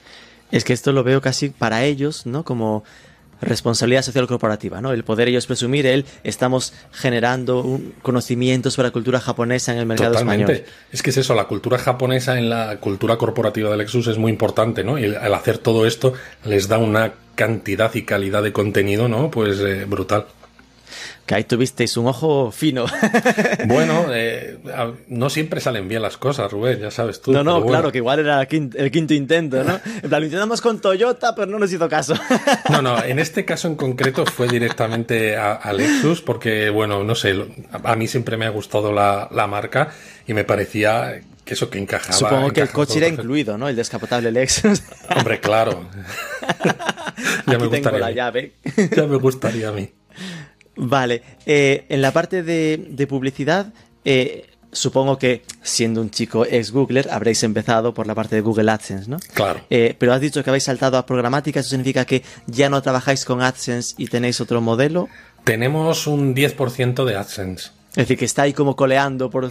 Es 0.51 0.63
que 0.63 0.73
esto 0.73 0.91
lo 0.91 1.03
veo 1.03 1.21
casi 1.21 1.49
para 1.49 1.83
ellos, 1.83 2.25
¿no? 2.25 2.43
Como 2.43 2.83
responsabilidad 3.45 4.01
social 4.01 4.27
corporativa, 4.27 4.81
¿no? 4.81 4.91
El 4.91 5.03
poder 5.03 5.27
ellos 5.29 5.45
presumir 5.45 5.85
el 5.85 6.05
estamos 6.23 6.73
generando 6.91 7.61
un 7.61 7.93
conocimiento 8.01 8.71
sobre 8.71 8.89
la 8.89 8.91
cultura 8.91 9.19
japonesa 9.19 9.73
en 9.73 9.79
el 9.79 9.85
mercado 9.85 10.11
Totalmente. 10.11 10.65
Es 10.91 11.01
que 11.01 11.09
es 11.09 11.17
eso, 11.17 11.33
la 11.33 11.45
cultura 11.45 11.77
japonesa 11.77 12.37
en 12.37 12.49
la 12.49 12.77
cultura 12.77 13.17
corporativa 13.17 13.69
de 13.69 13.77
Lexus 13.77 14.07
es 14.07 14.17
muy 14.17 14.31
importante, 14.31 14.83
¿no? 14.83 14.97
Y 14.97 15.15
al 15.15 15.33
hacer 15.33 15.57
todo 15.57 15.85
esto 15.85 16.13
les 16.43 16.67
da 16.67 16.77
una 16.77 17.13
cantidad 17.35 17.93
y 17.95 18.03
calidad 18.03 18.43
de 18.43 18.53
contenido, 18.53 19.07
¿no? 19.07 19.29
Pues 19.29 19.59
eh, 19.59 19.85
brutal 19.85 20.25
que 21.25 21.33
ahí 21.33 21.43
tuvisteis 21.43 21.97
un 21.97 22.07
ojo 22.07 22.51
fino. 22.51 22.85
bueno, 23.65 24.05
eh, 24.11 24.57
no 25.07 25.29
siempre 25.29 25.59
salen 25.59 25.87
bien 25.87 26.01
las 26.01 26.17
cosas, 26.17 26.51
Rubén, 26.51 26.79
ya 26.79 26.91
sabes 26.91 27.21
tú. 27.21 27.31
No, 27.31 27.43
no, 27.43 27.65
claro, 27.65 27.91
que 27.91 27.97
igual 27.97 28.19
era 28.19 28.41
el 28.41 28.91
quinto, 28.91 29.13
intento, 29.13 29.63
¿no? 29.63 29.79
lo 30.09 30.23
intentamos 30.23 30.61
con 30.61 30.79
Toyota, 30.79 31.33
pero 31.35 31.47
no 31.47 31.59
nos 31.59 31.71
hizo 31.73 31.89
caso. 31.89 32.13
no, 32.69 32.81
no, 32.81 33.03
en 33.03 33.19
este 33.19 33.43
caso 33.43 33.67
en 33.67 33.75
concreto 33.75 34.25
fue 34.25 34.47
directamente 34.47 35.35
a, 35.37 35.73
Lexus, 35.73 36.21
porque, 36.21 36.69
bueno, 36.69 37.03
no 37.03 37.15
sé, 37.15 37.35
a 37.71 37.95
mí 37.95 38.07
siempre 38.07 38.37
me 38.37 38.45
ha 38.45 38.49
gustado 38.49 38.93
la, 38.93 39.29
marca 39.45 39.89
y 40.25 40.33
me 40.33 40.43
parecía 40.43 41.21
que 41.43 41.53
eso 41.53 41.69
que 41.69 41.77
encajaba. 41.77 42.17
Supongo 42.17 42.51
que 42.51 42.61
el 42.61 42.69
coche 42.69 42.97
era 42.97 43.07
incluido, 43.07 43.57
¿no? 43.57 43.67
El 43.69 43.75
descapotable 43.75 44.31
Lexus. 44.31 44.81
Hombre, 45.15 45.39
claro. 45.39 45.87
ya 47.45 47.59
me 47.59 47.67
gustaría 47.67 47.99
la 47.99 48.11
llave. 48.11 48.53
ya 48.95 49.05
me 49.05 49.17
gustaría 49.17 49.69
a 49.69 49.71
mí. 49.71 49.89
Vale, 50.75 51.21
eh, 51.45 51.85
en 51.89 52.01
la 52.01 52.11
parte 52.11 52.43
de, 52.43 53.07
publicidad, 53.07 53.67
eh, 54.03 54.45
supongo 54.71 55.17
que 55.17 55.43
siendo 55.61 56.01
un 56.01 56.09
chico 56.09 56.45
ex 56.45 56.71
Googler 56.71 57.07
habréis 57.11 57.43
empezado 57.43 57.93
por 57.93 58.07
la 58.07 58.15
parte 58.15 58.35
de 58.35 58.41
Google 58.41 58.69
AdSense, 58.71 59.09
¿no? 59.09 59.17
Claro. 59.33 59.61
Eh, 59.69 59.95
pero 59.97 60.13
has 60.13 60.21
dicho 60.21 60.43
que 60.43 60.49
habéis 60.49 60.63
saltado 60.63 60.97
a 60.97 61.05
programática, 61.05 61.61
¿eso 61.61 61.69
significa 61.69 62.05
que 62.05 62.23
ya 62.47 62.69
no 62.69 62.81
trabajáis 62.81 63.23
con 63.25 63.41
AdSense 63.41 63.95
y 63.97 64.07
tenéis 64.07 64.41
otro 64.41 64.59
modelo? 64.61 65.07
Tenemos 65.43 66.07
un 66.07 66.35
10% 66.35 67.05
de 67.05 67.15
AdSense. 67.15 67.71
Es 67.91 67.95
decir, 67.95 68.17
que 68.17 68.25
está 68.25 68.41
ahí 68.41 68.51
como 68.51 68.75
coleando 68.75 69.29
por, 69.29 69.49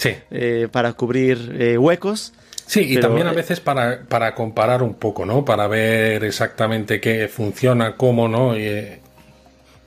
para 0.70 0.92
cubrir 0.92 1.78
huecos. 1.78 2.34
Sí, 2.66 2.80
y 2.80 3.00
también 3.00 3.26
a 3.26 3.32
veces 3.32 3.60
para, 3.60 4.02
para, 4.02 4.34
comparar 4.34 4.82
un 4.82 4.94
poco, 4.94 5.24
¿no? 5.24 5.44
Para 5.44 5.66
ver 5.66 6.24
exactamente 6.24 7.00
qué 7.00 7.28
funciona, 7.28 7.96
cómo, 7.96 8.28
¿no? 8.28 8.58
Y, 8.58 9.00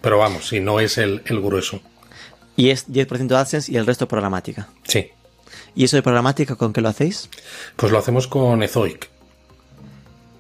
pero 0.08 0.20
vamos, 0.20 0.48
si 0.48 0.62
no 0.62 0.80
es 0.80 0.98
el, 0.98 1.22
grueso. 1.28 1.82
Y 2.56 2.70
es 2.70 2.88
10% 2.88 3.30
AdSense 3.36 3.70
y 3.70 3.76
el 3.76 3.86
resto 3.86 4.08
programática. 4.08 4.70
Sí. 4.84 5.10
¿Y 5.76 5.84
eso 5.84 5.98
de 5.98 6.02
programática 6.02 6.56
con 6.56 6.72
qué 6.72 6.80
lo 6.80 6.88
hacéis? 6.88 7.30
Pues 7.76 7.92
lo 7.92 7.98
hacemos 7.98 8.26
con 8.26 8.64
Ezoic. 8.64 9.10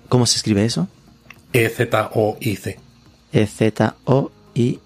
¿Cómo 0.07 0.25
se 0.25 0.37
escribe 0.37 0.63
eso? 0.63 0.87
E-Z-O-I-C. 1.51 2.79
E-Z-O-I-C. 3.33 4.81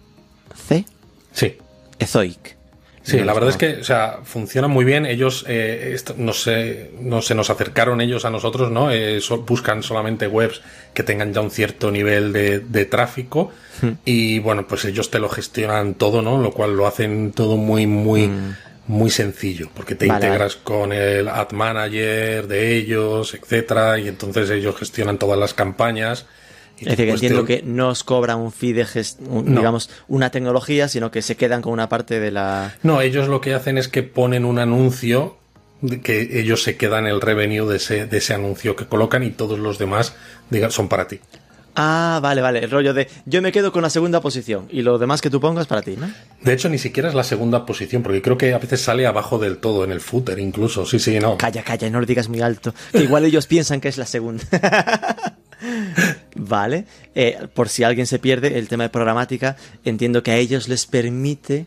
Sí. 1.32 1.58
Ezoic. 2.00 2.58
Sí, 3.04 3.20
la 3.20 3.34
verdad 3.34 3.50
es 3.50 3.58
que, 3.58 3.78
o 3.82 3.84
sea, 3.84 4.20
funciona 4.24 4.68
muy 4.68 4.86
bien. 4.86 5.06
Ellos, 5.06 5.46
eh, 5.48 5.98
no, 6.18 6.34
se, 6.34 6.92
no 7.00 7.22
se 7.22 7.34
nos 7.34 7.50
acercaron 7.50 8.00
ellos 8.00 8.26
a 8.26 8.30
nosotros, 8.30 8.72
¿no? 8.72 8.92
Eh, 8.92 9.20
buscan 9.46 9.82
solamente 9.82 10.28
webs 10.28 10.62
que 10.94 11.04
tengan 11.04 11.34
ya 11.34 11.42
un 11.42 11.52
cierto 11.52 11.90
nivel 11.90 12.32
de, 12.32 12.86
tráfico 12.86 13.52
hmm. 13.82 13.90
y, 14.06 14.40
bueno, 14.40 14.68
pues 14.68 14.86
ellos 14.86 15.10
te 15.10 15.20
lo 15.20 15.30
gestionan 15.30 15.96
todo, 15.96 16.22
¿no? 16.22 16.38
Lo 16.38 16.52
cual 16.52 16.76
lo 16.76 16.86
hacen 16.86 17.32
todo 17.32 17.58
muy, 17.58 17.88
muy, 17.88 18.28
hmm. 18.28 18.56
muy 18.88 19.10
sencillo, 19.10 19.70
porque 19.74 19.96
te 19.96 20.06
integras 20.06 20.56
con 20.56 20.94
el 20.94 21.28
ad 21.28 21.52
manager 21.52 22.48
de 22.48 22.78
ellos, 22.78 23.34
etcétera, 23.34 23.98
y 24.00 24.08
entonces 24.08 24.50
ellos 24.52 24.76
gestionan 24.78 25.18
todas 25.18 25.40
las 25.40 25.54
campañas 25.54 26.28
es 26.82 26.98
decir, 26.98 27.06
que 27.06 27.12
entiendo 27.12 27.46
que 27.46 27.62
no 27.64 27.90
os 27.90 28.04
cobran 28.04 28.40
un 28.40 28.52
fee 28.52 28.74
de, 28.74 28.86
digamos, 29.46 29.90
una 30.08 30.30
tecnología, 30.32 30.88
sino 30.88 31.12
que 31.12 31.22
se 31.22 31.36
quedan 31.36 31.62
con 31.62 31.74
una 31.74 31.90
parte 31.90 32.20
de 32.20 32.32
la... 32.32 32.76
No, 32.84 33.02
ellos 33.02 33.28
lo 33.28 33.42
que 33.42 33.54
hacen 33.54 33.78
es 33.78 33.88
que 33.88 34.04
ponen 34.04 34.46
un 34.46 34.60
anuncio 34.60 35.38
que 36.04 36.40
ellos 36.40 36.64
se 36.64 36.78
quedan 36.78 37.08
el 37.08 37.22
revenue 37.22 37.68
de 37.68 37.78
ese, 37.78 38.06
de 38.06 38.18
ese 38.18 38.34
anuncio 38.34 38.76
que 38.76 38.86
colocan 38.86 39.24
y 39.24 39.32
todos 39.32 39.58
los 39.58 39.78
demás 39.78 40.16
digan, 40.50 40.72
son 40.72 40.88
para 40.88 41.08
ti. 41.08 41.20
Ah, 41.76 42.20
vale, 42.22 42.42
vale. 42.42 42.60
El 42.60 42.70
rollo 42.70 42.94
de 42.94 43.08
yo 43.26 43.42
me 43.42 43.52
quedo 43.52 43.72
con 43.72 43.82
la 43.82 43.90
segunda 43.90 44.20
posición 44.22 44.68
y 44.70 44.82
lo 44.82 44.98
demás 44.98 45.22
que 45.22 45.30
tú 45.30 45.40
pongas 45.40 45.68
para 45.68 45.82
ti, 45.82 45.96
¿no? 45.98 46.12
De 46.42 46.54
hecho, 46.54 46.70
ni 46.70 46.78
siquiera 46.78 47.08
es 47.08 47.16
la 47.16 47.24
segunda 47.24 47.66
posición, 47.66 48.04
porque 48.04 48.22
creo 48.22 48.38
que 48.38 48.54
a 48.54 48.58
veces 48.58 48.82
sale 48.82 49.06
abajo 49.08 49.40
del 49.40 49.58
todo, 49.58 49.84
en 49.84 49.92
el 49.92 50.02
footer 50.02 50.40
incluso. 50.40 50.86
Sí, 50.86 51.00
sí, 51.00 51.18
no. 51.20 51.38
Calla, 51.38 51.64
calla, 51.64 51.90
no 51.90 52.02
lo 52.02 52.06
digas 52.06 52.28
muy 52.28 52.42
alto. 52.42 52.74
Que 52.92 53.04
igual 53.04 53.26
ellos 53.26 53.48
piensan 53.48 53.80
que 53.80 53.88
es 53.88 53.98
la 53.98 54.06
segunda. 54.06 54.44
Vale. 56.36 56.86
Eh, 57.16 57.38
por 57.54 57.70
si 57.70 57.84
alguien 57.84 58.08
se 58.08 58.20
pierde, 58.20 58.58
el 58.58 58.68
tema 58.68 58.84
de 58.84 58.90
programática, 58.90 59.58
entiendo 59.86 60.24
que 60.24 60.32
a 60.32 60.38
ellos 60.38 60.68
les 60.68 60.86
permite 60.86 61.66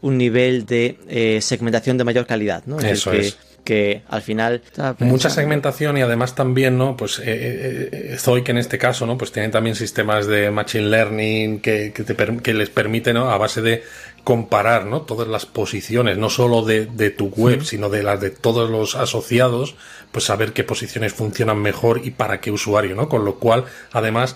un 0.00 0.18
nivel 0.18 0.66
de 0.66 0.98
eh, 1.08 1.40
segmentación 1.40 1.98
de 1.98 2.04
mayor 2.04 2.26
calidad, 2.26 2.62
¿no? 2.66 2.78
Eso 2.80 3.12
es 3.12 3.38
que 3.64 4.02
al 4.08 4.22
final 4.22 4.62
mucha 5.00 5.28
segmentación 5.28 5.98
y 5.98 6.00
además 6.00 6.36
también 6.36 6.78
no 6.78 6.96
pues 6.96 7.20
eh, 7.24 8.16
Zoic 8.16 8.48
en 8.48 8.58
este 8.58 8.78
caso 8.78 9.06
no 9.06 9.18
pues 9.18 9.32
tienen 9.32 9.50
también 9.50 9.74
sistemas 9.74 10.28
de 10.28 10.52
machine 10.52 10.88
learning 10.88 11.58
que, 11.58 11.92
que, 11.92 12.54
les 12.54 12.70
permiten 12.70 13.14
¿no? 13.14 13.28
a 13.28 13.36
base 13.38 13.62
de 13.62 13.82
comparar 14.26 14.86
¿no? 14.86 15.02
todas 15.02 15.28
las 15.28 15.46
posiciones, 15.46 16.18
no 16.18 16.30
solo 16.30 16.62
de, 16.62 17.10
tu 17.16 17.26
web, 17.28 17.62
sino 17.62 17.90
de 17.90 18.02
las 18.02 18.20
de 18.20 18.30
todos 18.30 18.68
los 18.68 18.96
asociados, 18.96 19.76
pues 20.10 20.24
saber 20.24 20.52
qué 20.52 20.64
posiciones 20.64 21.12
funcionan 21.12 21.62
mejor 21.62 22.00
y 22.02 22.10
para 22.10 22.40
qué 22.40 22.50
usuario, 22.50 22.96
¿no? 22.96 23.08
Con 23.08 23.24
lo 23.24 23.36
cual, 23.36 23.66
además, 23.92 24.34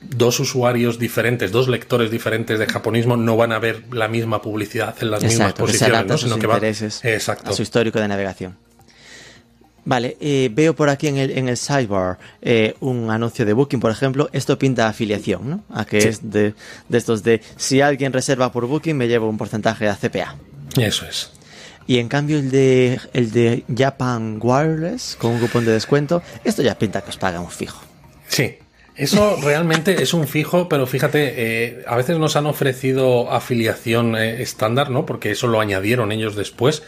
dos 0.00 0.38
usuarios 0.38 1.00
diferentes, 1.00 1.50
dos 1.50 1.66
lectores 1.66 2.12
diferentes 2.12 2.60
de 2.60 2.66
japonismo 2.66 3.16
no 3.16 3.36
van 3.36 3.50
a 3.50 3.58
ver 3.58 3.82
la 3.90 4.06
misma 4.06 4.40
publicidad 4.40 4.94
en 5.00 5.10
las 5.10 5.24
mismas 5.24 5.52
posiciones, 5.52 6.06
¿no? 6.06 6.16
sino 6.16 6.38
que 6.38 6.46
van 6.46 6.64
a 6.64 7.52
su 7.52 7.62
histórico 7.62 7.98
de 7.98 8.06
navegación. 8.06 8.56
Vale, 9.88 10.18
eh, 10.20 10.50
veo 10.52 10.76
por 10.76 10.90
aquí 10.90 11.06
en 11.06 11.16
el, 11.16 11.30
en 11.30 11.48
el 11.48 11.56
sidebar 11.56 12.18
eh, 12.42 12.74
un 12.80 13.10
anuncio 13.10 13.46
de 13.46 13.54
Booking, 13.54 13.80
por 13.80 13.90
ejemplo. 13.90 14.28
Esto 14.34 14.58
pinta 14.58 14.86
afiliación, 14.86 15.48
¿no? 15.48 15.64
A 15.72 15.86
que 15.86 15.96
es 15.96 16.30
de, 16.30 16.52
estos 16.92 17.22
de 17.22 17.40
si 17.56 17.80
alguien 17.80 18.12
reserva 18.12 18.52
por 18.52 18.66
Booking 18.66 18.94
me 18.94 19.08
llevo 19.08 19.30
un 19.30 19.38
porcentaje 19.38 19.88
a 19.88 19.96
CPA. 19.96 20.36
Eso 20.76 21.06
es. 21.06 21.30
Y 21.86 22.00
en 22.00 22.08
cambio 22.08 22.38
el 22.38 22.50
de, 22.50 23.00
el 23.14 23.30
de 23.32 23.64
Japan 23.74 24.38
Wireless, 24.42 25.16
con 25.18 25.30
un 25.30 25.40
cupón 25.40 25.64
de 25.64 25.72
descuento, 25.72 26.22
esto 26.44 26.60
ya 26.60 26.78
pinta 26.78 27.00
que 27.00 27.08
os 27.08 27.16
paga 27.16 27.40
un 27.40 27.50
fijo. 27.50 27.80
Sí, 28.28 28.58
eso 28.98 29.38
realmente 29.40 30.02
es 30.02 30.12
un 30.12 30.26
fijo, 30.26 30.68
pero 30.68 30.84
fíjate, 30.84 31.34
eh, 31.36 31.84
a 31.86 31.96
veces 31.96 32.18
nos 32.18 32.34
han 32.34 32.46
ofrecido 32.46 33.30
afiliación 33.30 34.16
eh, 34.16 34.42
estándar, 34.42 34.90
¿no? 34.90 35.06
Porque 35.06 35.30
eso 35.30 35.46
lo 35.46 35.60
añadieron 35.60 36.10
ellos 36.10 36.34
después. 36.34 36.82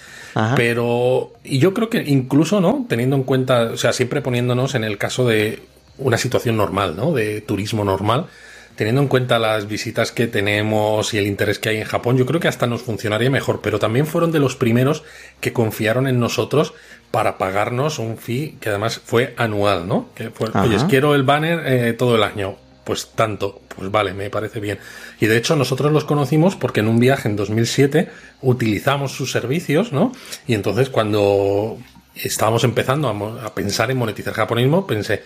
Pero, 0.57 1.33
y 1.45 1.59
yo 1.59 1.73
creo 1.73 1.89
que 1.89 2.03
incluso, 2.03 2.61
¿no? 2.61 2.85
Teniendo 2.89 3.17
en 3.17 3.23
cuenta, 3.23 3.63
o 3.73 3.77
sea, 3.77 3.93
siempre 3.93 4.23
poniéndonos 4.23 4.75
en 4.75 4.85
el 4.85 4.99
caso 4.99 5.27
de 5.27 5.61
una 5.99 6.19
situación 6.19 6.57
normal, 6.57 6.97
¿no? 6.97 7.13
De 7.13 7.41
turismo 7.43 7.85
normal, 7.85 8.27
teniendo 8.75 9.03
en 9.03 9.09
cuenta 9.09 9.39
las 9.39 9.69
visitas 9.69 10.11
que 10.11 10.27
tenemos 10.27 11.15
y 11.15 11.19
el 11.19 11.27
interés 11.27 11.59
que 11.59 11.69
hay 11.69 11.77
en 11.77 11.85
Japón, 11.85 12.17
yo 12.17 12.27
creo 12.27 12.41
que 12.41 12.49
hasta 12.49 12.67
nos 12.67 12.83
funcionaría 12.83 13.31
mejor, 13.31 13.61
pero 13.61 13.79
también 13.79 14.07
fueron 14.07 14.33
de 14.33 14.39
los 14.41 14.57
primeros 14.57 15.05
que 15.41 15.53
confiaron 15.53 16.09
en 16.09 16.19
nosotros 16.19 16.75
para 17.11 17.39
pagarnos 17.39 17.99
un 17.99 18.17
fee 18.17 18.57
que 18.61 18.69
además 18.69 19.01
fue 19.05 19.35
anual, 19.37 19.89
¿no? 19.89 20.09
Que 20.15 20.31
fue, 20.31 20.49
oye, 20.55 20.77
quiero 20.89 21.15
el 21.15 21.25
banner 21.25 21.63
eh, 21.67 21.93
todo 21.93 22.17
el 22.17 22.23
año. 22.23 22.57
Pues 22.85 23.11
tanto, 23.15 23.61
pues 23.77 23.91
vale, 23.91 24.15
me 24.15 24.31
parece 24.31 24.59
bien. 24.59 24.79
Y 25.21 25.27
de 25.27 25.37
hecho 25.37 25.55
nosotros 25.55 25.93
los 25.93 26.05
conocimos 26.05 26.57
porque 26.57 26.81
en 26.81 26.89
un 26.89 26.99
viaje 26.99 27.29
en 27.29 27.37
2007 27.37 28.11
utilizamos 28.41 29.13
sus 29.13 29.31
servicios, 29.31 29.93
¿no? 29.93 30.13
Y 30.47 30.55
entonces 30.55 30.89
cuando 30.89 31.79
estábamos 32.15 32.65
empezando 32.65 33.09
a, 33.09 33.47
a 33.47 33.55
pensar 33.55 33.91
en 33.91 33.99
monetizar 33.99 34.33
japonismo, 34.35 34.87
pensé, 34.87 35.23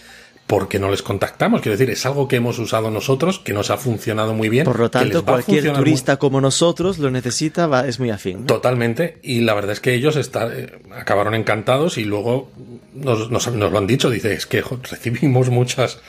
porque 0.46 0.78
no 0.78 0.90
les 0.90 1.02
contactamos. 1.02 1.62
Quiero 1.62 1.76
decir, 1.76 1.90
es 1.90 2.04
algo 2.04 2.28
que 2.28 2.36
hemos 2.36 2.58
usado 2.58 2.90
nosotros, 2.90 3.38
que 3.38 3.52
nos 3.54 3.70
ha 3.70 3.78
funcionado 3.78 4.34
muy 4.34 4.48
bien. 4.48 4.64
Por 4.64 4.78
lo 4.78 4.90
tanto, 4.90 5.24
cualquier 5.24 5.72
turista 5.72 6.18
como 6.18 6.40
nosotros 6.40 6.98
lo 6.98 7.10
necesita, 7.10 7.66
va, 7.66 7.86
es 7.86 7.98
muy 7.98 8.10
afín. 8.10 8.44
Totalmente. 8.46 9.18
Y 9.22 9.40
la 9.40 9.54
verdad 9.54 9.72
es 9.72 9.80
que 9.80 9.94
ellos 9.94 10.16
está, 10.16 10.48
eh, 10.52 10.80
acabaron 10.94 11.34
encantados 11.34 11.96
y 11.96 12.04
luego 12.04 12.50
nos, 12.94 13.30
nos, 13.30 13.46
lo 13.46 13.78
han 13.78 13.86
dicho. 13.86 14.10
Dice, 14.10 14.34
es 14.34 14.46
que 14.46 14.60
recibimos 14.60 15.48
muchas, 15.48 16.00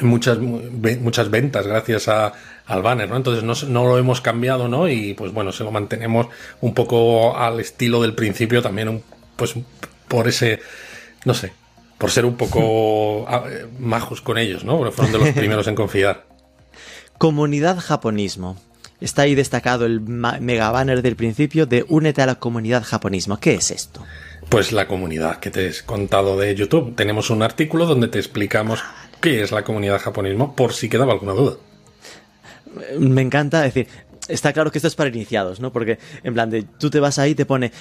muchas, 0.00 0.38
muchas 0.38 1.30
ventas 1.30 1.66
gracias 1.66 2.08
a, 2.08 2.32
al 2.66 2.82
banner, 2.82 3.08
¿no? 3.08 3.16
Entonces 3.16 3.44
no, 3.44 3.54
no, 3.68 3.86
lo 3.86 3.98
hemos 3.98 4.20
cambiado, 4.20 4.66
¿no? 4.66 4.88
Y 4.88 5.14
pues 5.14 5.32
bueno, 5.32 5.52
se 5.52 5.62
lo 5.62 5.70
mantenemos 5.70 6.26
un 6.60 6.74
poco 6.74 7.36
al 7.36 7.60
estilo 7.60 8.02
del 8.02 8.14
principio 8.14 8.62
también, 8.62 9.00
pues 9.36 9.54
por 10.08 10.26
ese, 10.26 10.60
no 11.24 11.34
sé, 11.34 11.52
por 11.98 12.10
ser 12.10 12.24
un 12.24 12.36
poco 12.36 13.26
ah, 13.28 13.44
majos 13.78 14.20
con 14.20 14.38
ellos, 14.38 14.64
¿no? 14.64 14.78
Porque 14.78 14.92
fueron 14.92 15.12
de 15.12 15.18
los 15.18 15.28
primeros 15.34 15.66
en 15.66 15.74
confiar. 15.74 16.26
Comunidad 17.18 17.78
japonismo. 17.78 18.56
Está 19.00 19.22
ahí 19.22 19.34
destacado 19.34 19.86
el 19.86 20.00
mega 20.00 20.70
banner 20.70 21.02
del 21.02 21.16
principio 21.16 21.66
de 21.66 21.84
Únete 21.88 22.22
a 22.22 22.26
la 22.26 22.36
comunidad 22.36 22.82
japonismo. 22.84 23.38
¿Qué 23.38 23.54
es 23.54 23.70
esto? 23.70 24.02
Pues 24.48 24.72
la 24.72 24.86
comunidad 24.86 25.40
que 25.40 25.50
te 25.50 25.66
he 25.66 25.72
contado 25.84 26.38
de 26.38 26.54
YouTube. 26.54 26.94
Tenemos 26.94 27.30
un 27.30 27.42
artículo 27.42 27.86
donde 27.86 28.08
te 28.08 28.18
explicamos 28.18 28.82
qué 29.20 29.42
es 29.42 29.52
la 29.52 29.64
comunidad 29.64 30.00
japonismo 30.00 30.54
por 30.54 30.72
si 30.72 30.88
quedaba 30.88 31.12
alguna 31.12 31.32
duda. 31.32 31.56
Me 32.98 33.22
encanta 33.22 33.60
decir, 33.62 33.88
está 34.28 34.52
claro 34.52 34.70
que 34.70 34.78
esto 34.78 34.88
es 34.88 34.94
para 34.94 35.10
iniciados, 35.10 35.60
¿no? 35.60 35.72
Porque, 35.72 35.98
en 36.22 36.34
plan, 36.34 36.50
de 36.50 36.62
tú 36.62 36.90
te 36.90 37.00
vas 37.00 37.18
ahí 37.18 37.32
y 37.32 37.34
te 37.34 37.46
pone, 37.46 37.72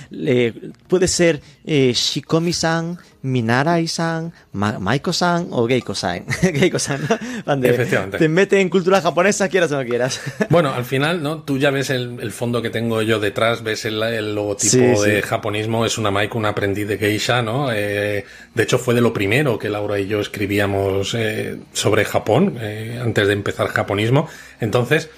puede 0.88 1.08
ser 1.08 1.42
eh, 1.66 1.94
Shikomi-san, 1.94 2.98
Minarai-san, 3.22 4.34
Maiko-san 4.54 5.48
o 5.52 5.68
Geiko-san. 5.68 6.26
Geiko-san, 6.42 7.02
¿no? 7.08 7.54
Efectivamente. 7.66 8.18
Te 8.18 8.28
mete 8.28 8.60
en 8.60 8.70
cultura 8.70 9.02
japonesa, 9.02 9.48
quieras 9.48 9.72
o 9.72 9.82
no 9.82 9.88
quieras. 9.88 10.22
bueno, 10.50 10.74
al 10.74 10.86
final, 10.86 11.24
¿no? 11.24 11.44
Tú 11.44 11.58
ya 11.58 11.72
ves 11.72 11.90
el, 11.90 12.32
fondo 12.32 12.62
que 12.62 12.70
tengo 12.70 13.02
yo 13.02 13.20
detrás, 13.20 13.64
ves 13.64 13.86
el, 13.86 14.36
logotipo 14.36 15.02
de 15.04 15.22
japonismo, 15.22 15.86
es 15.86 15.98
una 15.98 16.12
Maiko, 16.12 16.38
un 16.38 16.46
aprendiz 16.46 16.88
de 16.88 16.98
geisha, 16.98 17.42
¿no? 17.42 17.72
Eh, 17.72 18.26
de 18.54 18.64
hecho, 18.64 18.78
fue 18.78 18.94
de 18.94 19.02
lo 19.02 19.14
primero 19.14 19.58
que 19.58 19.70
Laura 19.70 20.00
y 20.00 20.08
yo 20.08 20.20
escribíamos 20.20 21.14
eh, 21.14 21.58
sobre 21.72 22.06
Japón, 22.06 22.58
antes 23.02 23.28
de 23.28 23.34
empezar 23.34 23.68
japonismo. 23.68 24.28
Entonces, 24.60 25.10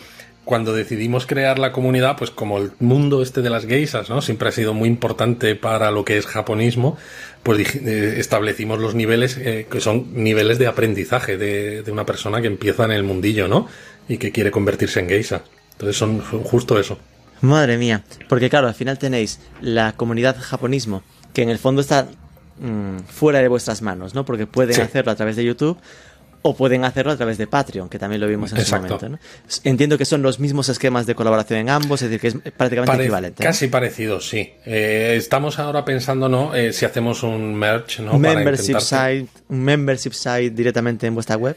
cuando 0.45 0.73
decidimos 0.73 1.25
crear 1.25 1.59
la 1.59 1.71
comunidad, 1.71 2.15
pues 2.17 2.29
como 2.29 2.59
el 2.59 2.71
mundo 2.79 3.21
este 3.21 3.41
de 3.41 3.49
las 3.49 3.65
geisas, 3.65 4.09
¿no? 4.09 4.21
Siempre 4.21 4.49
ha 4.49 4.51
sido 4.51 4.73
muy 4.73 4.87
importante 4.87 5.55
para 5.55 5.91
lo 5.91 6.05
que 6.05 6.17
es 6.17 6.27
japonismo, 6.27 6.97
pues 7.43 7.75
eh, 7.75 8.15
establecimos 8.17 8.79
los 8.79 8.95
niveles 8.95 9.37
eh, 9.37 9.67
que 9.69 9.81
son 9.81 10.13
niveles 10.13 10.59
de 10.59 10.67
aprendizaje 10.67 11.37
de, 11.37 11.81
de, 11.81 11.91
una 11.91 12.05
persona 12.05 12.41
que 12.41 12.47
empieza 12.47 12.85
en 12.85 12.91
el 12.91 13.03
mundillo, 13.03 13.47
¿no? 13.47 13.67
Y 14.07 14.17
que 14.17 14.31
quiere 14.31 14.51
convertirse 14.51 14.99
en 14.99 15.09
geisa. 15.09 15.43
Entonces 15.73 15.97
son, 15.97 16.21
justo 16.21 16.79
eso. 16.79 16.99
Madre 17.41 17.77
mía, 17.77 18.03
porque 18.29 18.49
claro, 18.49 18.67
al 18.67 18.75
final 18.75 18.97
tenéis 18.97 19.39
la 19.61 19.93
comunidad 19.93 20.37
japonismo, 20.39 21.03
que 21.33 21.41
en 21.41 21.49
el 21.49 21.57
fondo 21.57 21.81
está 21.81 22.07
mm, 22.59 22.99
fuera 23.07 23.39
de 23.39 23.47
vuestras 23.47 23.81
manos, 23.81 24.13
¿no? 24.13 24.25
Porque 24.25 24.47
pueden 24.47 24.79
hacerlo 24.79 25.11
a 25.11 25.15
través 25.15 25.35
de 25.35 25.43
YouTube 25.43 25.77
o 26.47 26.55
pueden 26.55 26.85
hacerlo 26.85 27.11
a 27.11 27.17
través 27.17 27.39
de 27.39 27.47
Patreon, 27.47 27.89
que 27.89 27.97
también 27.97 28.21
lo 28.21 28.27
vimos 28.27 28.51
en 28.51 28.59
ese 28.59 28.75
momento. 28.75 29.09
¿no? 29.09 29.17
Entiendo 29.63 29.97
que 29.97 30.05
son 30.05 30.21
los 30.21 30.39
mismos 30.39 30.69
esquemas 30.69 31.07
de 31.07 31.15
colaboración 31.15 31.57
en 31.59 31.71
ambos, 31.71 32.03
es 32.03 32.11
decir, 32.11 32.21
que 32.21 32.27
es 32.27 32.53
prácticamente 32.53 33.01
equivalente. 33.01 33.43
Casi 33.43 33.67
parecido, 33.67 34.21
sí. 34.21 34.53
Eh, 34.63 35.15
estamos 35.17 35.57
ahora 35.57 35.83
pensando 35.83 36.29
¿no? 36.29 36.53
Eh, 36.53 36.71
si 36.71 36.85
hacemos 36.85 37.23
un 37.23 37.55
merch, 37.55 37.99
¿no? 38.01 38.19
Membership 38.19 38.79
site, 38.79 39.25
un 39.49 39.63
membership 39.63 40.11
site 40.13 40.51
directamente 40.51 41.07
en 41.07 41.15
vuestra 41.15 41.35
web. 41.35 41.55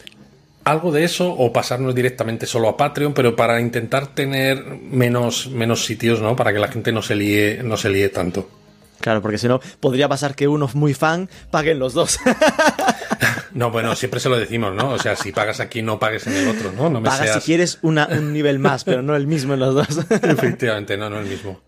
Algo 0.65 0.91
de 0.91 1.05
eso, 1.05 1.31
o 1.31 1.53
pasarnos 1.53 1.95
directamente 1.95 2.47
solo 2.47 2.71
a 2.71 2.77
Patreon, 2.79 3.13
pero 3.13 3.37
para 3.37 3.61
intentar 3.61 4.15
tener 4.15 4.65
menos, 4.65 5.49
menos 5.49 5.85
sitios, 5.85 6.23
¿no? 6.23 6.35
Para 6.35 6.51
que 6.55 6.61
la 6.61 6.69
gente 6.69 6.93
no 6.93 7.03
se 7.03 7.15
líe, 7.15 7.63
no 7.63 7.77
se 7.77 7.91
líe 7.91 8.09
tanto. 8.09 8.49
Claro, 9.01 9.23
porque 9.23 9.39
si 9.39 9.49
no, 9.49 9.61
podría 9.81 10.09
pasar 10.09 10.35
que 10.35 10.49
uno 10.49 10.69
muy 10.75 10.95
fan 10.95 11.29
paguen 11.51 11.79
los 11.79 11.95
dos. 11.95 12.19
No, 13.55 13.71
bueno, 13.73 13.97
siempre 13.97 14.21
se 14.21 14.29
lo 14.29 14.39
decimos, 14.39 14.75
¿no? 14.75 14.91
O 14.91 14.99
sea, 14.99 15.17
si 15.17 15.33
pagas 15.33 15.59
aquí, 15.59 15.83
no 15.83 15.99
pagues 15.99 16.27
en 16.27 16.35
el 16.35 16.49
otro, 16.49 16.71
¿no? 16.71 16.91
no 16.91 17.01
me 17.01 17.09
Pagas 17.09 17.35
si 17.35 17.41
quieres 17.41 17.79
un 17.83 17.97
nivel 18.33 18.59
más, 18.59 18.85
pero 18.85 19.03
no 19.03 19.17
el 19.17 19.27
mismo 19.27 19.55
en 19.55 19.61
los 19.61 19.75
dos. 19.75 20.07
Efectivamente, 20.11 20.97
no, 20.97 21.11
no 21.11 21.19
el 21.19 21.27
mismo. 21.27 21.61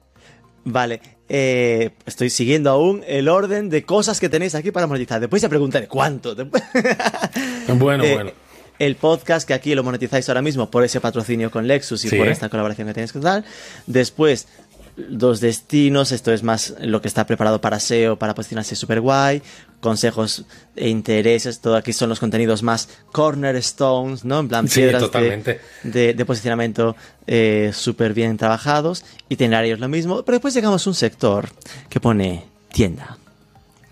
Vale, 0.65 1.01
eh, 1.29 1.91
estoy 2.07 2.31
siguiendo 2.31 2.71
aún 2.71 3.03
el 3.07 3.29
orden 3.29 3.71
de 3.71 3.85
cosas 3.85 4.21
que 4.21 4.29
tenéis 4.29 4.55
aquí 4.55 4.71
para 4.71 4.87
monetizar. 4.87 5.21
Después 5.21 5.41
ya 5.41 5.49
preguntaré 5.49 5.89
cuánto. 5.89 6.35
bueno, 7.75 8.05
eh, 8.05 8.15
bueno. 8.15 8.33
El 8.79 8.97
podcast, 8.97 9.47
que 9.47 9.55
aquí 9.55 9.75
lo 9.75 9.83
monetizáis 9.83 10.29
ahora 10.29 10.43
mismo 10.43 10.71
por 10.71 10.85
ese 10.85 11.01
patrocinio 11.01 11.51
con 11.51 11.67
Lexus 11.67 12.05
y 12.05 12.17
por 12.17 12.29
esta 12.29 12.49
colaboración 12.49 12.89
que 12.89 12.95
tenéis 12.95 13.13
que 13.13 13.19
dar. 13.19 13.45
Después, 13.87 14.49
dos 15.09 15.41
destinos, 15.41 16.13
esto 16.13 16.33
es 16.33 16.43
más 16.43 16.75
lo 16.81 17.01
que 17.01 17.09
está 17.09 17.27
preparado 17.27 17.61
para 17.61 17.81
SEO, 17.81 18.19
para 18.19 18.35
posicionarse 18.35 18.77
super 18.77 19.01
guay, 19.01 19.43
consejos 19.81 20.45
e 20.77 20.89
intereses, 20.89 21.61
todo 21.61 21.77
aquí 21.77 21.93
son 21.93 22.09
los 22.09 22.21
contenidos 22.21 22.63
más 22.63 22.89
cornerstones, 23.13 24.25
¿no? 24.25 24.41
En 24.41 24.49
plan, 24.49 24.69
piedras 24.69 25.11
de, 25.83 26.25
posicionamiento 26.25 26.97
eh, 27.27 27.71
súper 27.75 28.15
bien 28.15 28.37
trabajados, 28.37 29.05
itinerarios 29.29 29.81
lo 29.81 29.89
mismo, 29.89 30.23
pero 30.25 30.37
después 30.37 30.55
llegamos 30.55 30.87
a 30.87 30.91
un 30.91 30.95
sector 30.95 31.49
que 31.89 32.01
pone 32.01 32.45
tienda. 32.73 33.17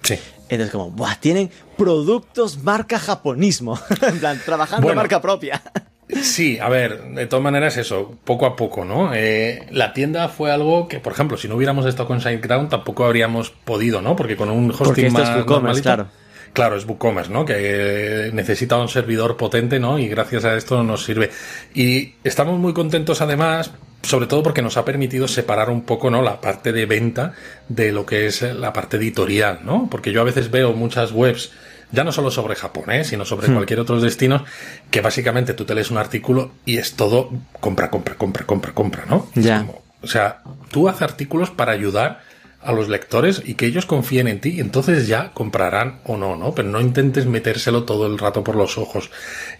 Sí. 0.02 0.18
Entonces, 0.48 0.72
como, 0.72 0.90
¡buah! 0.90 1.16
Tienen 1.16 1.50
productos 1.76 2.62
marca 2.62 2.98
japonismo. 2.98 3.78
en 4.02 4.18
plan, 4.18 4.40
trabajando 4.44 4.94
marca 4.94 5.20
propia. 5.20 5.62
Sí, 6.08 6.58
a 6.58 6.68
ver, 6.68 7.02
de 7.02 7.26
todas 7.26 7.42
maneras 7.42 7.76
eso, 7.76 8.16
poco 8.24 8.46
a 8.46 8.56
poco, 8.56 8.84
¿no? 8.84 9.12
Eh, 9.12 9.66
la 9.70 9.92
tienda 9.92 10.28
fue 10.28 10.50
algo 10.50 10.88
que, 10.88 11.00
por 11.00 11.12
ejemplo, 11.12 11.36
si 11.36 11.48
no 11.48 11.56
hubiéramos 11.56 11.84
estado 11.84 12.08
con 12.08 12.20
SiteGround 12.20 12.70
tampoco 12.70 13.04
habríamos 13.04 13.50
podido, 13.50 14.00
¿no? 14.00 14.16
Porque 14.16 14.36
con 14.36 14.50
un 14.50 14.70
hosting 14.70 15.12
más 15.12 15.28
es 15.76 15.82
claro. 15.82 16.08
Claro, 16.54 16.76
es 16.76 16.86
WooCommerce, 16.86 17.30
¿no? 17.30 17.44
Que 17.44 18.30
necesita 18.32 18.78
un 18.78 18.88
servidor 18.88 19.36
potente, 19.36 19.78
¿no? 19.78 19.98
Y 19.98 20.08
gracias 20.08 20.46
a 20.46 20.56
esto 20.56 20.82
nos 20.82 21.04
sirve. 21.04 21.30
Y 21.74 22.14
estamos 22.24 22.58
muy 22.58 22.72
contentos 22.72 23.20
además, 23.20 23.70
sobre 24.02 24.26
todo 24.26 24.42
porque 24.42 24.62
nos 24.62 24.78
ha 24.78 24.84
permitido 24.84 25.28
separar 25.28 25.68
un 25.68 25.82
poco, 25.82 26.10
¿no? 26.10 26.22
La 26.22 26.40
parte 26.40 26.72
de 26.72 26.86
venta 26.86 27.34
de 27.68 27.92
lo 27.92 28.06
que 28.06 28.26
es 28.26 28.42
la 28.42 28.72
parte 28.72 28.96
editorial, 28.96 29.60
¿no? 29.64 29.88
Porque 29.90 30.10
yo 30.10 30.22
a 30.22 30.24
veces 30.24 30.50
veo 30.50 30.72
muchas 30.72 31.12
webs 31.12 31.52
ya 31.90 32.04
no 32.04 32.12
solo 32.12 32.30
sobre 32.30 32.54
Japón, 32.54 32.90
¿eh? 32.90 33.04
sino 33.04 33.24
sobre 33.24 33.48
hmm. 33.48 33.54
cualquier 33.54 33.80
otro 33.80 34.00
destino, 34.00 34.44
que 34.90 35.00
básicamente 35.00 35.54
tú 35.54 35.64
te 35.64 35.74
lees 35.74 35.90
un 35.90 35.98
artículo 35.98 36.52
y 36.64 36.78
es 36.78 36.94
todo 36.94 37.30
compra, 37.60 37.90
compra, 37.90 38.16
compra, 38.16 38.44
compra, 38.46 38.72
compra, 38.72 39.04
¿no? 39.08 39.28
Ya. 39.34 39.66
o 40.02 40.06
sea, 40.06 40.42
tú 40.70 40.88
haces 40.88 41.02
artículos 41.02 41.50
para 41.50 41.72
ayudar 41.72 42.20
a 42.60 42.72
los 42.72 42.88
lectores 42.88 43.42
y 43.44 43.54
que 43.54 43.66
ellos 43.66 43.86
confíen 43.86 44.26
en 44.26 44.40
ti 44.40 44.50
y 44.50 44.60
entonces 44.60 45.06
ya 45.06 45.32
comprarán 45.32 46.00
o 46.04 46.16
no, 46.16 46.36
¿no? 46.36 46.54
Pero 46.54 46.68
no 46.68 46.80
intentes 46.80 47.24
metérselo 47.26 47.84
todo 47.84 48.06
el 48.06 48.18
rato 48.18 48.42
por 48.42 48.56
los 48.56 48.78
ojos. 48.78 49.10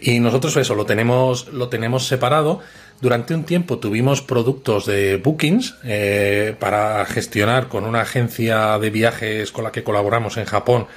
Y 0.01 0.19
nosotros 0.21 0.57
eso 0.57 0.75
lo 0.75 0.85
tenemos, 0.85 1.49
lo 1.53 1.69
tenemos 1.69 2.07
separado. 2.07 2.61
Durante 3.01 3.35
un 3.35 3.45
tiempo 3.45 3.79
tuvimos 3.79 4.21
productos 4.21 4.85
de 4.85 5.17
bookings 5.17 5.77
eh, 5.85 6.57
para 6.59 7.05
gestionar 7.07 7.69
con 7.69 7.85
una 7.85 8.01
agencia 8.01 8.79
de 8.79 8.91
viajes 8.91 9.53
con 9.53 9.63
la 9.63 9.71
que 9.71 9.85
colaboramos 9.85 10.37
en 10.37 10.45
Japón 10.45 10.89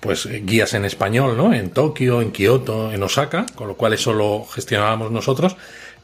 pues 0.00 0.26
eh, 0.26 0.42
guías 0.44 0.74
en 0.74 0.84
español, 0.84 1.36
¿no? 1.36 1.52
En 1.52 1.70
Tokio, 1.70 2.20
en 2.22 2.30
Kioto, 2.32 2.92
en 2.92 3.02
Osaka, 3.02 3.46
con 3.54 3.68
lo 3.68 3.76
cual 3.76 3.92
eso 3.94 4.12
lo 4.12 4.44
gestionábamos 4.44 5.10
nosotros, 5.10 5.56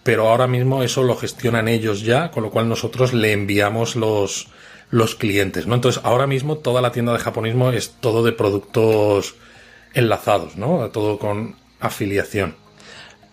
pero 0.02 0.28
ahora 0.28 0.46
mismo 0.46 0.82
eso 0.82 1.02
lo 1.02 1.16
gestionan 1.16 1.68
ellos 1.68 2.02
ya, 2.02 2.30
con 2.30 2.42
lo 2.42 2.50
cual 2.50 2.68
nosotros 2.68 3.12
le 3.12 3.32
enviamos 3.32 3.96
los, 3.96 4.48
los 4.90 5.14
clientes, 5.14 5.66
¿no? 5.66 5.74
Entonces, 5.76 6.02
ahora 6.04 6.26
mismo 6.26 6.58
toda 6.58 6.82
la 6.82 6.92
tienda 6.92 7.12
de 7.12 7.18
japonismo 7.20 7.70
es 7.70 7.94
todo 8.00 8.22
de 8.24 8.32
productos 8.32 9.34
enlazados, 9.94 10.56
¿no? 10.56 10.90
Todo 10.90 11.18
con 11.18 11.56
afiliación. 11.80 12.56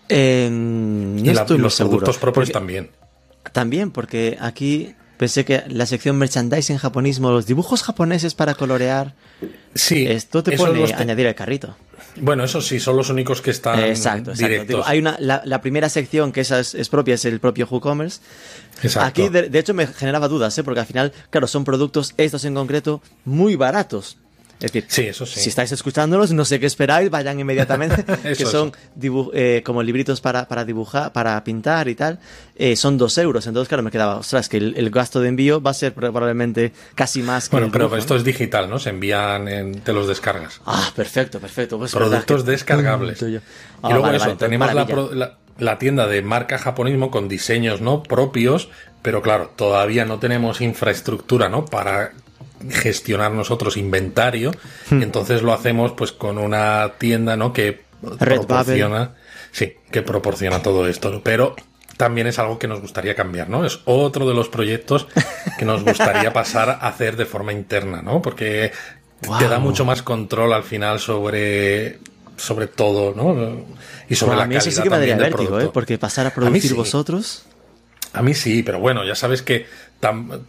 Eh, 0.08 0.48
no 0.50 1.20
y 1.20 1.24
la- 1.34 1.40
estoy 1.42 1.56
muy 1.58 1.64
los 1.64 1.74
seguro. 1.74 1.98
productos 1.98 2.18
propios 2.18 2.46
Porque- 2.48 2.52
también. 2.52 2.90
También, 3.52 3.90
porque 3.90 4.36
aquí 4.40 4.94
pensé 5.22 5.44
que 5.44 5.62
la 5.68 5.86
sección 5.86 6.16
merchandising 6.16 6.78
japonismo, 6.78 7.30
los 7.30 7.46
dibujos 7.46 7.84
japoneses 7.84 8.34
para 8.34 8.54
colorear, 8.54 9.14
Sí, 9.74 10.04
esto 10.06 10.42
te 10.42 10.56
pone 10.56 10.84
te- 10.86 10.94
añadir 10.94 11.26
el 11.26 11.34
carrito. 11.36 11.76
Bueno, 12.20 12.42
eso 12.44 12.60
sí, 12.60 12.80
son 12.80 12.96
los 12.96 13.08
únicos 13.08 13.40
que 13.40 13.52
están 13.52 13.78
exacto, 13.78 14.32
exacto. 14.32 14.32
directos. 14.48 14.68
Digo, 14.68 14.82
hay 14.84 14.98
una, 14.98 15.16
la, 15.20 15.42
la 15.44 15.60
primera 15.60 15.88
sección 15.88 16.32
que 16.32 16.40
esa 16.40 16.58
es, 16.58 16.74
es 16.74 16.88
propia, 16.88 17.14
es 17.14 17.24
el 17.24 17.38
propio 17.38 17.66
WooCommerce. 17.70 18.20
Exacto. 18.82 19.06
Aquí, 19.22 19.28
de, 19.28 19.48
de 19.48 19.58
hecho, 19.60 19.74
me 19.74 19.86
generaba 19.86 20.26
dudas, 20.26 20.58
¿eh? 20.58 20.64
porque 20.64 20.80
al 20.80 20.86
final, 20.86 21.12
claro, 21.30 21.46
son 21.46 21.64
productos, 21.64 22.14
estos 22.16 22.44
en 22.44 22.54
concreto, 22.54 23.00
muy 23.24 23.54
baratos. 23.54 24.18
Es 24.66 24.72
decir, 24.72 24.84
Sí, 24.88 25.02
eso 25.08 25.26
sí. 25.26 25.40
si 25.40 25.48
estáis 25.48 25.72
escuchándolos, 25.72 26.32
no 26.32 26.44
sé 26.44 26.60
qué 26.60 26.66
esperáis, 26.66 27.10
vayan 27.10 27.38
inmediatamente, 27.40 28.04
que 28.22 28.46
son 28.46 28.72
eh, 29.34 29.62
como 29.64 29.82
libritos 29.82 30.20
para, 30.20 30.46
para 30.46 30.64
dibujar, 30.64 31.12
para 31.12 31.42
pintar 31.44 31.88
y 31.88 31.94
tal, 31.94 32.18
eh, 32.56 32.76
son 32.76 32.96
dos 32.98 33.18
euros. 33.18 33.46
Entonces, 33.46 33.68
claro, 33.68 33.82
me 33.82 33.90
quedaba, 33.90 34.16
ostras, 34.16 34.48
que 34.48 34.58
el, 34.58 34.74
el 34.76 34.90
gasto 34.90 35.20
de 35.20 35.28
envío 35.28 35.60
va 35.60 35.72
a 35.72 35.74
ser 35.74 35.92
probablemente 35.94 36.72
casi 36.94 37.22
más 37.22 37.48
que 37.48 37.56
Bueno, 37.56 37.66
el 37.66 37.72
pero 37.72 37.84
dibujo, 37.86 37.98
esto 37.98 38.14
¿no? 38.14 38.18
es 38.18 38.24
digital, 38.24 38.70
¿no? 38.70 38.78
Se 38.78 38.90
envían, 38.90 39.48
en, 39.48 39.80
te 39.80 39.92
los 39.92 40.06
descargas. 40.08 40.60
Ah, 40.64 40.92
perfecto, 40.94 41.40
perfecto. 41.40 41.78
Pues, 41.78 41.92
Productos 41.92 42.44
que- 42.44 42.50
descargables. 42.52 43.20
Y 43.22 43.36
Ah, 43.82 43.88
luego 43.90 44.02
vale, 44.02 44.16
eso, 44.18 44.26
vale, 44.26 44.36
tenemos 44.38 44.72
la- 45.14 45.38
la 45.58 45.78
tienda 45.78 46.06
de 46.06 46.22
marca 46.22 46.56
japonismo 46.58 47.10
con 47.10 47.28
diseños 47.28 47.80
no 47.80 48.02
propios, 48.02 48.68
pero 49.02 49.20
claro, 49.22 49.52
todavía 49.56 50.04
no 50.04 50.18
tenemos 50.18 50.60
infraestructura, 50.60 51.48
¿no? 51.48 51.64
Para 51.66 52.12
gestionar 52.70 53.32
nosotros 53.32 53.76
inventario, 53.76 54.52
Hmm. 54.90 55.02
entonces 55.02 55.42
lo 55.42 55.52
hacemos 55.52 55.92
pues 55.92 56.12
con 56.12 56.38
una 56.38 56.92
tienda, 56.98 57.36
¿no? 57.36 57.52
Que 57.52 57.80
proporciona, 58.18 59.14
sí, 59.50 59.74
que 59.90 60.02
proporciona 60.02 60.62
todo 60.62 60.86
esto, 60.88 61.20
pero 61.24 61.54
también 61.96 62.26
es 62.26 62.38
algo 62.38 62.58
que 62.58 62.66
nos 62.68 62.80
gustaría 62.80 63.14
cambiar, 63.14 63.48
¿no? 63.48 63.64
Es 63.64 63.80
otro 63.84 64.26
de 64.28 64.34
los 64.34 64.48
proyectos 64.48 65.06
que 65.58 65.64
nos 65.64 65.84
gustaría 65.84 66.32
pasar 66.32 66.70
a 66.70 66.74
hacer 66.88 67.16
de 67.16 67.26
forma 67.26 67.52
interna, 67.52 68.02
¿no? 68.02 68.20
Porque 68.22 68.72
te 69.38 69.48
da 69.48 69.58
mucho 69.60 69.84
más 69.84 70.02
control 70.02 70.52
al 70.52 70.64
final 70.64 70.98
sobre 70.98 71.98
sobre 72.36 72.66
todo, 72.66 73.14
¿no? 73.14 73.64
Y 74.08 74.16
sobre 74.16 74.34
Bueno, 74.34 74.38
la 74.38 74.44
a 74.44 74.46
mí 74.48 74.56
eso 74.56 74.64
calidad 74.64 74.76
sí 74.76 74.82
que 74.82 74.90
me 74.90 74.98
daría 74.98 75.16
vértigo. 75.16 75.60
¿eh? 75.60 75.70
Porque 75.72 75.96
pasar 75.98 76.26
a 76.26 76.30
producir 76.34 76.70
sí. 76.70 76.74
vosotros. 76.74 77.44
A 78.14 78.22
mí 78.22 78.34
sí, 78.34 78.62
pero 78.64 78.80
bueno, 78.80 79.04
ya 79.04 79.14
sabes 79.14 79.42
que 79.42 79.66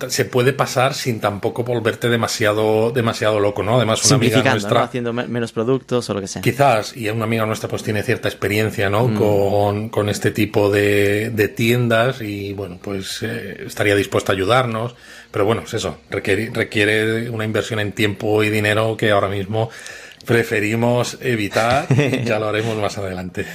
se 0.08 0.26
puede 0.26 0.52
pasar 0.54 0.94
sin 0.96 1.20
tampoco 1.20 1.64
volverte 1.64 2.10
demasiado 2.10 2.92
demasiado 2.92 3.40
loco, 3.40 3.62
¿no? 3.62 3.78
Además, 3.78 4.04
una 4.06 4.16
amiga 4.16 4.44
nuestra 4.52 4.80
¿no? 4.80 4.86
Haciendo 4.86 5.14
me- 5.14 5.28
menos 5.28 5.52
productos 5.52 6.10
o 6.10 6.14
lo 6.16 6.22
que 6.22 6.28
sea. 6.28 6.42
Quizás, 6.42 6.98
y 6.98 7.08
una 7.10 7.26
amiga 7.26 7.46
nuestra 7.46 7.70
pues 7.70 7.84
tiene 7.84 8.02
cierta 8.04 8.28
experiencia, 8.28 8.90
¿no? 8.90 9.08
Mm. 9.08 9.16
Con, 9.16 9.90
con 9.90 10.10
este 10.10 10.32
tipo 10.32 10.72
de, 10.72 11.30
de 11.30 11.48
tiendas 11.50 12.22
y 12.22 12.54
bueno, 12.54 12.80
pues 12.82 13.20
eh, 13.22 13.64
estaría 13.68 13.96
dispuesta 13.96 14.32
a 14.32 14.36
ayudarnos. 14.36 14.96
Pero 15.32 15.46
bueno, 15.46 15.64
es 15.66 15.74
eso, 15.74 15.98
requiere, 16.10 16.50
requiere 16.54 17.30
una 17.30 17.46
inversión 17.46 17.80
en 17.80 17.92
tiempo 17.92 18.44
y 18.44 18.50
dinero 18.50 18.96
que 18.98 19.12
ahora 19.12 19.28
mismo 19.30 19.70
preferimos 20.26 21.18
evitar 21.22 21.88
ya 22.26 22.40
lo 22.40 22.48
haremos 22.48 22.78
más 22.78 22.98
adelante. 22.98 23.46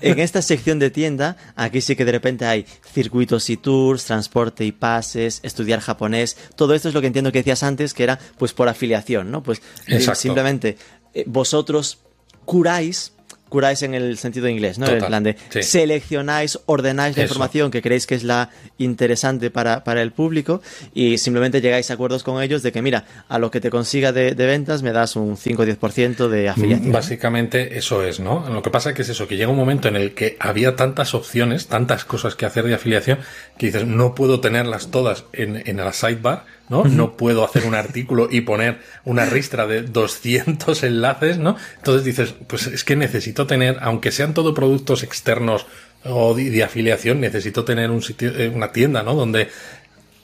En 0.00 0.18
esta 0.18 0.42
sección 0.42 0.78
de 0.78 0.90
tienda, 0.90 1.36
aquí 1.56 1.80
sí 1.80 1.96
que 1.96 2.04
de 2.04 2.12
repente 2.12 2.44
hay 2.44 2.66
circuitos 2.92 3.48
y 3.50 3.56
tours, 3.56 4.04
transporte 4.04 4.64
y 4.64 4.72
pases, 4.72 5.40
estudiar 5.42 5.80
japonés. 5.80 6.36
Todo 6.54 6.74
esto 6.74 6.88
es 6.88 6.94
lo 6.94 7.00
que 7.00 7.06
entiendo 7.06 7.32
que 7.32 7.38
decías 7.38 7.62
antes, 7.62 7.94
que 7.94 8.04
era 8.04 8.18
pues 8.38 8.52
por 8.52 8.68
afiliación, 8.68 9.30
¿no? 9.30 9.42
Pues 9.42 9.58
eh, 9.86 9.96
Exacto. 9.96 10.20
simplemente 10.20 10.76
eh, 11.14 11.24
vosotros 11.26 11.98
curáis, 12.44 13.12
curáis 13.48 13.82
en 13.82 13.94
el 13.94 14.18
sentido 14.18 14.48
inglés, 14.48 14.78
¿no? 14.78 14.86
En 14.86 14.94
Total, 14.94 15.08
plan 15.08 15.22
de 15.24 15.36
sí. 15.50 15.62
seleccionáis, 15.62 16.58
ordenáis 16.66 17.16
la 17.16 17.24
Eso. 17.24 17.32
información 17.32 17.70
que 17.70 17.80
creéis 17.82 18.06
que 18.06 18.14
es 18.16 18.24
la 18.24 18.50
interesante 18.78 19.50
para, 19.50 19.84
para 19.84 20.02
el 20.02 20.12
público 20.12 20.60
y 20.94 21.18
simplemente 21.18 21.60
llegáis 21.60 21.90
a 21.90 21.94
acuerdos 21.94 22.22
con 22.22 22.42
ellos 22.42 22.62
de 22.62 22.72
que, 22.72 22.82
mira, 22.82 23.04
a 23.28 23.38
lo 23.38 23.50
que 23.50 23.60
te 23.60 23.70
consiga 23.70 24.12
de, 24.12 24.34
de 24.34 24.46
ventas 24.46 24.82
me 24.82 24.92
das 24.92 25.16
un 25.16 25.36
5 25.36 25.62
o 25.62 25.66
10% 25.66 26.28
de 26.28 26.48
afiliación. 26.48 26.92
Básicamente 26.92 27.78
eso 27.78 28.02
es, 28.02 28.20
¿no? 28.20 28.48
Lo 28.50 28.62
que 28.62 28.70
pasa 28.70 28.94
que 28.94 29.02
es 29.02 29.08
eso, 29.08 29.28
que 29.28 29.36
llega 29.36 29.50
un 29.50 29.56
momento 29.56 29.88
en 29.88 29.96
el 29.96 30.14
que 30.14 30.36
había 30.40 30.76
tantas 30.76 31.14
opciones, 31.14 31.68
tantas 31.68 32.04
cosas 32.04 32.34
que 32.34 32.46
hacer 32.46 32.64
de 32.64 32.74
afiliación, 32.74 33.18
que 33.58 33.66
dices, 33.66 33.86
no 33.86 34.14
puedo 34.14 34.40
tenerlas 34.40 34.90
todas 34.90 35.24
en, 35.32 35.62
en 35.66 35.76
la 35.76 35.92
sidebar, 35.92 36.44
¿no? 36.68 36.84
No 36.84 37.16
puedo 37.16 37.44
hacer 37.44 37.64
un 37.64 37.74
artículo 37.74 38.28
y 38.30 38.40
poner 38.42 38.80
una 39.04 39.24
ristra 39.24 39.66
de 39.66 39.82
200 39.82 40.82
enlaces, 40.82 41.38
¿no? 41.38 41.56
Entonces 41.76 42.04
dices, 42.04 42.34
pues 42.48 42.66
es 42.66 42.82
que 42.84 42.96
necesito 42.96 43.46
tener, 43.46 43.78
aunque 43.82 44.10
sean 44.12 44.34
todo 44.34 44.52
productos 44.54 45.02
externos 45.02 45.66
o 46.04 46.34
de, 46.34 46.50
de 46.50 46.64
afiliación, 46.64 47.20
necesito 47.20 47.64
tener 47.64 47.90
un 47.90 48.02
sitio, 48.02 48.30
eh, 48.36 48.48
una 48.48 48.72
tienda, 48.72 49.02
¿no? 49.02 49.14
Donde 49.14 49.48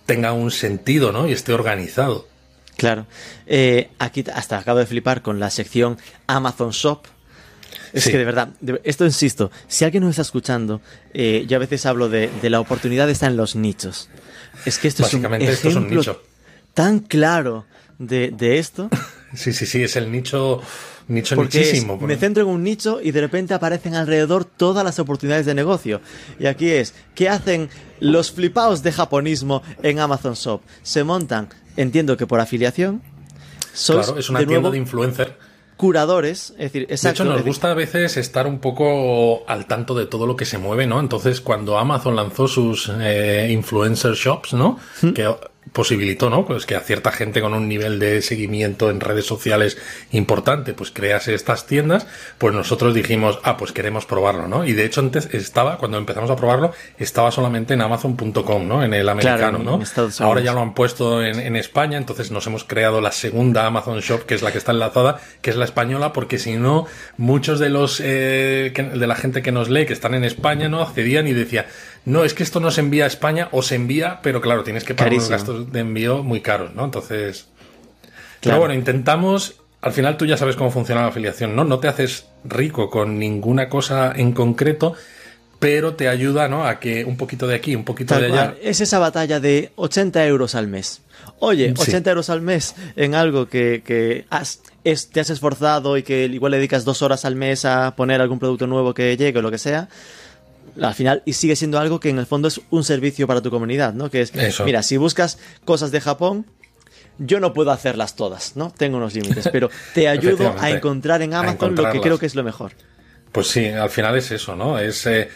tenga 0.06 0.32
un 0.32 0.50
sentido, 0.50 1.12
¿no? 1.12 1.28
Y 1.28 1.32
esté 1.32 1.52
organizado. 1.52 2.26
Claro. 2.76 3.06
Eh, 3.46 3.90
aquí 3.98 4.24
hasta 4.34 4.58
acabo 4.58 4.78
de 4.78 4.86
flipar 4.86 5.22
con 5.22 5.38
la 5.38 5.50
sección 5.50 5.98
Amazon 6.26 6.70
Shop. 6.70 7.02
Es 7.92 8.04
Sí. 8.04 8.10
que 8.10 8.18
de 8.18 8.24
verdad, 8.24 8.48
de- 8.60 8.80
esto 8.84 9.04
insisto, 9.04 9.50
si 9.68 9.84
alguien 9.84 10.02
nos 10.02 10.10
está 10.10 10.22
escuchando, 10.22 10.80
eh, 11.12 11.44
yo 11.46 11.56
a 11.56 11.60
veces 11.60 11.84
hablo 11.86 12.08
de, 12.08 12.30
de 12.40 12.50
la 12.50 12.58
oportunidad 12.58 13.08
está 13.10 13.26
en 13.26 13.36
los 13.36 13.54
nichos. 13.54 14.08
Es 14.64 14.78
que 14.78 14.88
esto 14.88 15.02
es 15.04 15.12
un 15.14 15.22
Básicamente 15.22 15.52
esto 15.52 15.68
es 15.68 15.74
un 15.76 15.82
ejemplo 15.86 16.00
nicho. 16.00 16.22
Tan 16.74 17.00
claro 17.00 17.64
de, 17.98 18.30
de 18.30 18.58
esto, 18.58 18.88
Sí, 19.34 19.52
sí, 19.54 19.64
sí, 19.64 19.82
es 19.82 19.96
el 19.96 20.12
nicho, 20.12 20.60
nicho 21.08 21.36
porque 21.36 21.62
es, 21.62 21.66
nichísimo. 21.68 21.96
me 21.98 22.16
centro 22.16 22.42
en 22.42 22.50
un 22.50 22.62
nicho 22.62 23.00
y 23.02 23.12
de 23.12 23.20
repente 23.22 23.54
aparecen 23.54 23.94
alrededor 23.94 24.44
todas 24.44 24.84
las 24.84 24.98
oportunidades 24.98 25.46
de 25.46 25.54
negocio. 25.54 26.02
Y 26.38 26.44
aquí 26.46 26.68
es, 26.68 26.94
¿qué 27.14 27.30
hacen 27.30 27.70
los 27.98 28.30
flipaos 28.30 28.82
de 28.82 28.92
japonismo 28.92 29.62
en 29.82 30.00
Amazon 30.00 30.34
Shop? 30.34 30.60
Se 30.82 31.02
montan, 31.02 31.48
entiendo 31.78 32.18
que 32.18 32.26
por 32.26 32.40
afiliación, 32.40 33.00
sois 33.72 34.04
Claro, 34.06 34.18
es 34.20 34.28
una 34.28 34.40
de 34.40 34.46
tienda 34.46 34.60
nuevo 34.60 34.72
de 34.72 34.78
influencer. 34.78 35.38
curadores, 35.78 36.50
es 36.50 36.58
decir, 36.58 36.86
De 36.86 36.92
exacto. 36.94 37.22
hecho, 37.22 37.24
nos 37.24 37.36
decir, 37.36 37.48
gusta 37.48 37.70
a 37.70 37.74
veces 37.74 38.18
estar 38.18 38.46
un 38.46 38.58
poco 38.58 39.48
al 39.48 39.66
tanto 39.66 39.94
de 39.94 40.04
todo 40.04 40.26
lo 40.26 40.36
que 40.36 40.44
se 40.44 40.58
mueve, 40.58 40.86
¿no? 40.86 41.00
Entonces, 41.00 41.40
cuando 41.40 41.78
Amazon 41.78 42.16
lanzó 42.16 42.46
sus 42.48 42.92
eh, 43.00 43.48
influencer 43.50 44.12
shops, 44.12 44.52
¿no? 44.52 44.78
Que 45.14 45.34
posibilitó, 45.72 46.28
¿no? 46.28 46.44
Pues 46.44 46.66
que 46.66 46.74
a 46.74 46.80
cierta 46.80 47.12
gente 47.12 47.40
con 47.40 47.54
un 47.54 47.68
nivel 47.68 47.98
de 47.98 48.20
seguimiento 48.20 48.90
en 48.90 49.00
redes 49.00 49.24
sociales 49.26 49.78
importante, 50.10 50.74
pues 50.74 50.90
crease 50.90 51.34
estas 51.34 51.66
tiendas, 51.66 52.06
pues 52.38 52.52
nosotros 52.54 52.94
dijimos, 52.94 53.38
ah, 53.44 53.56
pues 53.56 53.72
queremos 53.72 54.04
probarlo, 54.04 54.48
¿no? 54.48 54.64
Y 54.64 54.72
de 54.72 54.84
hecho 54.84 55.00
antes 55.00 55.28
estaba, 55.32 55.78
cuando 55.78 55.98
empezamos 55.98 56.30
a 56.30 56.36
probarlo, 56.36 56.72
estaba 56.98 57.30
solamente 57.30 57.74
en 57.74 57.80
amazon.com, 57.80 58.66
¿no? 58.66 58.82
En 58.82 58.92
el 58.92 59.08
americano, 59.08 59.58
¿no? 59.64 59.78
Ahora 60.24 60.40
ya 60.40 60.52
lo 60.52 60.60
han 60.60 60.74
puesto 60.74 61.22
en, 61.24 61.38
en 61.38 61.56
España, 61.56 61.96
entonces 61.96 62.30
nos 62.30 62.46
hemos 62.46 62.64
creado 62.64 63.00
la 63.00 63.12
segunda 63.12 63.64
Amazon 63.66 64.00
Shop, 64.00 64.24
que 64.26 64.34
es 64.34 64.42
la 64.42 64.52
que 64.52 64.58
está 64.58 64.72
enlazada, 64.72 65.20
que 65.40 65.50
es 65.50 65.56
la 65.56 65.64
española, 65.64 66.12
porque 66.12 66.38
si 66.38 66.54
no, 66.56 66.86
muchos 67.16 67.58
de 67.60 67.70
los 67.70 68.00
eh, 68.04 68.72
que- 68.74 68.82
de 68.82 69.06
la 69.06 69.14
gente 69.14 69.42
que 69.42 69.52
nos 69.52 69.70
lee, 69.70 69.86
que 69.86 69.92
están 69.92 70.14
en 70.14 70.24
España, 70.24 70.68
¿no? 70.68 70.82
accedían 70.82 71.28
y 71.28 71.32
decía, 71.32 71.66
no, 72.04 72.24
es 72.24 72.34
que 72.34 72.42
esto 72.42 72.60
no 72.60 72.70
se 72.70 72.80
envía 72.80 73.04
a 73.04 73.06
España, 73.06 73.48
o 73.52 73.62
se 73.62 73.74
envía, 73.76 74.20
pero 74.22 74.40
claro, 74.40 74.64
tienes 74.64 74.84
que 74.84 74.94
pagar 74.94 75.12
unos 75.12 75.28
Carísimo. 75.28 75.54
gastos 75.56 75.72
de 75.72 75.80
envío 75.80 76.22
muy 76.22 76.40
caros, 76.40 76.74
¿no? 76.74 76.84
Entonces. 76.84 77.46
Claro. 78.40 78.40
Pero 78.40 78.58
bueno, 78.58 78.74
intentamos. 78.74 79.54
Al 79.80 79.92
final 79.92 80.16
tú 80.16 80.26
ya 80.26 80.36
sabes 80.36 80.56
cómo 80.56 80.70
funciona 80.70 81.02
la 81.02 81.08
afiliación, 81.08 81.54
¿no? 81.56 81.64
No 81.64 81.78
te 81.80 81.88
haces 81.88 82.26
rico 82.44 82.88
con 82.90 83.18
ninguna 83.18 83.68
cosa 83.68 84.12
en 84.14 84.32
concreto, 84.32 84.94
pero 85.58 85.94
te 85.94 86.08
ayuda, 86.08 86.48
¿no? 86.48 86.64
A 86.66 86.78
que 86.80 87.04
un 87.04 87.16
poquito 87.16 87.46
de 87.46 87.54
aquí, 87.56 87.74
un 87.76 87.84
poquito 87.84 88.14
tal 88.14 88.22
de 88.22 88.26
allá. 88.28 88.50
cual, 88.52 88.58
es 88.62 88.80
esa 88.80 88.98
batalla 88.98 89.38
de 89.40 89.70
80 89.76 90.24
euros 90.26 90.54
al 90.54 90.66
mes. 90.68 91.02
Oye, 91.38 91.68
Sí. 91.76 91.82
80 91.82 92.10
euros 92.10 92.30
al 92.30 92.42
mes 92.42 92.74
en 92.96 93.14
algo 93.14 93.46
que, 93.48 93.82
que 93.84 94.24
has- 94.30 94.60
es- 94.84 95.08
te 95.10 95.20
has 95.20 95.30
esforzado 95.30 95.96
y 95.96 96.02
que 96.02 96.24
igual 96.26 96.50
le 96.52 96.56
dedicas 96.58 96.84
dos 96.84 97.02
horas 97.02 97.24
al 97.24 97.36
mes 97.36 97.64
a 97.64 97.94
poner 97.96 98.20
algún 98.20 98.38
producto 98.40 98.66
nuevo 98.66 98.92
que 98.94 99.16
llegue 99.16 99.38
o 99.38 99.42
lo 99.42 99.50
que 99.52 99.58
sea. 99.58 99.88
Al 100.80 100.94
final, 100.94 101.22
y 101.24 101.34
sigue 101.34 101.56
siendo 101.56 101.78
algo 101.78 102.00
que 102.00 102.08
en 102.08 102.18
el 102.18 102.26
fondo 102.26 102.48
es 102.48 102.60
un 102.70 102.84
servicio 102.84 103.26
para 103.26 103.42
tu 103.42 103.50
comunidad, 103.50 103.92
¿no? 103.92 104.10
Que 104.10 104.22
es, 104.22 104.34
Eso. 104.34 104.64
mira, 104.64 104.82
si 104.82 104.96
buscas 104.96 105.38
cosas 105.64 105.90
de 105.90 106.00
Japón, 106.00 106.46
yo 107.18 107.40
no 107.40 107.52
puedo 107.52 107.70
hacerlas 107.70 108.16
todas, 108.16 108.56
¿no? 108.56 108.72
Tengo 108.76 108.96
unos 108.96 109.14
límites, 109.14 109.48
pero 109.52 109.68
te 109.94 110.08
ayudo 110.08 110.54
a 110.58 110.70
encontrar 110.70 111.22
en 111.22 111.34
Amazon 111.34 111.74
lo 111.74 111.90
que 111.92 112.00
creo 112.00 112.18
que 112.18 112.26
es 112.26 112.34
lo 112.34 112.42
mejor. 112.42 112.72
Pues 113.32 113.48
sí, 113.48 113.66
al 113.66 113.90
final 113.90 114.16
es 114.16 114.30
eso, 114.30 114.56
¿no? 114.56 114.78
Es, 114.78 115.06
eh, 115.06 115.28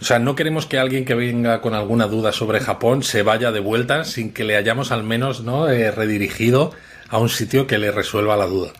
o 0.00 0.04
sea, 0.04 0.18
no 0.18 0.34
queremos 0.34 0.66
que 0.66 0.78
alguien 0.78 1.04
que 1.04 1.14
venga 1.14 1.60
con 1.60 1.74
alguna 1.74 2.06
duda 2.06 2.32
sobre 2.32 2.60
Japón 2.60 3.02
se 3.02 3.22
vaya 3.22 3.52
de 3.52 3.60
vuelta 3.60 4.04
sin 4.04 4.32
que 4.32 4.44
le 4.44 4.56
hayamos 4.56 4.92
al 4.92 5.02
menos, 5.02 5.42
¿no? 5.42 5.68
Eh, 5.68 5.90
redirigido 5.90 6.72
a 7.08 7.18
un 7.18 7.28
sitio 7.28 7.66
que 7.66 7.78
le 7.78 7.90
resuelva 7.90 8.36
la 8.36 8.46
duda. 8.46 8.72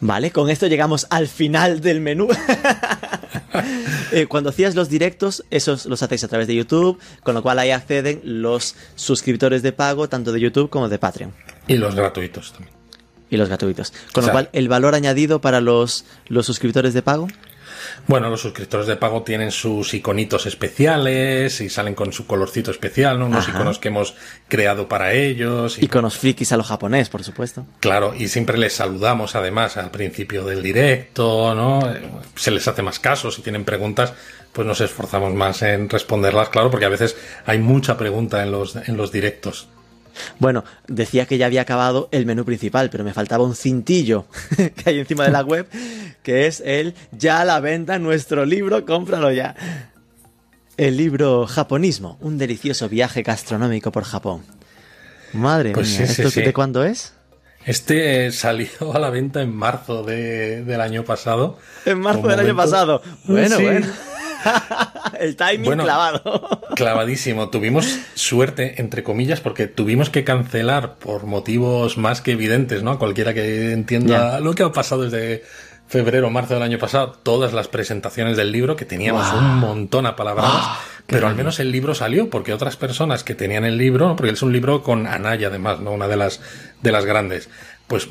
Vale, 0.00 0.30
con 0.30 0.48
esto 0.48 0.66
llegamos 0.66 1.06
al 1.10 1.28
final 1.28 1.80
del 1.80 2.00
menú. 2.00 2.28
Eh, 4.12 4.26
cuando 4.26 4.50
hacías 4.50 4.74
los 4.74 4.88
directos, 4.88 5.44
esos 5.50 5.86
los 5.86 6.02
hacéis 6.02 6.24
a 6.24 6.28
través 6.28 6.46
de 6.46 6.54
YouTube, 6.54 6.98
con 7.22 7.34
lo 7.34 7.42
cual 7.42 7.58
ahí 7.58 7.70
acceden 7.70 8.20
los 8.24 8.74
suscriptores 8.96 9.62
de 9.62 9.72
pago, 9.72 10.08
tanto 10.08 10.32
de 10.32 10.40
YouTube 10.40 10.70
como 10.70 10.88
de 10.88 10.98
Patreon. 10.98 11.32
Y 11.68 11.76
los 11.76 11.94
gratuitos 11.94 12.52
también. 12.52 12.74
Y 13.30 13.36
los 13.36 13.48
gratuitos. 13.48 13.92
Con 14.12 14.24
O 14.24 14.26
sea- 14.26 14.32
lo 14.32 14.32
cual, 14.32 14.50
el 14.52 14.68
valor 14.68 14.94
añadido 14.94 15.40
para 15.40 15.60
los, 15.60 16.04
los 16.28 16.46
suscriptores 16.46 16.94
de 16.94 17.02
pago. 17.02 17.28
Bueno, 18.06 18.30
los 18.30 18.40
suscriptores 18.40 18.86
de 18.86 18.96
pago 18.96 19.22
tienen 19.22 19.50
sus 19.50 19.94
iconitos 19.94 20.46
especiales 20.46 21.60
y 21.60 21.68
salen 21.68 21.94
con 21.94 22.12
su 22.12 22.26
colorcito 22.26 22.70
especial, 22.70 23.18
¿no? 23.18 23.26
Unos 23.26 23.48
Ajá. 23.48 23.58
iconos 23.58 23.78
que 23.78 23.88
hemos 23.88 24.14
creado 24.48 24.88
para 24.88 25.12
ellos. 25.12 25.78
Y, 25.78 25.84
Iconos 25.84 26.18
frikis 26.18 26.52
a 26.52 26.56
lo 26.56 26.62
japonés, 26.62 27.08
por 27.08 27.24
supuesto. 27.24 27.66
Claro, 27.80 28.14
y 28.16 28.28
siempre 28.28 28.58
les 28.58 28.74
saludamos 28.74 29.34
además 29.34 29.76
al 29.76 29.90
principio 29.90 30.44
del 30.44 30.62
directo, 30.62 31.54
¿no? 31.54 31.80
Se 32.36 32.50
les 32.50 32.66
hace 32.68 32.82
más 32.82 32.98
caso, 32.98 33.30
si 33.30 33.42
tienen 33.42 33.64
preguntas, 33.64 34.12
pues 34.52 34.66
nos 34.66 34.80
esforzamos 34.80 35.32
más 35.34 35.62
en 35.62 35.88
responderlas, 35.88 36.48
claro, 36.48 36.70
porque 36.70 36.86
a 36.86 36.90
veces 36.90 37.16
hay 37.46 37.58
mucha 37.58 37.96
pregunta 37.96 38.42
en 38.42 38.50
los, 38.50 38.76
en 38.76 38.96
los 38.96 39.12
directos. 39.12 39.68
Bueno, 40.38 40.64
decía 40.88 41.26
que 41.26 41.38
ya 41.38 41.46
había 41.46 41.62
acabado 41.62 42.08
el 42.12 42.26
menú 42.26 42.44
principal, 42.44 42.90
pero 42.90 43.04
me 43.04 43.12
faltaba 43.14 43.44
un 43.44 43.54
cintillo 43.54 44.26
que 44.56 44.90
hay 44.90 44.98
encima 45.00 45.24
de 45.24 45.30
la 45.30 45.42
web, 45.42 45.66
que 46.22 46.46
es 46.46 46.62
el 46.64 46.94
ya 47.12 47.40
a 47.40 47.44
la 47.44 47.60
venta 47.60 47.98
nuestro 47.98 48.44
libro, 48.44 48.84
cómpralo 48.84 49.30
ya. 49.32 49.54
El 50.76 50.96
libro 50.96 51.46
Japonismo, 51.46 52.16
un 52.20 52.38
delicioso 52.38 52.88
viaje 52.88 53.22
gastronómico 53.22 53.92
por 53.92 54.04
Japón. 54.04 54.42
Madre 55.32 55.72
Pues 55.72 55.88
mía, 55.98 56.06
sí, 56.06 56.22
¿esto 56.22 56.30
sí. 56.30 56.42
de 56.42 56.52
cuándo 56.52 56.82
es? 56.84 57.12
Este 57.66 58.26
eh, 58.26 58.32
salió 58.32 58.68
a 58.94 58.98
la 58.98 59.10
venta 59.10 59.42
en 59.42 59.54
marzo 59.54 60.02
de- 60.02 60.64
del 60.64 60.80
año 60.80 61.04
pasado. 61.04 61.58
En 61.84 62.00
marzo 62.00 62.26
del 62.26 62.40
año 62.40 62.56
pasado. 62.56 63.02
Bueno, 63.24 63.60
bueno. 63.60 63.86
el 65.20 65.36
timing 65.36 65.64
Bueno. 65.64 65.84
clavado. 65.84 66.60
Clavadísimo. 66.76 67.50
Tuvimos 67.50 67.98
suerte, 68.14 68.80
entre 68.80 69.02
comillas, 69.02 69.40
porque 69.40 69.66
tuvimos 69.66 70.10
que 70.10 70.24
cancelar 70.24 70.94
por 70.96 71.24
motivos 71.26 71.98
más 71.98 72.20
que 72.20 72.32
evidentes, 72.32 72.82
¿no? 72.82 72.98
Cualquiera 72.98 73.34
que 73.34 73.72
entienda 73.72 74.40
lo 74.40 74.54
que 74.54 74.62
ha 74.62 74.72
pasado 74.72 75.02
desde 75.02 75.42
febrero 75.88 76.30
marzo 76.30 76.54
del 76.54 76.62
año 76.62 76.78
pasado, 76.78 77.18
todas 77.22 77.52
las 77.52 77.66
presentaciones 77.66 78.36
del 78.36 78.52
libro, 78.52 78.76
que 78.76 78.84
teníamos 78.84 79.26
un 79.32 79.58
montón 79.58 80.06
apalabradas, 80.06 80.52
Ah, 80.54 80.78
qué 80.98 81.16
pero 81.16 81.26
al 81.26 81.34
menos 81.34 81.58
el 81.58 81.72
libro 81.72 81.96
salió, 81.96 82.30
porque 82.30 82.52
otras 82.54 82.76
personas 82.76 83.24
que 83.24 83.34
tenían 83.34 83.64
el 83.64 83.76
libro, 83.76 84.14
porque 84.14 84.32
es 84.32 84.42
un 84.42 84.52
libro 84.52 84.84
con 84.84 85.08
Anaya 85.08 85.48
además, 85.48 85.80
¿no? 85.80 85.90
Una 85.90 86.06
de 86.06 86.16
las, 86.16 86.40
de 86.80 86.92
las 86.92 87.04
grandes. 87.04 87.48
Pues 87.90 88.06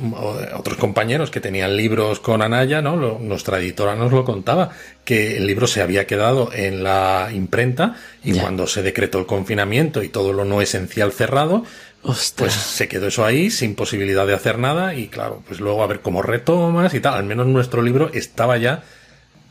otros 0.58 0.78
compañeros 0.78 1.32
que 1.32 1.40
tenían 1.40 1.78
libros 1.78 2.20
con 2.20 2.42
Anaya, 2.42 2.82
¿no? 2.82 2.98
Lo- 2.98 3.18
nuestra 3.18 3.60
editora 3.60 3.96
nos 3.96 4.12
lo 4.12 4.26
contaba, 4.26 4.72
que 5.06 5.38
el 5.38 5.48
libro 5.48 5.68
se 5.68 5.82
había 5.82 6.06
quedado 6.06 6.50
en 6.54 6.84
la 6.84 7.30
imprenta 7.34 7.96
y 8.22 8.34
Ya. 8.34 8.42
cuando 8.42 8.68
se 8.68 8.84
decretó 8.84 9.20
el 9.20 9.26
confinamiento 9.26 10.04
y 10.04 10.10
todo 10.10 10.34
lo 10.34 10.44
no 10.44 10.62
esencial 10.62 11.14
cerrado, 11.14 11.64
Ostras. 12.04 12.34
pues 12.36 12.54
se 12.54 12.90
quedó 12.90 13.08
eso 13.08 13.24
ahí 13.24 13.50
sin 13.52 13.74
posibilidad 13.76 14.28
de 14.28 14.34
hacer 14.34 14.60
nada 14.60 14.96
y 14.96 15.08
claro, 15.08 15.42
pues 15.48 15.62
luego 15.62 15.82
a 15.82 15.88
ver 15.88 16.02
cómo 16.02 16.22
retomas 16.24 16.94
y 16.94 17.00
tal. 17.00 17.14
Al 17.14 17.24
menos 17.24 17.48
nuestro 17.48 17.82
libro 17.82 18.12
estaba 18.14 18.58
ya 18.58 18.84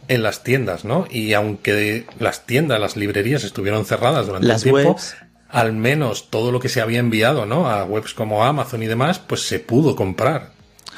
en 0.09 0.23
las 0.23 0.43
tiendas, 0.45 0.85
¿no? 0.85 1.07
Y 1.11 1.33
aunque 1.33 2.05
las 2.19 2.45
tiendas, 2.45 2.79
las 2.79 2.97
librerías 2.99 3.45
estuvieron 3.45 3.87
cerradas 3.87 4.27
durante 4.27 4.47
Las 4.47 4.63
un 4.67 4.73
tiempo, 4.73 4.91
webs. 4.93 5.17
Al 5.49 5.73
menos 5.73 6.31
todo 6.31 6.53
lo 6.53 6.61
que 6.61 6.69
se 6.69 6.81
había 6.81 6.99
enviado, 6.99 7.47
¿no? 7.47 7.69
A 7.69 7.85
webs 7.85 8.15
como 8.15 8.45
Amazon 8.45 8.83
y 8.83 8.87
demás, 8.87 9.19
pues 9.19 9.43
se 9.43 9.61
pudo 9.61 9.97
comprar. 9.97 10.53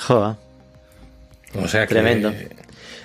Joder. 0.07 0.37
O 1.55 1.69
sea 1.69 1.87
que 1.87 1.95
Tremendo. 1.95 2.33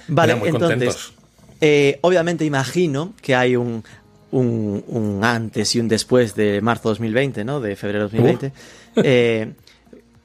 Vale, 0.08 0.36
muy 0.36 0.50
entonces, 0.50 1.14
eh, 1.62 2.00
obviamente 2.02 2.46
imagino 2.46 3.14
que 3.22 3.36
hay 3.36 3.56
un, 3.56 3.84
un, 4.32 4.84
un 4.88 5.24
antes 5.24 5.76
y 5.76 5.80
un 5.80 5.88
después 5.88 6.36
de 6.36 6.62
marzo 6.62 6.90
2020, 6.90 7.44
¿no? 7.44 7.60
De 7.60 7.76
febrero 7.76 8.04
2020. 8.04 8.52
Eh, 8.98 9.52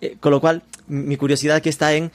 eh, 0.01 0.17
con 0.21 0.33
lo 0.33 0.41
cual, 0.41 0.63
mi 0.87 1.17
curiosidad 1.17 1.57
aquí 1.57 1.69
está 1.69 1.93
en 1.95 2.11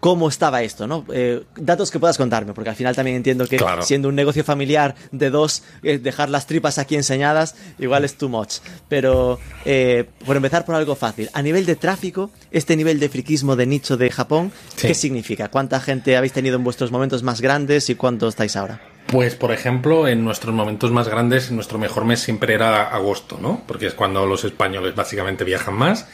cómo 0.00 0.28
estaba 0.28 0.62
esto, 0.62 0.86
¿no? 0.86 1.04
Eh, 1.12 1.42
datos 1.56 1.90
que 1.90 1.98
puedas 1.98 2.16
contarme, 2.16 2.52
porque 2.52 2.70
al 2.70 2.76
final 2.76 2.94
también 2.94 3.16
entiendo 3.16 3.46
que 3.46 3.56
Claro. 3.56 3.82
siendo 3.82 4.08
un 4.08 4.14
negocio 4.14 4.44
familiar 4.44 4.94
de 5.10 5.30
dos, 5.30 5.62
eh, 5.82 5.98
dejar 5.98 6.28
las 6.30 6.46
tripas 6.46 6.78
aquí 6.78 6.94
enseñadas, 6.96 7.54
igual 7.78 8.04
es 8.04 8.16
too 8.16 8.28
much. 8.28 8.56
Pero, 8.88 9.38
eh, 9.64 10.04
por 10.24 10.36
empezar 10.36 10.64
por 10.64 10.74
algo 10.74 10.94
fácil, 10.96 11.28
a 11.32 11.42
nivel 11.42 11.66
de 11.66 11.76
tráfico, 11.76 12.30
este 12.50 12.76
nivel 12.76 13.00
de 13.00 13.08
friquismo 13.08 13.56
de 13.56 13.66
nicho 13.66 13.96
de 13.96 14.10
Japón, 14.10 14.52
Sí. 14.76 14.88
¿qué 14.88 14.94
significa? 14.94 15.48
¿Cuánta 15.48 15.80
gente 15.80 16.16
habéis 16.16 16.32
tenido 16.32 16.56
en 16.56 16.64
vuestros 16.64 16.90
momentos 16.92 17.22
más 17.22 17.40
grandes 17.40 17.88
y 17.90 17.94
cuánto 17.94 18.28
estáis 18.28 18.54
ahora? 18.56 18.80
Pues, 19.06 19.36
por 19.36 19.52
ejemplo, 19.52 20.08
en 20.08 20.24
nuestros 20.24 20.52
momentos 20.54 20.90
más 20.90 21.08
grandes, 21.08 21.50
nuestro 21.52 21.78
mejor 21.78 22.04
mes 22.04 22.20
siempre 22.20 22.54
era 22.54 22.88
agosto, 22.88 23.38
¿no? 23.40 23.62
Porque 23.66 23.86
es 23.86 23.94
cuando 23.94 24.26
los 24.26 24.44
españoles 24.44 24.94
básicamente 24.96 25.44
viajan 25.44 25.74
más. 25.74 26.06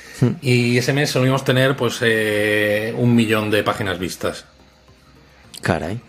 Y 0.43 0.77
ese 0.77 0.93
mes 0.93 1.11
solíamos 1.11 1.43
tener, 1.45 1.75
pues, 1.77 1.99
eh, 2.03 2.95
un 2.99 3.15
millón 3.15 3.51
de 3.51 3.63
páginas 3.63 3.99
vistas. 3.99 4.45
Caray. 5.63 6.01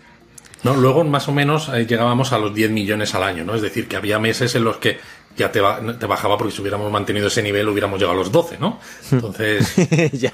¿no? 0.62 0.74
Luego, 0.74 1.04
más 1.04 1.28
o 1.28 1.32
menos, 1.32 1.68
eh, 1.68 1.86
llegábamos 1.86 2.32
a 2.32 2.38
los 2.38 2.54
10 2.54 2.70
millones 2.70 3.14
al 3.14 3.22
año, 3.22 3.44
¿no? 3.44 3.54
Es 3.54 3.62
decir, 3.62 3.86
que 3.88 3.96
había 3.96 4.18
meses 4.18 4.54
en 4.54 4.64
los 4.64 4.76
que 4.78 4.98
ya 5.36 5.50
te, 5.52 5.60
ba- 5.60 5.80
te 5.98 6.06
bajaba 6.06 6.38
porque 6.38 6.52
si 6.54 6.60
hubiéramos 6.62 6.90
mantenido 6.92 7.28
ese 7.28 7.42
nivel 7.42 7.68
hubiéramos 7.68 7.98
llegado 7.98 8.14
a 8.18 8.22
los 8.22 8.32
12, 8.32 8.56
¿no? 8.58 8.78
Entonces, 9.10 9.74
ya. 10.12 10.32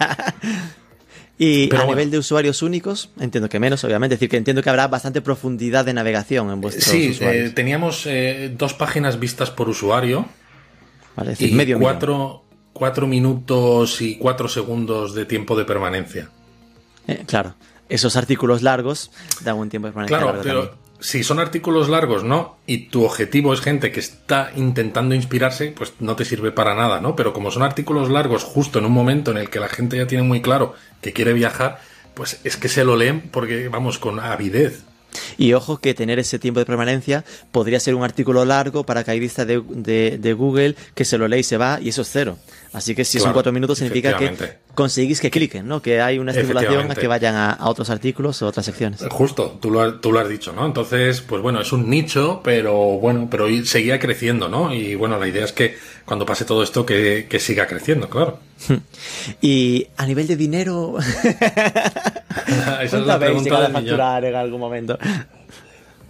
Y 1.42 1.68
Pero 1.68 1.80
a 1.80 1.84
bueno. 1.86 1.96
nivel 1.96 2.10
de 2.10 2.18
usuarios 2.18 2.60
únicos, 2.60 3.08
entiendo 3.18 3.48
que 3.48 3.58
menos, 3.58 3.82
obviamente. 3.82 4.12
Es 4.12 4.20
decir, 4.20 4.28
que 4.28 4.36
entiendo 4.36 4.62
que 4.62 4.68
habrá 4.68 4.88
bastante 4.88 5.22
profundidad 5.22 5.86
de 5.86 5.94
navegación 5.94 6.50
en 6.50 6.60
vuestros 6.60 6.84
sí, 6.84 7.08
usuarios. 7.12 7.48
eh, 7.48 7.52
teníamos 7.54 8.04
eh, 8.04 8.54
dos 8.58 8.74
páginas 8.74 9.18
vistas 9.18 9.50
por 9.50 9.70
usuario 9.70 10.26
¿vale? 11.16 11.32
Es 11.32 11.38
decir, 11.38 11.54
y 11.54 11.56
medio 11.56 11.80
cuatro, 11.80 12.44
cuatro 12.74 13.06
minutos 13.06 14.02
y 14.02 14.18
cuatro 14.18 14.48
segundos 14.48 15.14
de 15.14 15.24
tiempo 15.24 15.56
de 15.56 15.64
permanencia. 15.64 16.28
Eh, 17.06 17.24
claro, 17.26 17.54
esos 17.88 18.16
artículos 18.16 18.60
largos 18.60 19.10
dan 19.42 19.56
un 19.56 19.70
tiempo 19.70 19.86
de 19.88 19.92
permanencia 19.92 20.18
Claro, 20.18 20.40
pero 20.42 20.68
también. 20.68 20.89
Si 21.00 21.24
son 21.24 21.40
artículos 21.40 21.88
largos, 21.88 22.24
¿no? 22.24 22.58
Y 22.66 22.88
tu 22.88 23.04
objetivo 23.04 23.52
es 23.52 23.60
gente 23.60 23.90
que 23.90 24.00
está 24.00 24.52
intentando 24.54 25.14
inspirarse, 25.14 25.72
pues 25.76 25.94
no 25.98 26.16
te 26.16 26.24
sirve 26.24 26.52
para 26.52 26.74
nada, 26.74 27.00
¿no? 27.00 27.16
Pero 27.16 27.32
como 27.32 27.50
son 27.50 27.62
artículos 27.62 28.10
largos 28.10 28.44
justo 28.44 28.78
en 28.78 28.84
un 28.84 28.92
momento 28.92 29.30
en 29.30 29.38
el 29.38 29.50
que 29.50 29.60
la 29.60 29.68
gente 29.68 29.96
ya 29.96 30.06
tiene 30.06 30.24
muy 30.24 30.42
claro 30.42 30.74
que 31.00 31.12
quiere 31.12 31.32
viajar, 31.32 31.80
pues 32.14 32.40
es 32.44 32.56
que 32.56 32.68
se 32.68 32.84
lo 32.84 32.96
leen 32.96 33.22
porque, 33.30 33.68
vamos, 33.68 33.98
con 33.98 34.20
avidez. 34.20 34.84
Y 35.38 35.52
ojo 35.52 35.78
que 35.78 35.94
tener 35.94 36.18
ese 36.18 36.38
tiempo 36.38 36.60
de 36.60 36.66
permanencia 36.66 37.24
podría 37.52 37.80
ser 37.80 37.94
un 37.94 38.04
artículo 38.04 38.44
largo 38.44 38.84
para 38.84 39.04
caidista 39.04 39.44
de, 39.44 39.62
de, 39.68 40.18
de 40.18 40.32
Google 40.32 40.76
que 40.94 41.04
se 41.04 41.18
lo 41.18 41.28
lee 41.28 41.38
y 41.38 41.42
se 41.42 41.56
va 41.56 41.78
y 41.80 41.88
eso 41.88 42.02
es 42.02 42.08
cero. 42.10 42.36
Así 42.72 42.94
que 42.94 43.04
si 43.04 43.18
son 43.18 43.32
cuatro 43.32 43.50
minutos 43.52 43.78
significa 43.78 44.16
que 44.16 44.32
conseguís 44.74 45.20
que 45.20 45.30
cliquen, 45.30 45.66
¿no? 45.66 45.82
Que 45.82 46.00
hay 46.00 46.18
una 46.18 46.30
estimulación 46.30 46.90
a 46.90 46.94
que 46.94 47.08
vayan 47.08 47.34
a, 47.34 47.50
a 47.50 47.68
otros 47.68 47.90
artículos 47.90 48.40
o 48.42 48.46
otras 48.46 48.64
secciones. 48.64 49.04
Justo, 49.10 49.58
tú 49.60 49.70
lo, 49.70 49.82
has, 49.82 50.00
tú 50.00 50.12
lo 50.12 50.20
has 50.20 50.28
dicho, 50.28 50.52
¿no? 50.52 50.66
Entonces, 50.66 51.20
pues 51.20 51.42
bueno, 51.42 51.60
es 51.60 51.72
un 51.72 51.90
nicho, 51.90 52.40
pero 52.44 52.76
bueno, 52.98 53.26
pero 53.28 53.48
seguía 53.64 53.98
creciendo, 53.98 54.48
¿no? 54.48 54.72
Y 54.72 54.94
bueno, 54.94 55.18
la 55.18 55.26
idea 55.26 55.44
es 55.44 55.52
que 55.52 55.76
cuando 56.04 56.24
pase 56.24 56.44
todo 56.44 56.62
esto, 56.62 56.86
que, 56.86 57.26
que 57.28 57.40
siga 57.40 57.66
creciendo, 57.66 58.08
claro. 58.08 58.38
Y 59.42 59.88
a 59.96 60.06
nivel 60.06 60.26
de 60.26 60.36
dinero, 60.36 60.96
Esa 62.46 62.82
es 62.82 62.90
¿cuánto 62.90 63.06
la 63.06 63.18
pregunta 63.18 63.56
millón. 63.56 63.72
facturar 63.72 64.24
en 64.24 64.34
algún 64.34 64.60
momento? 64.60 64.98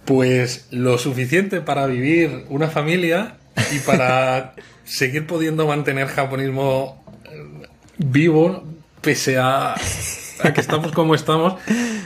Pues 0.05 0.67
lo 0.71 0.97
suficiente 0.97 1.61
para 1.61 1.85
vivir 1.85 2.45
una 2.49 2.67
familia 2.69 3.37
y 3.73 3.79
para 3.79 4.53
seguir 4.85 5.27
pudiendo 5.27 5.67
mantener 5.67 6.07
japonismo 6.07 7.03
eh, 7.25 7.67
vivo 7.97 8.63
pese 9.01 9.37
a, 9.37 9.73
a 9.73 10.53
que 10.53 10.61
estamos 10.61 10.91
como 10.91 11.15
estamos 11.15 11.55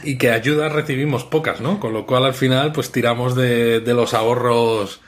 y 0.04 0.18
que 0.18 0.30
ayudas 0.32 0.72
recibimos 0.72 1.24
pocas, 1.24 1.62
¿no? 1.62 1.80
Con 1.80 1.94
lo 1.94 2.06
cual 2.06 2.26
al 2.26 2.34
final 2.34 2.74
pues 2.74 2.92
tiramos 2.92 3.36
de, 3.36 3.80
de 3.80 3.94
los 3.94 4.14
ahorros 4.14 5.02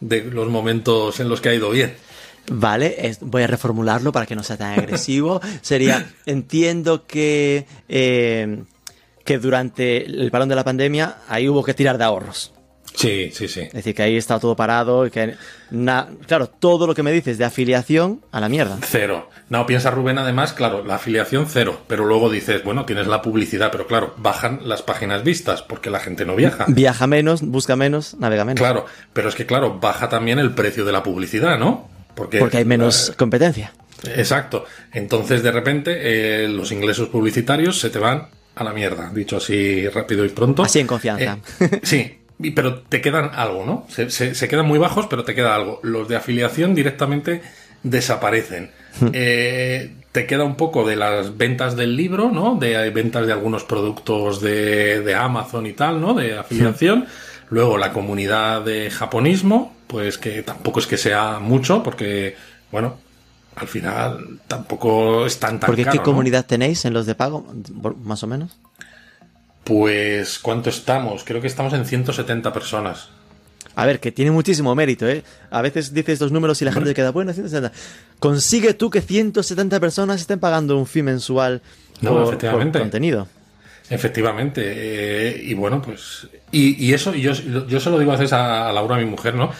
de 0.00 0.22
los 0.24 0.48
momentos 0.48 1.18
en 1.20 1.28
los 1.28 1.40
que 1.40 1.48
ha 1.50 1.54
ido 1.54 1.70
bien. 1.70 1.94
Vale, 2.50 2.94
es- 3.06 3.18
voy 3.20 3.42
a 3.42 3.46
reformularlo 3.48 4.10
para 4.12 4.24
que 4.26 4.36
no 4.36 4.42
sea 4.44 4.56
tan 4.56 4.72
agresivo. 4.78 5.40
Sería, 5.60 6.06
entiendo 6.24 7.06
que, 7.06 7.66
eh, 7.88 8.62
que 9.28 9.38
durante 9.38 10.06
el 10.06 10.30
parón 10.30 10.48
de 10.48 10.54
la 10.56 10.64
pandemia 10.64 11.16
ahí 11.28 11.48
hubo 11.50 11.62
que 11.62 11.74
tirar 11.74 11.98
de 11.98 12.04
ahorros. 12.04 12.54
Sí, 12.94 13.30
sí, 13.32 13.46
sí. 13.46 13.60
Es 13.60 13.72
decir, 13.74 13.94
que 13.94 14.02
ahí 14.02 14.16
estaba 14.16 14.40
todo 14.40 14.56
parado 14.56 15.06
y 15.06 15.10
que... 15.10 15.34
na- 15.70 16.08
claro, 16.26 16.46
todo 16.48 16.86
lo 16.86 16.94
que 16.94 17.02
me 17.02 17.12
dices 17.12 17.36
de 17.36 17.44
afiliación, 17.44 18.22
a 18.32 18.40
la 18.40 18.48
mierda. 18.48 18.78
Cero. 18.82 19.28
No, 19.50 19.66
piensa 19.66 19.90
Rubén 19.90 20.16
además, 20.18 20.54
claro, 20.54 20.82
la 20.82 20.94
afiliación 20.94 21.46
cero, 21.46 21.82
pero 21.86 22.06
luego 22.06 22.30
dices, 22.30 22.64
bueno, 22.64 22.86
tienes 22.86 23.06
la 23.06 23.20
publicidad, 23.20 23.70
pero 23.70 23.86
claro, 23.86 24.14
bajan 24.16 24.60
las 24.64 24.80
páginas 24.80 25.22
vistas 25.22 25.60
porque 25.62 25.90
la 25.90 26.00
gente 26.00 26.24
no 26.24 26.34
viaja. 26.34 26.64
Viaja 26.68 27.06
menos, 27.06 27.42
busca 27.42 27.76
menos, 27.76 28.14
navega 28.18 28.46
menos. 28.46 28.58
Claro, 28.60 28.86
pero 29.12 29.28
es 29.28 29.34
que 29.34 29.44
claro, 29.44 29.78
baja 29.78 30.08
también 30.08 30.38
el 30.38 30.54
precio 30.54 30.86
de 30.86 30.92
la 30.92 31.02
publicidad, 31.02 31.58
¿no? 31.58 31.88
Porque, 32.14 32.38
Porque 32.38 32.56
hay 32.56 32.64
menos 32.64 33.12
competencia. 33.16 33.72
eh, 34.04 34.14
exacto. 34.16 34.64
Entonces, 34.92 35.42
de 35.42 35.52
repente, 35.52 35.92
eh, 36.44 36.48
los 36.48 36.72
ingresos 36.72 37.08
publicitarios 37.10 37.78
se 37.78 37.90
te 37.90 37.98
van 37.98 38.28
a 38.58 38.64
la 38.64 38.72
mierda, 38.72 39.10
dicho 39.12 39.36
así 39.36 39.88
rápido 39.88 40.24
y 40.24 40.28
pronto. 40.30 40.62
Así 40.62 40.80
en 40.80 40.86
confianza. 40.86 41.38
Eh, 41.60 41.80
sí. 41.82 42.18
pero 42.54 42.80
te 42.80 43.00
quedan 43.00 43.30
algo, 43.34 43.64
¿no? 43.64 43.86
Se, 43.88 44.10
se, 44.10 44.34
se, 44.34 44.48
quedan 44.48 44.66
muy 44.66 44.78
bajos, 44.78 45.06
pero 45.08 45.24
te 45.24 45.34
queda 45.34 45.54
algo. 45.54 45.80
Los 45.82 46.08
de 46.08 46.16
afiliación 46.16 46.74
directamente 46.74 47.42
desaparecen. 47.82 48.70
Eh, 49.12 49.94
te 50.12 50.26
queda 50.26 50.44
un 50.44 50.56
poco 50.56 50.86
de 50.86 50.96
las 50.96 51.36
ventas 51.36 51.76
del 51.76 51.96
libro, 51.96 52.30
¿no? 52.30 52.56
De 52.56 52.90
ventas 52.90 53.26
de 53.26 53.32
algunos 53.32 53.64
productos 53.64 54.40
de, 54.40 55.00
de 55.00 55.14
Amazon 55.14 55.66
y 55.66 55.72
tal, 55.72 56.00
¿no? 56.00 56.14
De 56.14 56.36
afiliación. 56.36 57.06
Luego 57.50 57.78
la 57.78 57.92
comunidad 57.92 58.62
de 58.62 58.90
japonismo, 58.90 59.74
pues 59.86 60.18
que 60.18 60.42
tampoco 60.42 60.80
es 60.80 60.86
que 60.86 60.96
sea 60.96 61.38
mucho, 61.38 61.82
porque, 61.82 62.36
bueno, 62.70 62.98
al 63.60 63.68
final 63.68 64.40
tampoco 64.46 65.26
es 65.26 65.38
tan 65.38 65.58
tan 65.60 65.66
Porque 65.66 65.82
caro, 65.84 65.92
¿qué 65.92 65.98
¿no? 65.98 66.04
comunidad 66.04 66.46
tenéis 66.46 66.84
en 66.84 66.92
los 66.94 67.06
de 67.06 67.14
pago, 67.14 67.46
más 68.04 68.22
o 68.22 68.26
menos? 68.26 68.58
Pues, 69.64 70.38
¿cuánto 70.38 70.70
estamos? 70.70 71.24
Creo 71.24 71.40
que 71.40 71.46
estamos 71.46 71.72
en 71.74 71.84
170 71.84 72.52
personas. 72.52 73.10
A 73.74 73.86
ver, 73.86 74.00
que 74.00 74.10
tiene 74.10 74.30
muchísimo 74.30 74.74
mérito, 74.74 75.06
¿eh? 75.06 75.22
A 75.50 75.62
veces 75.62 75.92
dices 75.94 76.20
los 76.20 76.32
números 76.32 76.60
y 76.62 76.64
la 76.64 76.72
gente 76.72 76.94
queda, 76.94 77.10
bueno, 77.10 77.32
170. 77.32 77.72
Consigue 78.18 78.74
tú 78.74 78.90
que 78.90 79.00
170 79.02 79.78
personas 79.78 80.20
estén 80.20 80.40
pagando 80.40 80.76
un 80.76 80.86
fee 80.86 81.02
mensual 81.02 81.62
No, 82.00 82.10
por, 82.14 82.22
efectivamente. 82.24 82.78
por 82.78 82.80
contenido. 82.82 83.28
Efectivamente. 83.90 84.62
eh, 84.66 85.40
y 85.44 85.54
bueno, 85.54 85.80
pues. 85.82 86.26
Y, 86.50 86.82
y 86.84 86.92
eso, 86.94 87.14
yo, 87.14 87.32
yo 87.32 87.78
se 87.78 87.90
lo 87.90 87.98
digo 87.98 88.10
a 88.12 88.16
veces 88.16 88.32
a, 88.32 88.68
a 88.68 88.72
Laura, 88.72 88.96
a 88.96 88.98
mi 88.98 89.04
mujer, 89.06 89.34
¿no? 89.34 89.50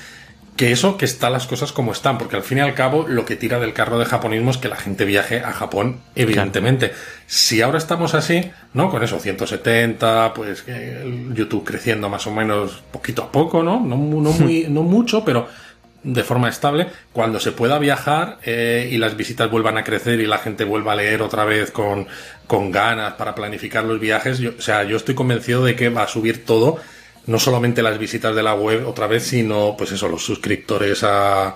Que 0.58 0.72
eso, 0.72 0.96
que 0.96 1.04
están 1.04 1.32
las 1.32 1.46
cosas 1.46 1.72
como 1.72 1.92
están, 1.92 2.18
porque 2.18 2.36
al 2.36 2.42
fin 2.42 2.58
y 2.58 2.60
al 2.60 2.74
cabo 2.74 3.06
lo 3.08 3.24
que 3.24 3.36
tira 3.36 3.60
del 3.60 3.72
carro 3.72 3.98
de 3.98 4.04
japonismo 4.04 4.50
es 4.50 4.58
que 4.58 4.68
la 4.68 4.76
gente 4.76 5.04
viaje 5.04 5.38
a 5.38 5.52
Japón, 5.52 6.00
evidentemente. 6.16 6.92
Si 7.26 7.62
ahora 7.62 7.78
estamos 7.78 8.14
así, 8.14 8.50
¿no? 8.74 8.90
Con 8.90 9.04
eso, 9.04 9.20
170, 9.20 10.34
pues 10.34 10.62
que 10.62 11.02
el 11.02 11.32
YouTube 11.32 11.64
creciendo 11.64 12.08
más 12.08 12.26
o 12.26 12.32
menos 12.32 12.82
poquito 12.90 13.22
a 13.22 13.30
poco, 13.30 13.62
¿no? 13.62 13.78
No, 13.78 13.96
no, 13.96 14.32
muy, 14.32 14.66
no 14.68 14.82
mucho, 14.82 15.24
pero 15.24 15.46
de 16.02 16.24
forma 16.24 16.48
estable, 16.48 16.88
cuando 17.12 17.40
se 17.40 17.52
pueda 17.52 17.78
viajar 17.78 18.38
eh, 18.44 18.88
y 18.90 18.98
las 18.98 19.16
visitas 19.16 19.50
vuelvan 19.50 19.78
a 19.78 19.84
crecer 19.84 20.20
y 20.20 20.26
la 20.26 20.38
gente 20.38 20.64
vuelva 20.64 20.92
a 20.92 20.96
leer 20.96 21.22
otra 21.22 21.44
vez 21.44 21.70
con, 21.70 22.06
con 22.46 22.70
ganas 22.70 23.14
para 23.14 23.34
planificar 23.34 23.84
los 23.84 23.98
viajes, 23.98 24.38
yo, 24.38 24.52
o 24.58 24.62
sea, 24.62 24.84
yo 24.84 24.96
estoy 24.96 25.14
convencido 25.14 25.64
de 25.64 25.76
que 25.76 25.88
va 25.88 26.04
a 26.04 26.08
subir 26.08 26.44
todo, 26.44 26.78
no 27.28 27.38
solamente 27.38 27.82
las 27.82 27.98
visitas 27.98 28.34
de 28.34 28.42
la 28.42 28.54
web 28.54 28.86
otra 28.88 29.06
vez, 29.06 29.22
sino 29.24 29.76
pues 29.78 29.92
eso, 29.92 30.08
los 30.08 30.24
suscriptores 30.24 31.04
a, 31.04 31.54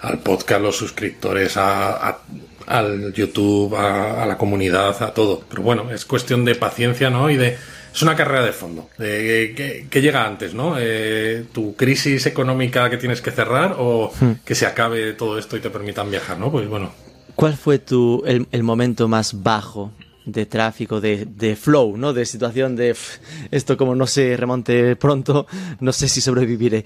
al 0.00 0.18
podcast, 0.18 0.60
los 0.60 0.76
suscriptores 0.76 1.56
a, 1.56 2.08
a- 2.08 2.18
al 2.66 3.12
YouTube, 3.14 3.74
a, 3.76 4.22
a 4.22 4.26
la 4.26 4.36
comunidad, 4.36 5.02
a 5.02 5.14
todo. 5.14 5.42
Pero 5.48 5.62
bueno, 5.62 5.90
es 5.92 6.04
cuestión 6.04 6.44
de 6.44 6.54
paciencia, 6.56 7.08
¿no? 7.10 7.30
Y 7.30 7.36
de 7.36 7.56
es 7.94 8.02
una 8.02 8.14
carrera 8.16 8.44
de 8.44 8.52
fondo. 8.52 8.90
Que 8.98 10.00
llega 10.02 10.26
antes, 10.26 10.52
¿no? 10.52 10.74
Eh, 10.78 11.44
tu 11.52 11.74
crisis 11.76 12.26
económica 12.26 12.90
que 12.90 12.96
tienes 12.98 13.22
que 13.22 13.30
cerrar 13.30 13.76
o 13.78 14.12
que 14.44 14.54
se 14.54 14.66
acabe 14.66 15.12
todo 15.14 15.38
esto 15.38 15.56
y 15.56 15.60
te 15.60 15.70
permitan 15.70 16.10
viajar, 16.10 16.38
¿no? 16.38 16.50
Pues 16.50 16.68
bueno. 16.68 16.92
¿Cuál 17.36 17.56
fue 17.56 17.78
tu, 17.78 18.22
el, 18.26 18.46
el 18.52 18.62
momento 18.62 19.08
más 19.08 19.42
bajo 19.42 19.92
de 20.26 20.44
tráfico, 20.44 21.00
de, 21.00 21.24
de 21.24 21.56
flow, 21.56 21.96
¿no? 21.96 22.12
De 22.12 22.26
situación 22.26 22.76
de 22.76 22.92
"Pff, 22.92 23.18
esto 23.50 23.76
como 23.76 23.94
no 23.94 24.06
se 24.06 24.36
remonte 24.36 24.96
pronto, 24.96 25.46
no 25.80 25.92
sé 25.92 26.08
si 26.08 26.20
sobreviviré. 26.20 26.84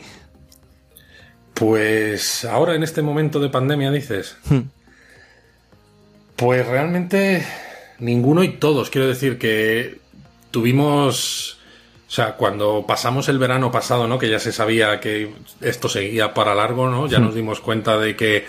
Pues 1.54 2.44
ahora 2.44 2.74
en 2.74 2.82
este 2.82 3.02
momento 3.02 3.40
de 3.40 3.48
pandemia 3.48 3.90
dices. 3.90 4.36
Pues 6.36 6.66
realmente 6.66 7.44
ninguno 7.98 8.42
y 8.44 8.52
todos. 8.56 8.88
Quiero 8.90 9.08
decir 9.08 9.38
que 9.38 9.98
tuvimos. 10.50 11.58
O 12.08 12.12
sea, 12.12 12.36
cuando 12.36 12.84
pasamos 12.88 13.28
el 13.28 13.38
verano 13.38 13.70
pasado, 13.70 14.08
¿no? 14.08 14.18
Que 14.18 14.28
ya 14.28 14.40
se 14.40 14.52
sabía 14.52 15.00
que 15.00 15.32
esto 15.60 15.88
seguía 15.88 16.34
para 16.34 16.54
largo, 16.54 16.88
¿no? 16.88 17.06
Ya 17.06 17.20
nos 17.20 17.34
dimos 17.34 17.60
cuenta 17.60 17.98
de 17.98 18.16
que 18.16 18.46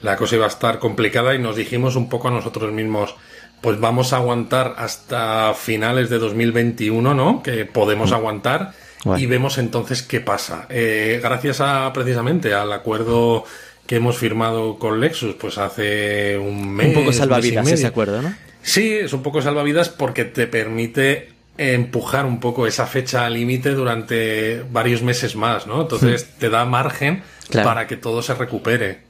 la 0.00 0.16
cosa 0.16 0.36
iba 0.36 0.46
a 0.46 0.48
estar 0.48 0.78
complicada 0.78 1.34
y 1.34 1.38
nos 1.38 1.56
dijimos 1.56 1.94
un 1.96 2.08
poco 2.08 2.28
a 2.28 2.30
nosotros 2.30 2.72
mismos, 2.72 3.14
pues 3.62 3.80
vamos 3.80 4.12
a 4.12 4.16
aguantar 4.16 4.74
hasta 4.76 5.54
finales 5.54 6.10
de 6.10 6.18
2021, 6.18 7.14
¿no? 7.14 7.42
Que 7.42 7.64
podemos 7.64 8.12
aguantar 8.12 8.72
Bueno. 9.04 9.18
y 9.22 9.26
vemos 9.26 9.56
entonces 9.56 10.02
qué 10.02 10.20
pasa. 10.20 10.66
Eh, 10.68 11.20
gracias 11.22 11.60
a 11.62 11.90
precisamente 11.94 12.52
al 12.52 12.70
acuerdo 12.72 13.44
que 13.86 13.96
hemos 13.96 14.18
firmado 14.18 14.78
con 14.78 15.00
Lexus, 15.00 15.34
pues 15.36 15.56
hace 15.58 16.36
un 16.38 16.70
mes. 16.72 16.88
Un 16.88 16.94
poco 16.94 17.12
salvavidas 17.12 17.66
ese 17.70 17.86
acuerdo, 17.86 18.20
¿no? 18.20 18.34
Sí, 18.62 18.92
es 18.92 19.12
un 19.12 19.22
poco 19.22 19.40
salvavidas 19.42 19.88
porque 19.88 20.24
te 20.24 20.46
permite 20.46 21.30
empujar 21.58 22.24
un 22.26 22.40
poco 22.40 22.66
esa 22.66 22.86
fecha 22.86 23.28
límite 23.28 23.70
durante 23.70 24.62
varios 24.70 25.02
meses 25.02 25.36
más, 25.36 25.66
¿no? 25.66 25.82
Entonces 25.82 26.26
te 26.38 26.48
da 26.50 26.64
margen 26.64 27.22
Claro. 27.50 27.68
para 27.68 27.86
que 27.86 27.96
todo 27.96 28.22
se 28.22 28.34
recupere. 28.34 29.00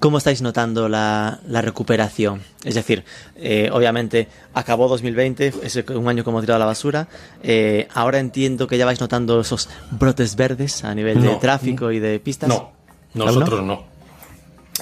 ¿Cómo 0.00 0.18
estáis 0.18 0.42
notando 0.42 0.88
la, 0.88 1.40
la 1.48 1.62
recuperación? 1.62 2.42
Es 2.62 2.74
decir, 2.74 3.04
eh, 3.36 3.70
obviamente 3.72 4.28
acabó 4.52 4.86
2020, 4.88 5.54
es 5.62 5.76
un 5.88 6.08
año 6.08 6.24
como 6.24 6.40
tirado 6.40 6.56
a 6.56 6.58
la 6.60 6.66
basura. 6.66 7.08
eh, 7.42 7.88
ahora 7.94 8.18
entiendo 8.18 8.66
que 8.66 8.76
ya 8.76 8.84
vais 8.84 9.00
notando 9.00 9.40
esos 9.40 9.68
brotes 9.92 10.36
verdes 10.36 10.84
a 10.84 10.94
nivel 10.94 11.22
de 11.22 11.28
No. 11.28 11.38
tráfico 11.38 11.90
y 11.90 12.00
de 12.00 12.20
pistas. 12.20 12.48
No, 12.50 12.72
nosotros 13.14 13.62
no. 13.62 13.84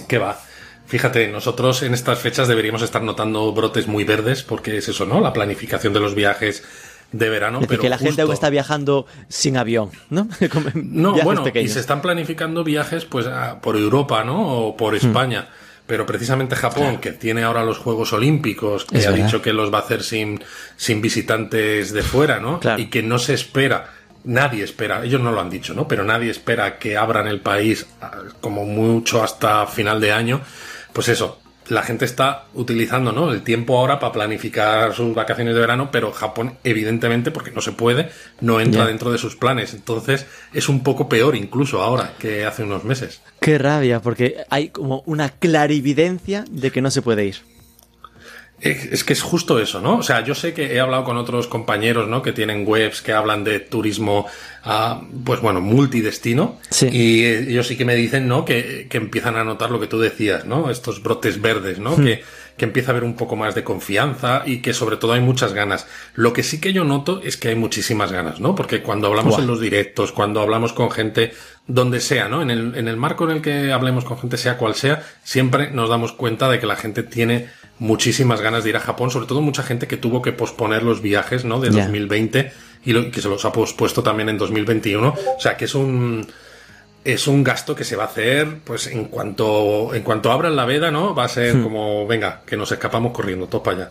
¿Qué 0.09 0.19
va? 0.19 0.41
Fíjate, 0.87 1.29
nosotros 1.29 1.83
en 1.85 1.95
estas 1.95 2.19
fechas 2.19 2.49
deberíamos 2.49 2.83
estar 2.83 3.03
notando 3.03 3.53
brotes 3.53 3.87
muy 3.87 4.05
verdes 4.05 4.43
porque 4.43 4.79
es 4.79 4.89
eso, 4.89 5.07
¿no? 5.07 5.21
La 5.21 5.33
planificación 5.33 5.93
de 5.93 6.01
los 6.01 6.15
viajes 6.15 6.65
de 7.13 7.29
verano. 7.29 7.59
Es 7.59 7.63
decir, 7.63 7.69
pero 7.69 7.83
que 7.83 7.89
la 7.91 7.99
gente 7.99 8.23
aún 8.23 8.33
está 8.33 8.51
viajando 8.51 9.07
sin 9.29 9.57
avión, 9.57 9.91
¿no? 10.11 10.29
No, 10.75 11.13
bueno, 11.23 11.43
y 11.43 11.45
pequeños. 11.45 11.73
se 11.73 11.81
están 11.81 12.01
planificando 12.03 12.65
viajes 12.65 13.05
pues 13.05 13.27
a- 13.27 13.61
por 13.61 13.77
Europa, 13.77 14.25
¿no? 14.25 14.67
O 14.67 14.77
por 14.77 14.95
España. 14.95 15.49
Pero 15.87 16.07
precisamente 16.07 16.55
Japón, 16.57 16.99
que 16.99 17.13
tiene 17.13 17.43
ahora 17.43 17.65
los 17.65 17.77
Juegos 17.79 18.13
Olímpicos, 18.13 18.85
que 18.85 18.99
Es 18.99 19.07
ha 19.07 19.11
verdad. 19.11 19.27
dicho 19.27 19.43
que 19.43 19.53
los 19.53 19.73
va 19.73 19.79
a 19.79 19.83
hacer 19.83 20.03
sin, 20.05 20.43
sin 20.77 21.03
visitantes 21.03 21.93
de 21.93 22.03
fuera, 22.03 22.39
¿no? 22.41 22.61
Claro. 22.61 22.81
Y 22.81 22.87
que 22.87 23.03
no 23.03 23.19
se 23.19 23.35
espera, 23.35 23.91
nadie 24.25 24.63
espera, 24.65 25.05
ellos 25.05 25.21
no 25.21 25.33
lo 25.33 25.41
han 25.41 25.51
dicho, 25.51 25.75
¿no? 25.75 25.89
Pero 25.89 26.05
nadie 26.05 26.31
espera 26.31 26.79
que 26.79 26.97
abran 26.97 27.27
el 27.27 27.41
país 27.41 27.87
ah, 28.01 28.13
como 28.41 28.65
mucho 28.65 29.23
hasta 29.23 29.67
final 29.67 30.01
de 30.01 30.13
año. 30.13 30.41
Pues 30.93 31.09
eso, 31.09 31.42
la 31.69 31.83
gente 31.83 32.05
está 32.05 32.47
utilizando 32.55 33.13
¿no? 33.13 33.33
el 33.33 33.43
tiempo 33.43 33.79
ahora 33.79 33.99
para 33.99 34.13
planificar 34.13 34.95
sus 34.95 35.15
vacaciones 35.15 35.55
de 35.55 35.61
verano, 35.61 35.91
pero 35.91 36.13
Japón, 36.13 36.59
evidentemente, 36.65 37.31
porque 37.31 37.51
no 37.51 37.61
se 37.61 37.73
puede, 37.73 38.11
no 38.41 38.61
entra 38.61 38.87
dentro 38.87 39.13
de 39.13 39.19
sus 39.19 39.37
planes. 39.37 39.75
Entonces 39.75 40.27
es 40.53 40.69
un 40.69 40.83
poco 40.83 41.09
peor 41.09 41.37
incluso 41.37 41.83
ahora 41.83 42.15
que 42.19 42.45
hace 42.45 42.65
unos 42.65 42.85
meses. 42.85 43.23
Qué 43.41 43.59
rabia, 43.59 44.01
porque 44.01 44.39
hay 44.51 44.69
como 44.69 45.03
una 45.07 45.31
clarividencia 45.31 46.45
de 46.51 46.71
que 46.71 46.83
no 46.83 46.91
se 46.91 47.03
puede 47.03 47.27
ir. 47.27 47.52
Es 48.63 49.03
que 49.03 49.13
es 49.13 49.23
justo 49.23 49.59
eso, 49.59 49.81
¿no? 49.81 49.97
O 49.97 50.03
sea, 50.05 50.23
yo 50.25 50.37
sé 50.37 50.55
que 50.55 50.75
he 50.75 50.79
hablado 50.79 51.03
con 51.03 51.17
otros 51.17 51.49
compañeros, 51.49 52.07
¿no? 52.09 52.23
Que 52.23 52.33
tienen 52.33 52.65
webs 52.65 53.03
que 53.03 53.13
hablan 53.13 53.43
de 53.43 53.59
turismo, 53.59 54.27
ah, 54.63 55.03
pues 55.25 55.41
bueno, 55.41 55.61
multidestino. 55.61 56.61
Sí. 56.71 56.87
Y 56.93 57.25
ellos 57.25 57.67
sí 57.67 57.77
que 57.77 57.85
me 57.85 57.97
dicen, 57.97 58.29
¿no? 58.29 58.45
Que, 58.45 58.87
que 58.89 58.99
empiezan 58.99 59.37
a 59.37 59.43
notar 59.43 59.73
lo 59.73 59.81
que 59.81 59.89
tú 59.89 59.99
decías, 59.99 60.45
¿no? 60.45 60.71
Estos 60.71 61.03
brotes 61.03 61.43
verdes, 61.43 61.81
¿no? 61.81 61.97
Que, 61.97 62.23
que 62.57 62.65
empieza 62.65 62.91
a 62.91 62.93
haber 62.93 63.03
un 63.03 63.15
poco 63.15 63.35
más 63.35 63.57
de 63.57 63.65
confianza 63.65 64.45
y 64.47 64.63
que 64.63 64.73
sobre 64.75 64.97
todo 64.97 65.13
hay 65.15 65.21
muchas 65.21 65.55
ganas. 65.55 65.89
Lo 66.15 66.33
que 66.33 66.45
sí 66.45 66.61
que 66.61 66.73
yo 66.73 66.85
noto 66.85 67.21
es 67.25 67.37
que 67.37 67.49
hay 67.49 67.57
muchísimas 67.57 68.13
ganas, 68.13 68.39
¿no? 68.39 68.55
Porque 68.55 68.81
cuando 68.81 69.09
hablamos 69.09 69.41
en 69.41 69.49
los 69.49 69.61
directos, 69.61 70.13
cuando 70.13 70.41
hablamos 70.41 70.73
con 70.73 70.93
gente 70.93 71.33
donde 71.67 72.01
sea, 72.01 72.29
¿no? 72.29 72.43
En 72.43 72.51
el, 72.51 72.77
en 72.77 72.87
el 72.87 72.97
marco 72.97 73.25
en 73.25 73.39
el 73.39 73.43
que 73.43 73.73
hablemos 73.73 74.05
con 74.05 74.19
gente, 74.19 74.37
sea 74.37 74.57
cual 74.57 74.77
sea, 74.77 75.03
siempre 75.25 75.73
nos 75.73 75.89
damos 75.89 76.13
cuenta 76.13 76.49
de 76.49 76.61
que 76.61 76.67
la 76.67 76.77
gente 76.77 77.03
tiene 77.03 77.49
muchísimas 77.83 78.41
ganas 78.41 78.63
de 78.63 78.71
ir 78.71 78.77
a 78.77 78.81
Japón, 78.81 79.11
sobre 79.11 79.27
todo 79.27 79.41
mucha 79.43 79.63
gente 79.65 79.87
que 79.89 79.97
tuvo 79.97 80.23
que 80.23 80.33
posponer 80.33 80.83
los 80.85 81.03
viajes, 81.03 81.45
¿no? 81.45 81.61
De 81.61 81.71
Ya. 81.71 81.83
2020 81.83 82.53
y 82.85 82.93
lo, 82.93 83.11
que 83.11 83.21
se 83.21 83.29
los 83.29 83.45
ha 83.45 83.51
pospuesto 83.53 84.03
también 84.03 84.29
en 84.29 84.39
2021. 84.39 85.09
O 85.37 85.41
sea, 85.41 85.57
que 85.57 85.65
es 85.67 85.75
un 85.75 86.27
es 87.05 87.27
un 87.27 87.43
gasto 87.43 87.75
que 87.75 87.83
se 87.83 87.97
va 87.97 88.05
a 88.05 88.07
hacer, 88.07 88.59
pues 88.63 88.87
en 88.87 89.07
cuanto 89.07 89.93
en 89.95 90.03
cuanto 90.05 90.31
abran 90.31 90.55
la 90.55 90.65
veda, 90.65 90.93
¿no? 90.93 91.13
Va 91.15 91.25
a 91.25 91.29
ser 91.29 91.57
Hmm. 91.57 91.63
como, 91.65 92.07
venga, 92.07 92.43
que 92.47 92.57
nos 92.57 92.71
escapamos 92.71 93.11
corriendo, 93.13 93.47
todos 93.49 93.65
para 93.65 93.77
allá. 93.77 93.91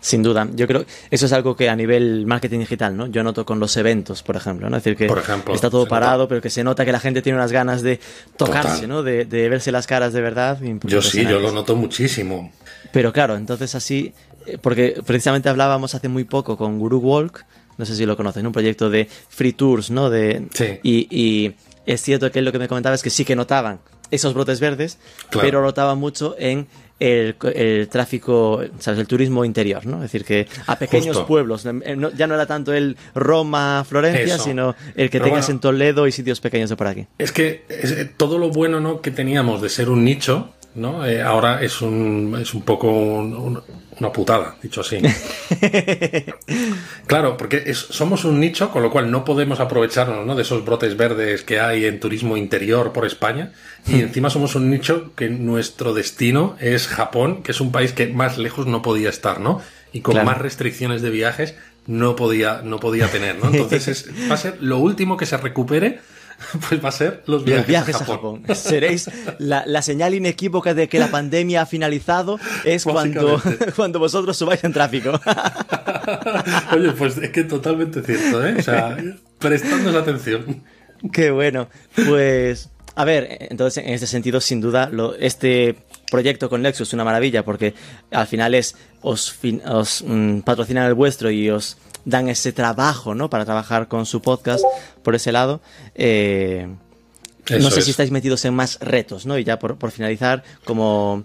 Sin 0.00 0.22
duda, 0.22 0.46
yo 0.54 0.66
creo 0.66 0.84
eso 1.10 1.26
es 1.26 1.32
algo 1.32 1.56
que 1.56 1.68
a 1.68 1.76
nivel 1.76 2.26
marketing 2.26 2.60
digital, 2.60 2.96
¿no? 2.96 3.06
Yo 3.08 3.22
noto 3.22 3.44
con 3.44 3.58
los 3.60 3.76
eventos, 3.76 4.22
por 4.22 4.36
ejemplo, 4.36 4.70
¿no? 4.70 4.76
Es 4.78 4.84
decir, 4.84 4.96
que 4.96 5.06
Por 5.06 5.18
ejemplo, 5.18 5.52
está 5.54 5.68
todo 5.68 5.86
parado, 5.86 6.18
nota. 6.20 6.28
pero 6.30 6.40
que 6.40 6.48
se 6.50 6.62
nota 6.64 6.84
que 6.86 6.92
la 6.92 7.00
gente 7.00 7.20
tiene 7.22 7.36
unas 7.38 7.52
ganas 7.52 7.82
de 7.82 7.98
tocarse, 8.38 8.68
Total. 8.86 8.88
¿no? 8.88 9.02
De, 9.02 9.24
de 9.26 9.48
verse 9.50 9.70
las 9.72 9.86
caras 9.86 10.12
de 10.14 10.20
verdad. 10.22 10.58
Yo 10.84 11.02
sí, 11.02 11.24
yo 11.26 11.38
lo 11.40 11.50
noto 11.52 11.74
muchísimo. 11.76 12.52
Pero 12.96 13.12
claro, 13.12 13.36
entonces 13.36 13.74
así, 13.74 14.12
eh, 14.46 14.58
porque 14.60 15.00
precisamente 15.04 15.48
hablábamos 15.48 15.94
hace 15.94 16.08
muy 16.08 16.24
poco 16.24 16.56
con 16.56 16.78
Guru 16.78 16.98
Walk, 16.98 17.44
no 17.76 17.84
sé 17.84 17.94
si 17.94 18.06
lo 18.06 18.16
conocen, 18.16 18.46
un 18.46 18.52
proyecto 18.52 18.88
de 18.88 19.06
free 19.28 19.52
tours, 19.52 19.90
¿no? 19.90 20.08
De, 20.08 20.46
Sí. 20.54 20.78
y, 20.82 21.06
y 21.10 21.54
es 21.84 22.00
cierto 22.00 22.30
que 22.32 22.40
lo 22.40 22.52
que 22.52 22.58
me 22.58 22.68
comentaba 22.68 22.94
es 22.94 23.02
que 23.02 23.10
sí 23.10 23.24
que 23.24 23.36
notaban 23.36 23.80
esos 24.10 24.32
brotes 24.34 24.60
verdes, 24.60 24.98
Claro. 25.30 25.46
pero 25.46 25.62
notaba 25.62 25.94
mucho 25.94 26.36
en 26.38 26.66
el, 26.98 27.36
el 27.54 27.88
tráfico, 27.88 28.62
¿sabes? 28.78 29.00
El 29.00 29.06
turismo 29.06 29.44
interior, 29.44 29.84
¿no? 29.84 29.96
Es 29.96 30.02
decir, 30.10 30.24
que 30.24 30.46
a 30.66 30.78
pequeños 30.78 31.08
Justo. 31.08 31.26
pueblos, 31.26 31.66
eh, 31.66 31.94
no- 31.94 32.10
ya 32.12 32.26
no 32.26 32.34
era 32.34 32.46
tanto 32.46 32.72
el 32.72 32.96
Roma, 33.14 33.84
Florencia, 33.86 34.36
Eso. 34.36 34.44
sino 34.44 34.74
el 34.94 35.10
que 35.10 35.18
Pero 35.18 35.24
tengas 35.26 35.46
bueno. 35.46 35.56
en 35.56 35.60
Toledo 35.60 36.06
y 36.06 36.12
sitios 36.12 36.40
pequeños 36.40 36.70
de 36.70 36.76
por 36.76 36.86
aquí. 36.86 37.06
Es 37.18 37.32
que 37.32 37.66
es- 37.68 37.90
eh, 37.90 38.10
todo 38.16 38.38
lo 38.38 38.48
bueno 38.48 38.80
¿no? 38.80 39.02
que 39.02 39.10
teníamos 39.10 39.60
de 39.60 39.68
ser 39.68 39.90
un 39.90 40.04
nicho, 40.04 40.54
¿no? 40.76 41.04
Eh, 41.06 41.20
ahora 41.22 41.62
es 41.62 41.80
un, 41.82 42.36
es 42.40 42.54
un 42.54 42.62
poco 42.62 42.88
un- 42.90 43.34
un- 43.34 43.62
una 43.98 44.12
putada, 44.12 44.56
dicho 44.62 44.82
así. 44.82 44.98
claro, 47.06 47.36
porque 47.36 47.62
es- 47.66 47.78
somos 47.78 48.24
un 48.24 48.40
nicho, 48.40 48.70
con 48.70 48.82
lo 48.82 48.90
cual 48.90 49.10
no 49.10 49.24
podemos 49.24 49.60
aprovecharnos 49.60 50.26
¿no? 50.26 50.34
de 50.34 50.42
esos 50.42 50.64
brotes 50.64 50.96
verdes 50.96 51.42
que 51.42 51.60
hay 51.60 51.84
en 51.86 52.00
turismo 52.00 52.36
interior 52.36 52.92
por 52.92 53.06
España. 53.06 53.52
Hmm. 53.86 53.96
Y 53.96 54.00
encima 54.00 54.30
somos 54.30 54.54
un 54.54 54.70
nicho 54.70 55.12
que 55.16 55.28
nuestro 55.28 55.94
destino 55.94 56.56
es 56.60 56.88
Japón, 56.88 57.42
que 57.42 57.52
es 57.52 57.60
un 57.60 57.72
país 57.72 57.92
que 57.92 58.08
más 58.08 58.38
lejos 58.38 58.66
no 58.66 58.82
podía 58.82 59.08
estar, 59.08 59.40
¿no? 59.40 59.60
Y 59.92 60.00
con 60.00 60.12
Claro. 60.12 60.26
más 60.26 60.38
restricciones 60.38 61.02
de 61.02 61.10
viajes 61.10 61.54
no 61.86 62.16
podía, 62.16 62.62
no 62.64 62.80
podía 62.80 63.08
tener, 63.08 63.36
¿no? 63.42 63.50
Entonces 63.50 63.88
es- 64.08 64.10
va 64.30 64.34
a 64.34 64.38
ser 64.38 64.56
lo 64.60 64.78
último 64.78 65.16
que 65.16 65.26
se 65.26 65.36
recupere, 65.36 66.00
pues 66.68 66.84
va 66.84 66.88
a 66.90 66.92
ser 66.92 67.22
los 67.26 67.44
viajes, 67.44 67.60
Los 67.62 67.68
viajes 67.68 67.94
a 67.96 67.98
a 67.98 68.06
Japón. 68.06 68.42
Seréis 68.54 69.10
la, 69.38 69.64
la 69.66 69.82
señal 69.82 70.14
inequívoca 70.14 70.74
de 70.74 70.88
que 70.88 70.98
la 70.98 71.08
pandemia 71.08 71.62
ha 71.62 71.66
finalizado 71.66 72.38
es 72.64 72.84
cuando, 72.84 73.40
cuando 73.76 73.98
vosotros 73.98 74.36
subáis 74.36 74.62
en 74.64 74.72
tráfico. 74.72 75.12
Oye, 76.72 76.92
pues 76.92 77.16
es 77.18 77.30
que 77.30 77.44
totalmente 77.44 78.02
cierto, 78.02 78.46
¿eh? 78.46 78.56
O 78.58 78.62
sea, 78.62 78.96
prestándonos 79.38 79.94
atención. 79.94 80.62
Qué 81.12 81.30
bueno. 81.30 81.68
Pues, 81.94 82.70
a 82.94 83.04
ver, 83.04 83.36
entonces 83.50 83.84
en 83.84 83.92
este 83.92 84.06
sentido, 84.06 84.40
sin 84.40 84.60
duda, 84.60 84.88
lo- 84.90 85.14
este 85.16 85.76
proyecto 86.10 86.48
con 86.48 86.62
Lexus 86.62 86.88
es 86.88 86.94
una 86.94 87.04
maravilla 87.04 87.44
porque 87.44 87.74
al 88.10 88.26
final 88.26 88.54
es 88.54 88.76
os, 89.02 89.32
fin- 89.32 89.60
os 89.66 90.04
mm, 90.06 90.40
patrocinan 90.40 90.86
el 90.86 90.94
vuestro 90.94 91.30
y 91.30 91.50
os 91.50 91.76
dan 92.06 92.28
ese 92.30 92.52
trabajo, 92.52 93.14
¿no? 93.14 93.28
Para 93.28 93.44
trabajar 93.44 93.86
con 93.88 94.06
su 94.06 94.22
podcast 94.22 94.64
por 95.02 95.14
ese 95.14 95.30
lado. 95.32 95.60
Eh, 95.94 96.66
no 97.60 97.70
sé 97.70 97.80
es. 97.80 97.84
si 97.84 97.90
estáis 97.90 98.10
metidos 98.10 98.44
en 98.46 98.54
más 98.54 98.78
retos, 98.80 99.26
¿no? 99.26 99.36
Y 99.38 99.44
ya 99.44 99.58
por, 99.58 99.76
por 99.76 99.90
finalizar, 99.90 100.42
como 100.64 101.24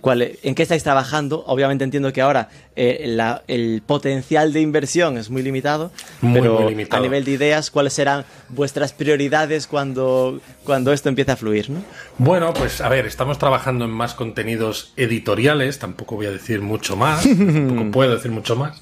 cuál, 0.00 0.22
¿en 0.42 0.54
qué 0.54 0.62
estáis 0.62 0.82
trabajando? 0.82 1.44
Obviamente 1.46 1.84
entiendo 1.84 2.12
que 2.12 2.22
ahora 2.22 2.48
eh, 2.74 3.04
la- 3.06 3.42
el 3.48 3.82
potencial 3.86 4.52
de 4.52 4.60
inversión 4.62 5.18
es 5.18 5.28
muy 5.30 5.42
limitado, 5.42 5.92
Muy, 6.22 6.40
pero 6.40 6.60
muy 6.60 6.70
limitado. 6.70 7.02
a 7.02 7.06
nivel 7.06 7.24
de 7.24 7.32
ideas, 7.32 7.70
¿cuáles 7.70 7.92
serán 7.92 8.24
vuestras 8.48 8.92
prioridades 8.94 9.66
cuando, 9.66 10.40
cuando 10.64 10.92
esto 10.92 11.08
empiece 11.10 11.32
a 11.32 11.36
fluir, 11.36 11.68
¿no? 11.70 11.82
Bueno, 12.18 12.52
pues 12.54 12.80
a 12.80 12.88
ver, 12.88 13.04
estamos 13.06 13.38
trabajando 13.38 13.84
en 13.84 13.90
más 13.92 14.14
contenidos 14.14 14.92
editoriales, 14.96 15.78
tampoco 15.78 16.16
voy 16.16 16.26
a 16.26 16.30
decir 16.30 16.62
mucho 16.62 16.96
más, 16.96 17.22
tampoco 17.38 17.90
puedo 17.90 18.14
decir 18.16 18.30
mucho 18.30 18.56
más. 18.56 18.80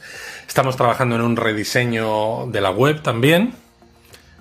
Estamos 0.49 0.77
trabajando 0.77 1.15
en 1.15 1.21
un 1.21 1.37
rediseño 1.37 2.47
de 2.47 2.61
la 2.61 2.71
web 2.71 3.03
también. 3.03 3.55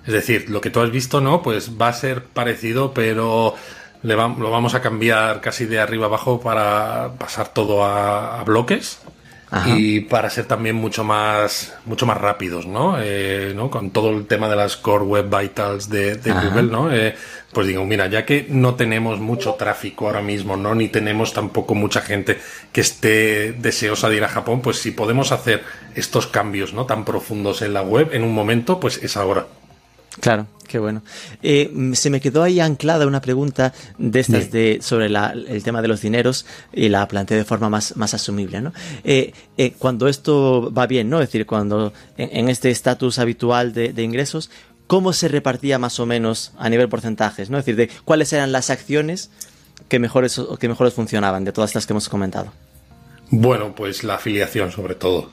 Es 0.06 0.12
decir, 0.12 0.48
lo 0.48 0.60
que 0.60 0.70
tú 0.70 0.80
has 0.80 0.90
visto, 0.90 1.20
¿no? 1.20 1.42
Pues 1.42 1.78
va 1.80 1.88
a 1.88 1.92
ser 1.92 2.24
parecido, 2.24 2.92
pero 2.94 3.54
lo 4.02 4.50
vamos 4.50 4.74
a 4.74 4.80
cambiar 4.80 5.40
casi 5.40 5.66
de 5.66 5.78
arriba 5.78 6.06
abajo 6.06 6.40
para 6.40 7.12
pasar 7.18 7.48
todo 7.48 7.84
a 7.84 8.42
bloques. 8.44 9.00
Ajá. 9.50 9.70
y 9.70 10.00
para 10.00 10.28
ser 10.28 10.44
también 10.44 10.76
mucho 10.76 11.04
más 11.04 11.74
mucho 11.86 12.04
más 12.06 12.18
rápidos 12.18 12.66
no 12.66 12.96
Eh, 13.00 13.52
¿no? 13.56 13.70
con 13.70 13.90
todo 13.90 14.10
el 14.10 14.26
tema 14.26 14.48
de 14.48 14.56
las 14.56 14.76
core 14.76 15.04
web 15.04 15.26
vitals 15.34 15.88
de, 15.88 16.16
de. 16.16 16.32
Google 16.32 16.64
no 16.64 16.92
Eh, 16.92 17.14
pues 17.52 17.66
digo 17.66 17.84
mira 17.86 18.06
ya 18.08 18.26
que 18.26 18.46
no 18.50 18.74
tenemos 18.74 19.20
mucho 19.20 19.54
tráfico 19.54 20.06
ahora 20.06 20.20
mismo 20.20 20.56
no 20.56 20.74
ni 20.74 20.88
tenemos 20.88 21.32
tampoco 21.32 21.74
mucha 21.74 22.02
gente 22.02 22.38
que 22.72 22.80
esté 22.82 23.52
deseosa 23.52 24.08
de 24.10 24.16
ir 24.16 24.24
a 24.24 24.28
Japón 24.28 24.60
pues 24.60 24.78
si 24.80 24.90
podemos 24.90 25.32
hacer 25.32 25.62
estos 25.94 26.26
cambios 26.26 26.74
no 26.74 26.84
tan 26.84 27.04
profundos 27.06 27.62
en 27.62 27.72
la 27.72 27.82
web 27.82 28.10
en 28.12 28.24
un 28.24 28.34
momento 28.34 28.78
pues 28.80 29.02
es 29.02 29.16
ahora 29.16 29.46
Claro, 30.20 30.46
qué 30.66 30.78
bueno. 30.78 31.02
Eh, 31.42 31.92
se 31.94 32.10
me 32.10 32.20
quedó 32.20 32.42
ahí 32.42 32.60
anclada 32.60 33.06
una 33.06 33.20
pregunta 33.20 33.72
de 33.98 34.20
estas 34.20 34.50
de 34.50 34.78
sobre 34.82 35.08
la- 35.08 35.32
el 35.32 35.62
tema 35.62 35.80
de 35.82 35.88
los 35.88 36.00
dineros 36.00 36.44
y 36.72 36.88
la 36.88 37.06
planteé 37.08 37.36
de 37.36 37.44
forma 37.44 37.68
más, 37.68 37.96
más 37.96 38.14
asumible, 38.14 38.60
¿no? 38.60 38.72
Eh, 39.04 39.32
eh, 39.56 39.74
cuando 39.78 40.08
esto 40.08 40.72
va 40.76 40.86
bien, 40.86 41.08
¿no? 41.08 41.20
Es 41.20 41.28
decir, 41.28 41.46
cuando 41.46 41.92
en, 42.16 42.30
en 42.36 42.48
este 42.48 42.70
estatus 42.70 43.18
habitual 43.18 43.72
de, 43.72 43.92
de 43.92 44.02
ingresos, 44.02 44.50
¿cómo 44.86 45.12
se 45.12 45.28
repartía 45.28 45.78
más 45.78 46.00
o 46.00 46.06
menos 46.06 46.52
a 46.58 46.68
nivel 46.68 46.88
porcentajes, 46.88 47.50
¿no? 47.50 47.58
Es 47.58 47.64
decir, 47.66 47.76
de 47.76 47.90
cuáles 48.04 48.32
eran 48.32 48.52
las 48.52 48.70
acciones 48.70 49.30
que 49.88 49.98
mejores, 49.98 50.40
que 50.58 50.68
mejores 50.68 50.94
funcionaban 50.94 51.44
de 51.44 51.52
todas 51.52 51.70
estas 51.70 51.86
que 51.86 51.92
hemos 51.92 52.08
comentado. 52.08 52.52
Bueno, 53.30 53.74
pues 53.74 54.02
la 54.04 54.14
afiliación 54.16 54.72
sobre 54.72 54.94
todo. 54.94 55.30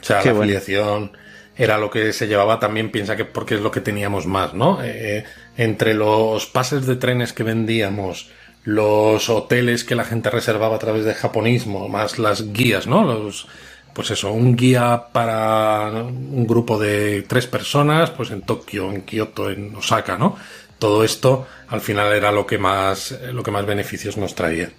O 0.00 0.04
sea, 0.04 0.20
Qué 0.20 0.28
la 0.28 0.34
bueno. 0.34 0.42
afiliación 0.56 1.12
era 1.58 1.76
lo 1.76 1.90
que 1.90 2.12
se 2.12 2.28
llevaba 2.28 2.60
también, 2.60 2.90
piensa 2.90 3.16
que 3.16 3.24
porque 3.24 3.56
es 3.56 3.60
lo 3.60 3.72
que 3.72 3.80
teníamos 3.80 4.26
más, 4.26 4.54
¿no? 4.54 4.78
Eh, 4.82 5.24
entre 5.56 5.92
los 5.92 6.46
pases 6.46 6.86
de 6.86 6.94
trenes 6.94 7.32
que 7.32 7.42
vendíamos, 7.42 8.30
los 8.62 9.28
hoteles 9.28 9.82
que 9.82 9.96
la 9.96 10.04
gente 10.04 10.30
reservaba 10.30 10.76
a 10.76 10.78
través 10.78 11.04
de 11.04 11.14
japonismo, 11.14 11.88
más 11.88 12.20
las 12.20 12.52
guías, 12.52 12.86
¿no? 12.86 13.04
Los, 13.04 13.48
pues 13.92 14.12
eso, 14.12 14.30
un 14.32 14.54
guía 14.54 15.06
para 15.12 15.90
un 15.90 16.46
grupo 16.46 16.78
de 16.78 17.22
tres 17.22 17.46
personas, 17.48 18.10
pues 18.10 18.30
en 18.30 18.42
Tokio, 18.42 18.92
en 18.92 19.02
Kioto, 19.02 19.50
en 19.50 19.74
Osaka, 19.74 20.16
¿no? 20.16 20.36
Todo 20.78 21.02
esto 21.02 21.48
al 21.66 21.80
final 21.80 22.12
era 22.12 22.30
lo 22.30 22.46
que 22.46 22.58
más, 22.58 23.10
eh, 23.10 23.32
lo 23.32 23.42
que 23.42 23.50
más 23.50 23.66
beneficios 23.66 24.16
nos 24.16 24.36
traía. 24.36 24.70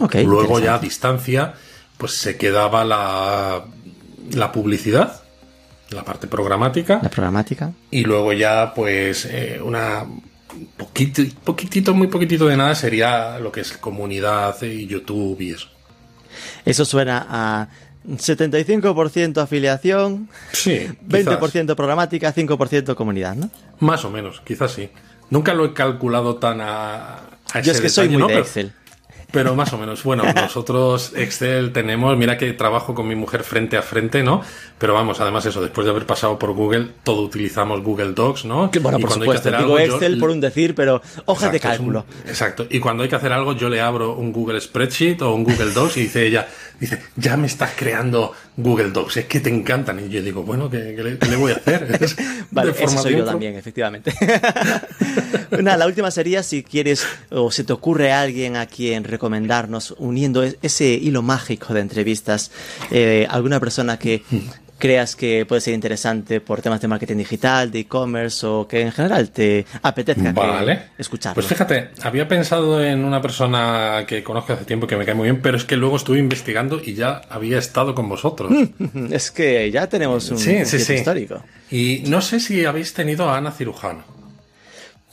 Ok. 0.00 0.14
Luego 0.24 0.58
ya 0.60 0.76
a 0.76 0.78
distancia, 0.78 1.54
pues 1.98 2.12
se 2.12 2.38
quedaba 2.38 2.84
la, 2.86 3.64
la 4.32 4.52
publicidad, 4.52 5.23
la 5.90 6.02
parte 6.04 6.26
programática, 6.26 7.00
La 7.02 7.10
programática. 7.10 7.72
y 7.90 8.02
luego 8.04 8.32
ya 8.32 8.72
pues 8.74 9.26
eh, 9.26 9.60
una 9.62 10.04
poquito, 10.76 11.22
poquitito, 11.44 11.94
muy 11.94 12.06
poquitito 12.08 12.46
de 12.46 12.56
nada 12.56 12.74
sería 12.74 13.38
lo 13.38 13.50
que 13.52 13.60
es 13.60 13.72
comunidad 13.72 14.60
y 14.62 14.86
YouTube 14.86 15.40
y 15.40 15.50
eso. 15.50 15.68
Eso 16.64 16.84
suena 16.84 17.26
a 17.28 17.68
75% 18.08 19.38
afiliación, 19.38 20.28
Sí, 20.52 20.88
quizás. 21.08 21.40
20% 21.40 21.74
programática, 21.74 22.34
5% 22.34 22.94
comunidad, 22.94 23.34
¿no? 23.36 23.50
Más 23.80 24.04
o 24.04 24.10
menos, 24.10 24.40
quizás 24.44 24.72
sí. 24.72 24.90
Nunca 25.30 25.54
lo 25.54 25.64
he 25.64 25.72
calculado 25.74 26.36
tan 26.36 26.60
a, 26.60 27.20
a 27.52 27.60
Yo 27.60 27.72
es 27.72 27.80
que 27.80 27.88
soy 27.88 28.08
muy 28.08 28.18
¿no? 28.18 28.26
de 28.26 28.34
Pero- 28.34 28.44
Excel. 28.44 28.72
Pero 28.72 28.83
más 29.56 29.72
o 29.72 29.78
menos, 29.78 30.02
bueno, 30.04 30.22
nosotros 30.34 31.12
Excel 31.16 31.72
tenemos, 31.72 32.16
mira 32.16 32.38
que 32.38 32.52
trabajo 32.52 32.94
con 32.94 33.08
mi 33.08 33.14
mujer 33.14 33.42
frente 33.42 33.76
a 33.76 33.82
frente, 33.82 34.22
¿no? 34.22 34.42
Pero 34.78 34.94
vamos, 34.94 35.20
además 35.20 35.44
eso, 35.46 35.60
después 35.60 35.84
de 35.84 35.90
haber 35.90 36.06
pasado 36.06 36.38
por 36.38 36.52
Google, 36.52 36.88
todo 37.02 37.22
utilizamos 37.22 37.82
Google 37.82 38.12
Docs, 38.12 38.44
¿no? 38.44 38.70
Que, 38.70 38.78
bueno, 38.78 38.98
Y 38.98 39.02
por 39.02 39.12
supuesto, 39.12 39.50
digo 39.50 39.58
algo, 39.76 39.78
yo- 39.78 39.94
Excel 39.94 40.18
por 40.18 40.30
un 40.30 40.40
decir, 40.40 40.74
pero 40.74 41.02
hojas 41.26 41.50
de 41.50 41.56
un- 41.56 41.62
cálculo. 41.62 42.06
exacto. 42.26 42.66
Y 42.70 42.80
cuando 42.80 43.02
hay 43.02 43.08
que 43.08 43.16
hacer 43.16 43.32
algo, 43.32 43.54
yo 43.54 43.68
le 43.68 43.80
abro 43.80 44.14
un 44.14 44.32
Google 44.32 44.60
Spreadsheet 44.60 45.20
o 45.22 45.34
un 45.34 45.44
Google 45.44 45.72
Docs 45.72 45.96
y 45.96 46.00
dice 46.02 46.26
ella, 46.26 46.46
dice, 46.78 47.02
ya 47.16 47.36
me 47.36 47.46
estás 47.46 47.72
creando 47.76 48.32
Google 48.56 48.90
Docs, 48.90 49.16
es 49.18 49.24
que 49.26 49.40
te 49.40 49.50
encantan. 49.50 49.98
Y 50.04 50.08
yo 50.08 50.22
digo, 50.22 50.42
bueno, 50.42 50.70
¿qué, 50.70 50.94
qué 50.96 51.02
le, 51.02 51.18
qué 51.18 51.28
le 51.28 51.36
voy 51.36 51.52
a 51.52 51.56
hacer? 51.56 51.98
Es 52.00 52.16
Vale, 52.50 52.72
de 52.72 52.84
ese 52.84 52.98
soy 52.98 53.16
yo 53.16 53.24
también, 53.24 53.56
efectivamente. 53.56 54.12
Nada, 55.62 55.76
la 55.76 55.86
última 55.86 56.10
sería 56.10 56.42
si 56.42 56.62
quieres 56.62 57.04
o 57.30 57.50
se 57.50 57.64
te 57.64 57.72
ocurre 57.72 58.12
alguien 58.12 58.56
a 58.56 58.66
quien 58.66 59.04
recomendarnos, 59.04 59.94
uniendo 59.98 60.44
e- 60.44 60.56
ese 60.62 60.86
hilo 60.86 61.22
mágico 61.22 61.74
de 61.74 61.80
entrevistas, 61.80 62.50
eh, 62.90 63.26
alguna 63.30 63.58
persona 63.60 63.98
que 63.98 64.22
creas 64.84 65.16
que 65.16 65.46
puede 65.46 65.62
ser 65.62 65.72
interesante 65.72 66.42
por 66.42 66.60
temas 66.60 66.78
de 66.78 66.88
marketing 66.88 67.16
digital, 67.16 67.70
de 67.70 67.78
e-commerce 67.78 68.44
o 68.46 68.68
que 68.68 68.82
en 68.82 68.92
general 68.92 69.30
te 69.30 69.64
apetezca 69.80 70.30
Vale. 70.32 70.90
escucharlo. 70.98 71.34
Pues 71.36 71.46
fíjate, 71.46 71.88
había 72.02 72.28
pensado 72.28 72.84
en 72.84 73.02
una 73.02 73.22
persona 73.22 74.04
que 74.06 74.22
conozco 74.22 74.52
hace 74.52 74.66
tiempo 74.66 74.86
que 74.86 74.96
me 74.96 75.06
cae 75.06 75.14
muy 75.14 75.24
bien, 75.30 75.40
pero 75.40 75.56
es 75.56 75.64
que 75.64 75.78
luego 75.78 75.96
estuve 75.96 76.18
investigando 76.18 76.82
y 76.84 76.92
ya 76.92 77.22
había 77.30 77.58
estado 77.58 77.94
con 77.94 78.10
vosotros. 78.10 78.52
Es 79.10 79.30
que 79.30 79.70
ya 79.70 79.86
tenemos 79.86 80.30
un 80.30 80.36
Sí, 80.38 80.66
sí, 80.66 80.78
sí. 80.78 80.94
histórico. 80.94 81.42
Y 81.70 82.02
no 82.06 82.20
sé 82.20 82.38
si 82.40 82.66
habéis 82.66 82.92
tenido 82.92 83.30
a 83.30 83.38
Ana 83.38 83.52
Cirujano. 83.52 84.04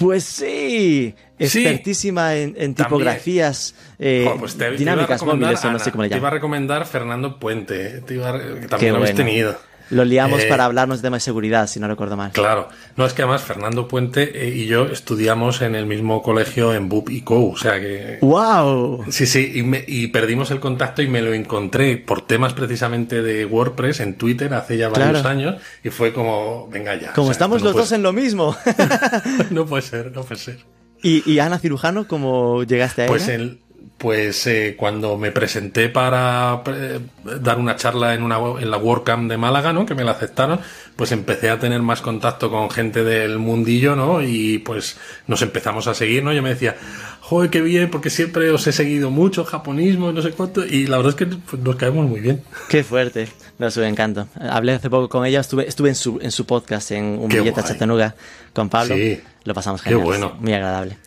Pues 0.02 0.24
sí, 0.24 1.14
Sí. 1.40 1.46
expertísima 1.60 2.36
en, 2.36 2.56
en 2.58 2.74
tipografías 2.76 3.76
eh, 4.00 4.28
pues 4.40 4.56
te- 4.58 4.66
te 4.72 4.78
dinámicas 4.78 5.22
recomendar, 5.22 5.50
móviles 5.54 5.66
o 5.66 5.72
no 5.72 5.80
sé 5.80 5.92
cómo 5.92 6.04
le 6.04 6.10
Te 6.10 6.16
iba 6.16 6.18
a 6.18 6.30
llaman. 6.32 6.34
recomendar 6.34 6.86
Fernando 6.88 7.40
Puente, 7.40 8.02
te 8.02 8.16
iba 8.16 8.30
a- 8.30 8.34
que 8.40 8.60
Qué 8.62 8.68
también 8.68 8.94
lo 8.94 8.98
habéis 9.00 9.16
bueno. 9.16 9.30
tenido. 9.30 9.58
Lo 9.92 10.04
liamos 10.06 10.42
Eh, 10.42 10.48
para 10.50 10.66
hablarnos 10.66 10.98
de 11.00 11.08
tema 11.08 11.18
de 11.18 11.22
seguridad, 11.22 11.68
si 11.68 11.80
no 11.80 11.88
recuerdo 11.88 12.18
mal. 12.18 12.32
Claro, 12.32 12.70
no 12.98 13.06
es 13.06 13.14
que 13.14 13.22
además 13.22 13.44
Fernando 13.44 13.88
Puente 13.88 14.48
eh, 14.48 14.56
y 14.56 14.66
yo 14.66 14.86
estudiamos 14.88 15.62
en 15.62 15.76
el 15.76 15.86
mismo 15.86 16.24
colegio 16.24 16.74
en 16.74 16.90
BUP 16.90 17.10
y 17.12 17.22
CO, 17.22 17.50
o 17.52 17.58
sea 17.58 17.80
que... 17.80 18.18
¡Wow! 18.22 19.06
Sí, 19.12 19.26
sí, 19.28 19.52
y, 19.56 19.64
me- 19.64 19.84
y 19.88 20.08
perdimos 20.08 20.50
el 20.52 20.60
contacto 20.60 21.02
y 21.02 21.08
me 21.08 21.22
lo 21.22 21.34
encontré 21.34 21.98
por 21.98 22.26
temas 22.26 22.54
precisamente 22.54 23.22
de 23.22 23.46
WordPress 23.46 24.00
en 24.00 24.16
Twitter 24.18 24.54
hace 24.54 24.78
ya 24.78 24.90
varios 24.90 25.12
Claro. 25.22 25.30
años 25.30 25.56
y 25.84 25.90
fue 25.90 26.14
como, 26.14 26.68
venga 26.70 26.96
ya. 26.96 27.14
Como 27.14 27.26
o 27.26 27.28
sea, 27.28 27.34
estamos 27.34 27.62
los 27.62 27.74
dos 27.76 27.92
en 27.92 28.02
lo 28.04 28.14
mismo. 28.14 28.56
No 29.52 29.66
puede 29.66 29.82
ser, 29.84 30.12
no 30.16 30.24
puede 30.24 30.40
ser. 30.42 30.58
¿Y, 31.04 31.40
Ana 31.40 31.58
Cirujano, 31.60 32.08
cómo 32.08 32.64
llegaste 32.64 33.04
a 33.04 33.08
pues 33.08 33.24
ella? 33.28 33.36
El, 33.36 33.62
pues 34.02 34.48
eh, 34.48 34.74
cuando 34.76 35.16
me 35.16 35.32
presenté 35.32 35.88
para 35.88 36.64
eh, 36.66 37.00
dar 37.40 37.60
una 37.60 37.76
charla 37.76 38.16
en, 38.16 38.24
una, 38.24 38.38
en 38.60 38.72
la 38.72 38.78
WordCamp 38.78 39.30
de 39.30 39.38
Málaga, 39.38 39.74
¿no? 39.74 39.86
Que 39.86 39.94
me 39.94 40.04
la 40.04 40.14
aceptaron, 40.14 40.60
pues 40.96 41.12
empecé 41.12 41.52
a 41.52 41.60
tener 41.60 41.84
más 41.84 42.02
contacto 42.02 42.50
con 42.50 42.72
gente 42.72 43.04
del 43.04 43.38
mundillo, 43.38 43.96
¿no? 43.96 44.24
Y 44.24 44.58
pues 44.58 44.98
nos 45.28 45.44
empezamos 45.44 45.86
a 45.86 45.94
seguir, 45.94 46.24
¿no? 46.24 46.34
Yo 46.34 46.42
me 46.42 46.50
decía, 46.50 46.76
joder, 47.20 47.52
qué 47.52 47.62
bien, 47.62 47.92
porque 47.92 48.10
siempre 48.10 48.50
os 48.50 48.66
he 48.66 48.72
seguido 48.72 49.12
mucho, 49.12 49.46
japonismo 49.46 50.10
y 50.10 50.14
no 50.14 50.24
sé 50.24 50.32
cuánto, 50.32 50.66
y 50.66 50.88
la 50.88 50.98
verdad 50.98 51.12
es 51.12 51.16
que 51.18 51.28
pues, 51.28 51.62
nos 51.62 51.76
caemos 51.76 52.10
muy 52.10 52.22
bien. 52.22 52.42
Qué 52.70 52.84
fuerte, 52.84 53.28
me 53.60 53.88
encanto. 53.88 54.28
Hablé 54.40 54.74
hace 54.74 54.90
poco 54.90 55.10
con 55.10 55.28
ella, 55.28 55.42
estuve, 55.42 55.68
estuve 55.68 55.90
en, 55.90 55.96
su, 55.96 56.18
en 56.24 56.32
su 56.32 56.48
podcast, 56.48 56.90
en 56.90 57.20
Un 57.20 57.30
Billete 57.30 57.60
a 57.60 57.64
Chattanooga, 57.64 58.16
con 58.52 58.68
Pablo. 58.68 58.96
Sí. 58.96 59.22
Lo 59.44 59.54
pasamos 59.54 59.84
genial. 59.84 60.00
Qué 60.00 60.06
bueno. 60.06 60.36
Muy 60.40 60.54
agradable. 60.54 60.98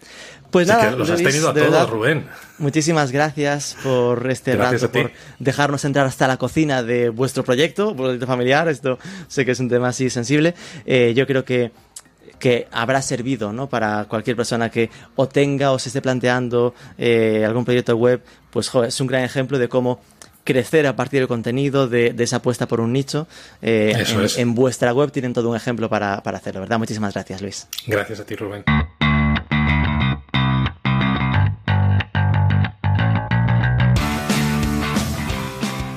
Pues 0.54 0.68
nada, 0.68 0.92
los 0.92 1.10
has 1.10 1.20
tenido 1.20 1.50
a 1.50 1.52
todos, 1.52 1.90
Rubén. 1.90 2.26
Muchísimas 2.58 3.10
gracias 3.10 3.76
por 3.82 4.30
este 4.30 4.54
rato, 4.54 4.88
por 4.88 5.10
dejarnos 5.40 5.84
entrar 5.84 6.06
hasta 6.06 6.28
la 6.28 6.36
cocina 6.36 6.84
de 6.84 7.08
vuestro 7.08 7.42
proyecto, 7.42 7.96
proyecto 7.96 8.24
familiar. 8.28 8.68
Esto 8.68 9.00
sé 9.26 9.44
que 9.44 9.50
es 9.50 9.58
un 9.58 9.68
tema 9.68 9.88
así 9.88 10.10
sensible. 10.10 10.54
Eh, 10.86 11.12
yo 11.16 11.26
creo 11.26 11.44
que 11.44 11.72
que 12.38 12.68
habrá 12.70 13.02
servido 13.02 13.52
¿no? 13.52 13.68
para 13.68 14.04
cualquier 14.04 14.36
persona 14.36 14.70
que 14.70 14.90
o 15.16 15.26
tenga 15.26 15.72
o 15.72 15.78
se 15.80 15.88
esté 15.88 16.00
planteando 16.00 16.72
eh, 16.98 17.42
algún 17.44 17.64
proyecto 17.64 17.96
web, 17.96 18.22
pues 18.50 18.70
es 18.86 19.00
un 19.00 19.08
gran 19.08 19.24
ejemplo 19.24 19.58
de 19.58 19.68
cómo 19.68 20.00
crecer 20.44 20.86
a 20.86 20.94
partir 20.94 21.18
del 21.18 21.28
contenido, 21.28 21.88
de, 21.88 22.14
esa 22.16 22.36
apuesta 22.36 22.68
por 22.68 22.80
un 22.80 22.92
nicho. 22.92 23.26
Eh, 23.60 23.92
en, 23.96 24.26
en, 24.36 24.54
vuestra 24.54 24.92
web 24.92 25.10
tienen 25.10 25.32
todo 25.32 25.50
un 25.50 25.56
ejemplo 25.56 25.88
para, 25.88 26.22
para 26.22 26.38
hacerlo, 26.38 26.60
¿verdad? 26.60 26.78
Muchísimas 26.78 27.12
gracias, 27.12 27.42
Luis. 27.42 27.66
Gracias 27.88 28.20
a 28.20 28.24
ti, 28.24 28.36
Rubén. 28.36 28.62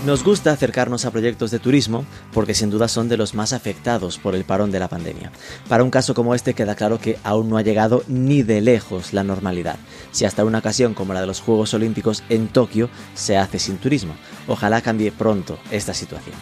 Nos 0.07 0.23
gusta 0.23 0.53
acercarnos 0.53 1.03
a 1.03 1.11
proyectos 1.11 1.51
de 1.51 1.59
turismo 1.59 2.05
porque 2.31 2.53
sin 2.53 2.69
duda 2.69 2.87
son 2.87 3.09
de 3.09 3.17
los 3.17 3.35
más 3.35 3.51
afectados 3.51 4.17
por 4.17 4.35
el 4.35 4.45
parón 4.45 4.71
de 4.71 4.79
la 4.79 4.87
pandemia. 4.87 5.33
Para 5.67 5.83
un 5.83 5.91
caso 5.91 6.13
como 6.13 6.33
este 6.33 6.53
queda 6.53 6.75
claro 6.75 6.97
que 6.97 7.19
aún 7.25 7.49
no 7.49 7.57
ha 7.57 7.61
llegado 7.61 8.05
ni 8.07 8.41
de 8.41 8.61
lejos 8.61 9.11
la 9.11 9.25
normalidad, 9.25 9.75
si 10.13 10.23
hasta 10.23 10.45
una 10.45 10.59
ocasión 10.59 10.93
como 10.93 11.13
la 11.13 11.19
de 11.19 11.27
los 11.27 11.41
Juegos 11.41 11.73
Olímpicos 11.73 12.23
en 12.29 12.47
Tokio 12.47 12.89
se 13.15 13.35
hace 13.35 13.59
sin 13.59 13.79
turismo. 13.79 14.15
Ojalá 14.47 14.79
cambie 14.79 15.11
pronto 15.11 15.59
esta 15.71 15.93
situación. 15.93 16.37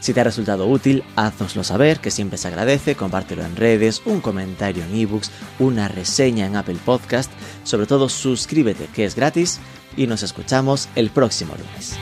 Si 0.00 0.12
te 0.12 0.20
ha 0.20 0.24
resultado 0.24 0.66
útil, 0.66 1.02
haznoslo 1.16 1.64
saber, 1.64 2.00
que 2.00 2.10
siempre 2.10 2.36
se 2.36 2.48
agradece, 2.48 2.96
compártelo 2.96 3.46
en 3.46 3.56
redes, 3.56 4.02
un 4.04 4.20
comentario 4.20 4.84
en 4.84 4.94
ebooks, 4.94 5.30
una 5.58 5.88
reseña 5.88 6.44
en 6.44 6.56
Apple 6.56 6.76
Podcast, 6.84 7.32
sobre 7.64 7.86
todo 7.86 8.10
suscríbete 8.10 8.88
que 8.94 9.06
es 9.06 9.14
gratis 9.14 9.58
y 9.96 10.06
nos 10.06 10.22
escuchamos 10.22 10.90
el 10.96 11.08
próximo 11.08 11.54
lunes. 11.54 11.96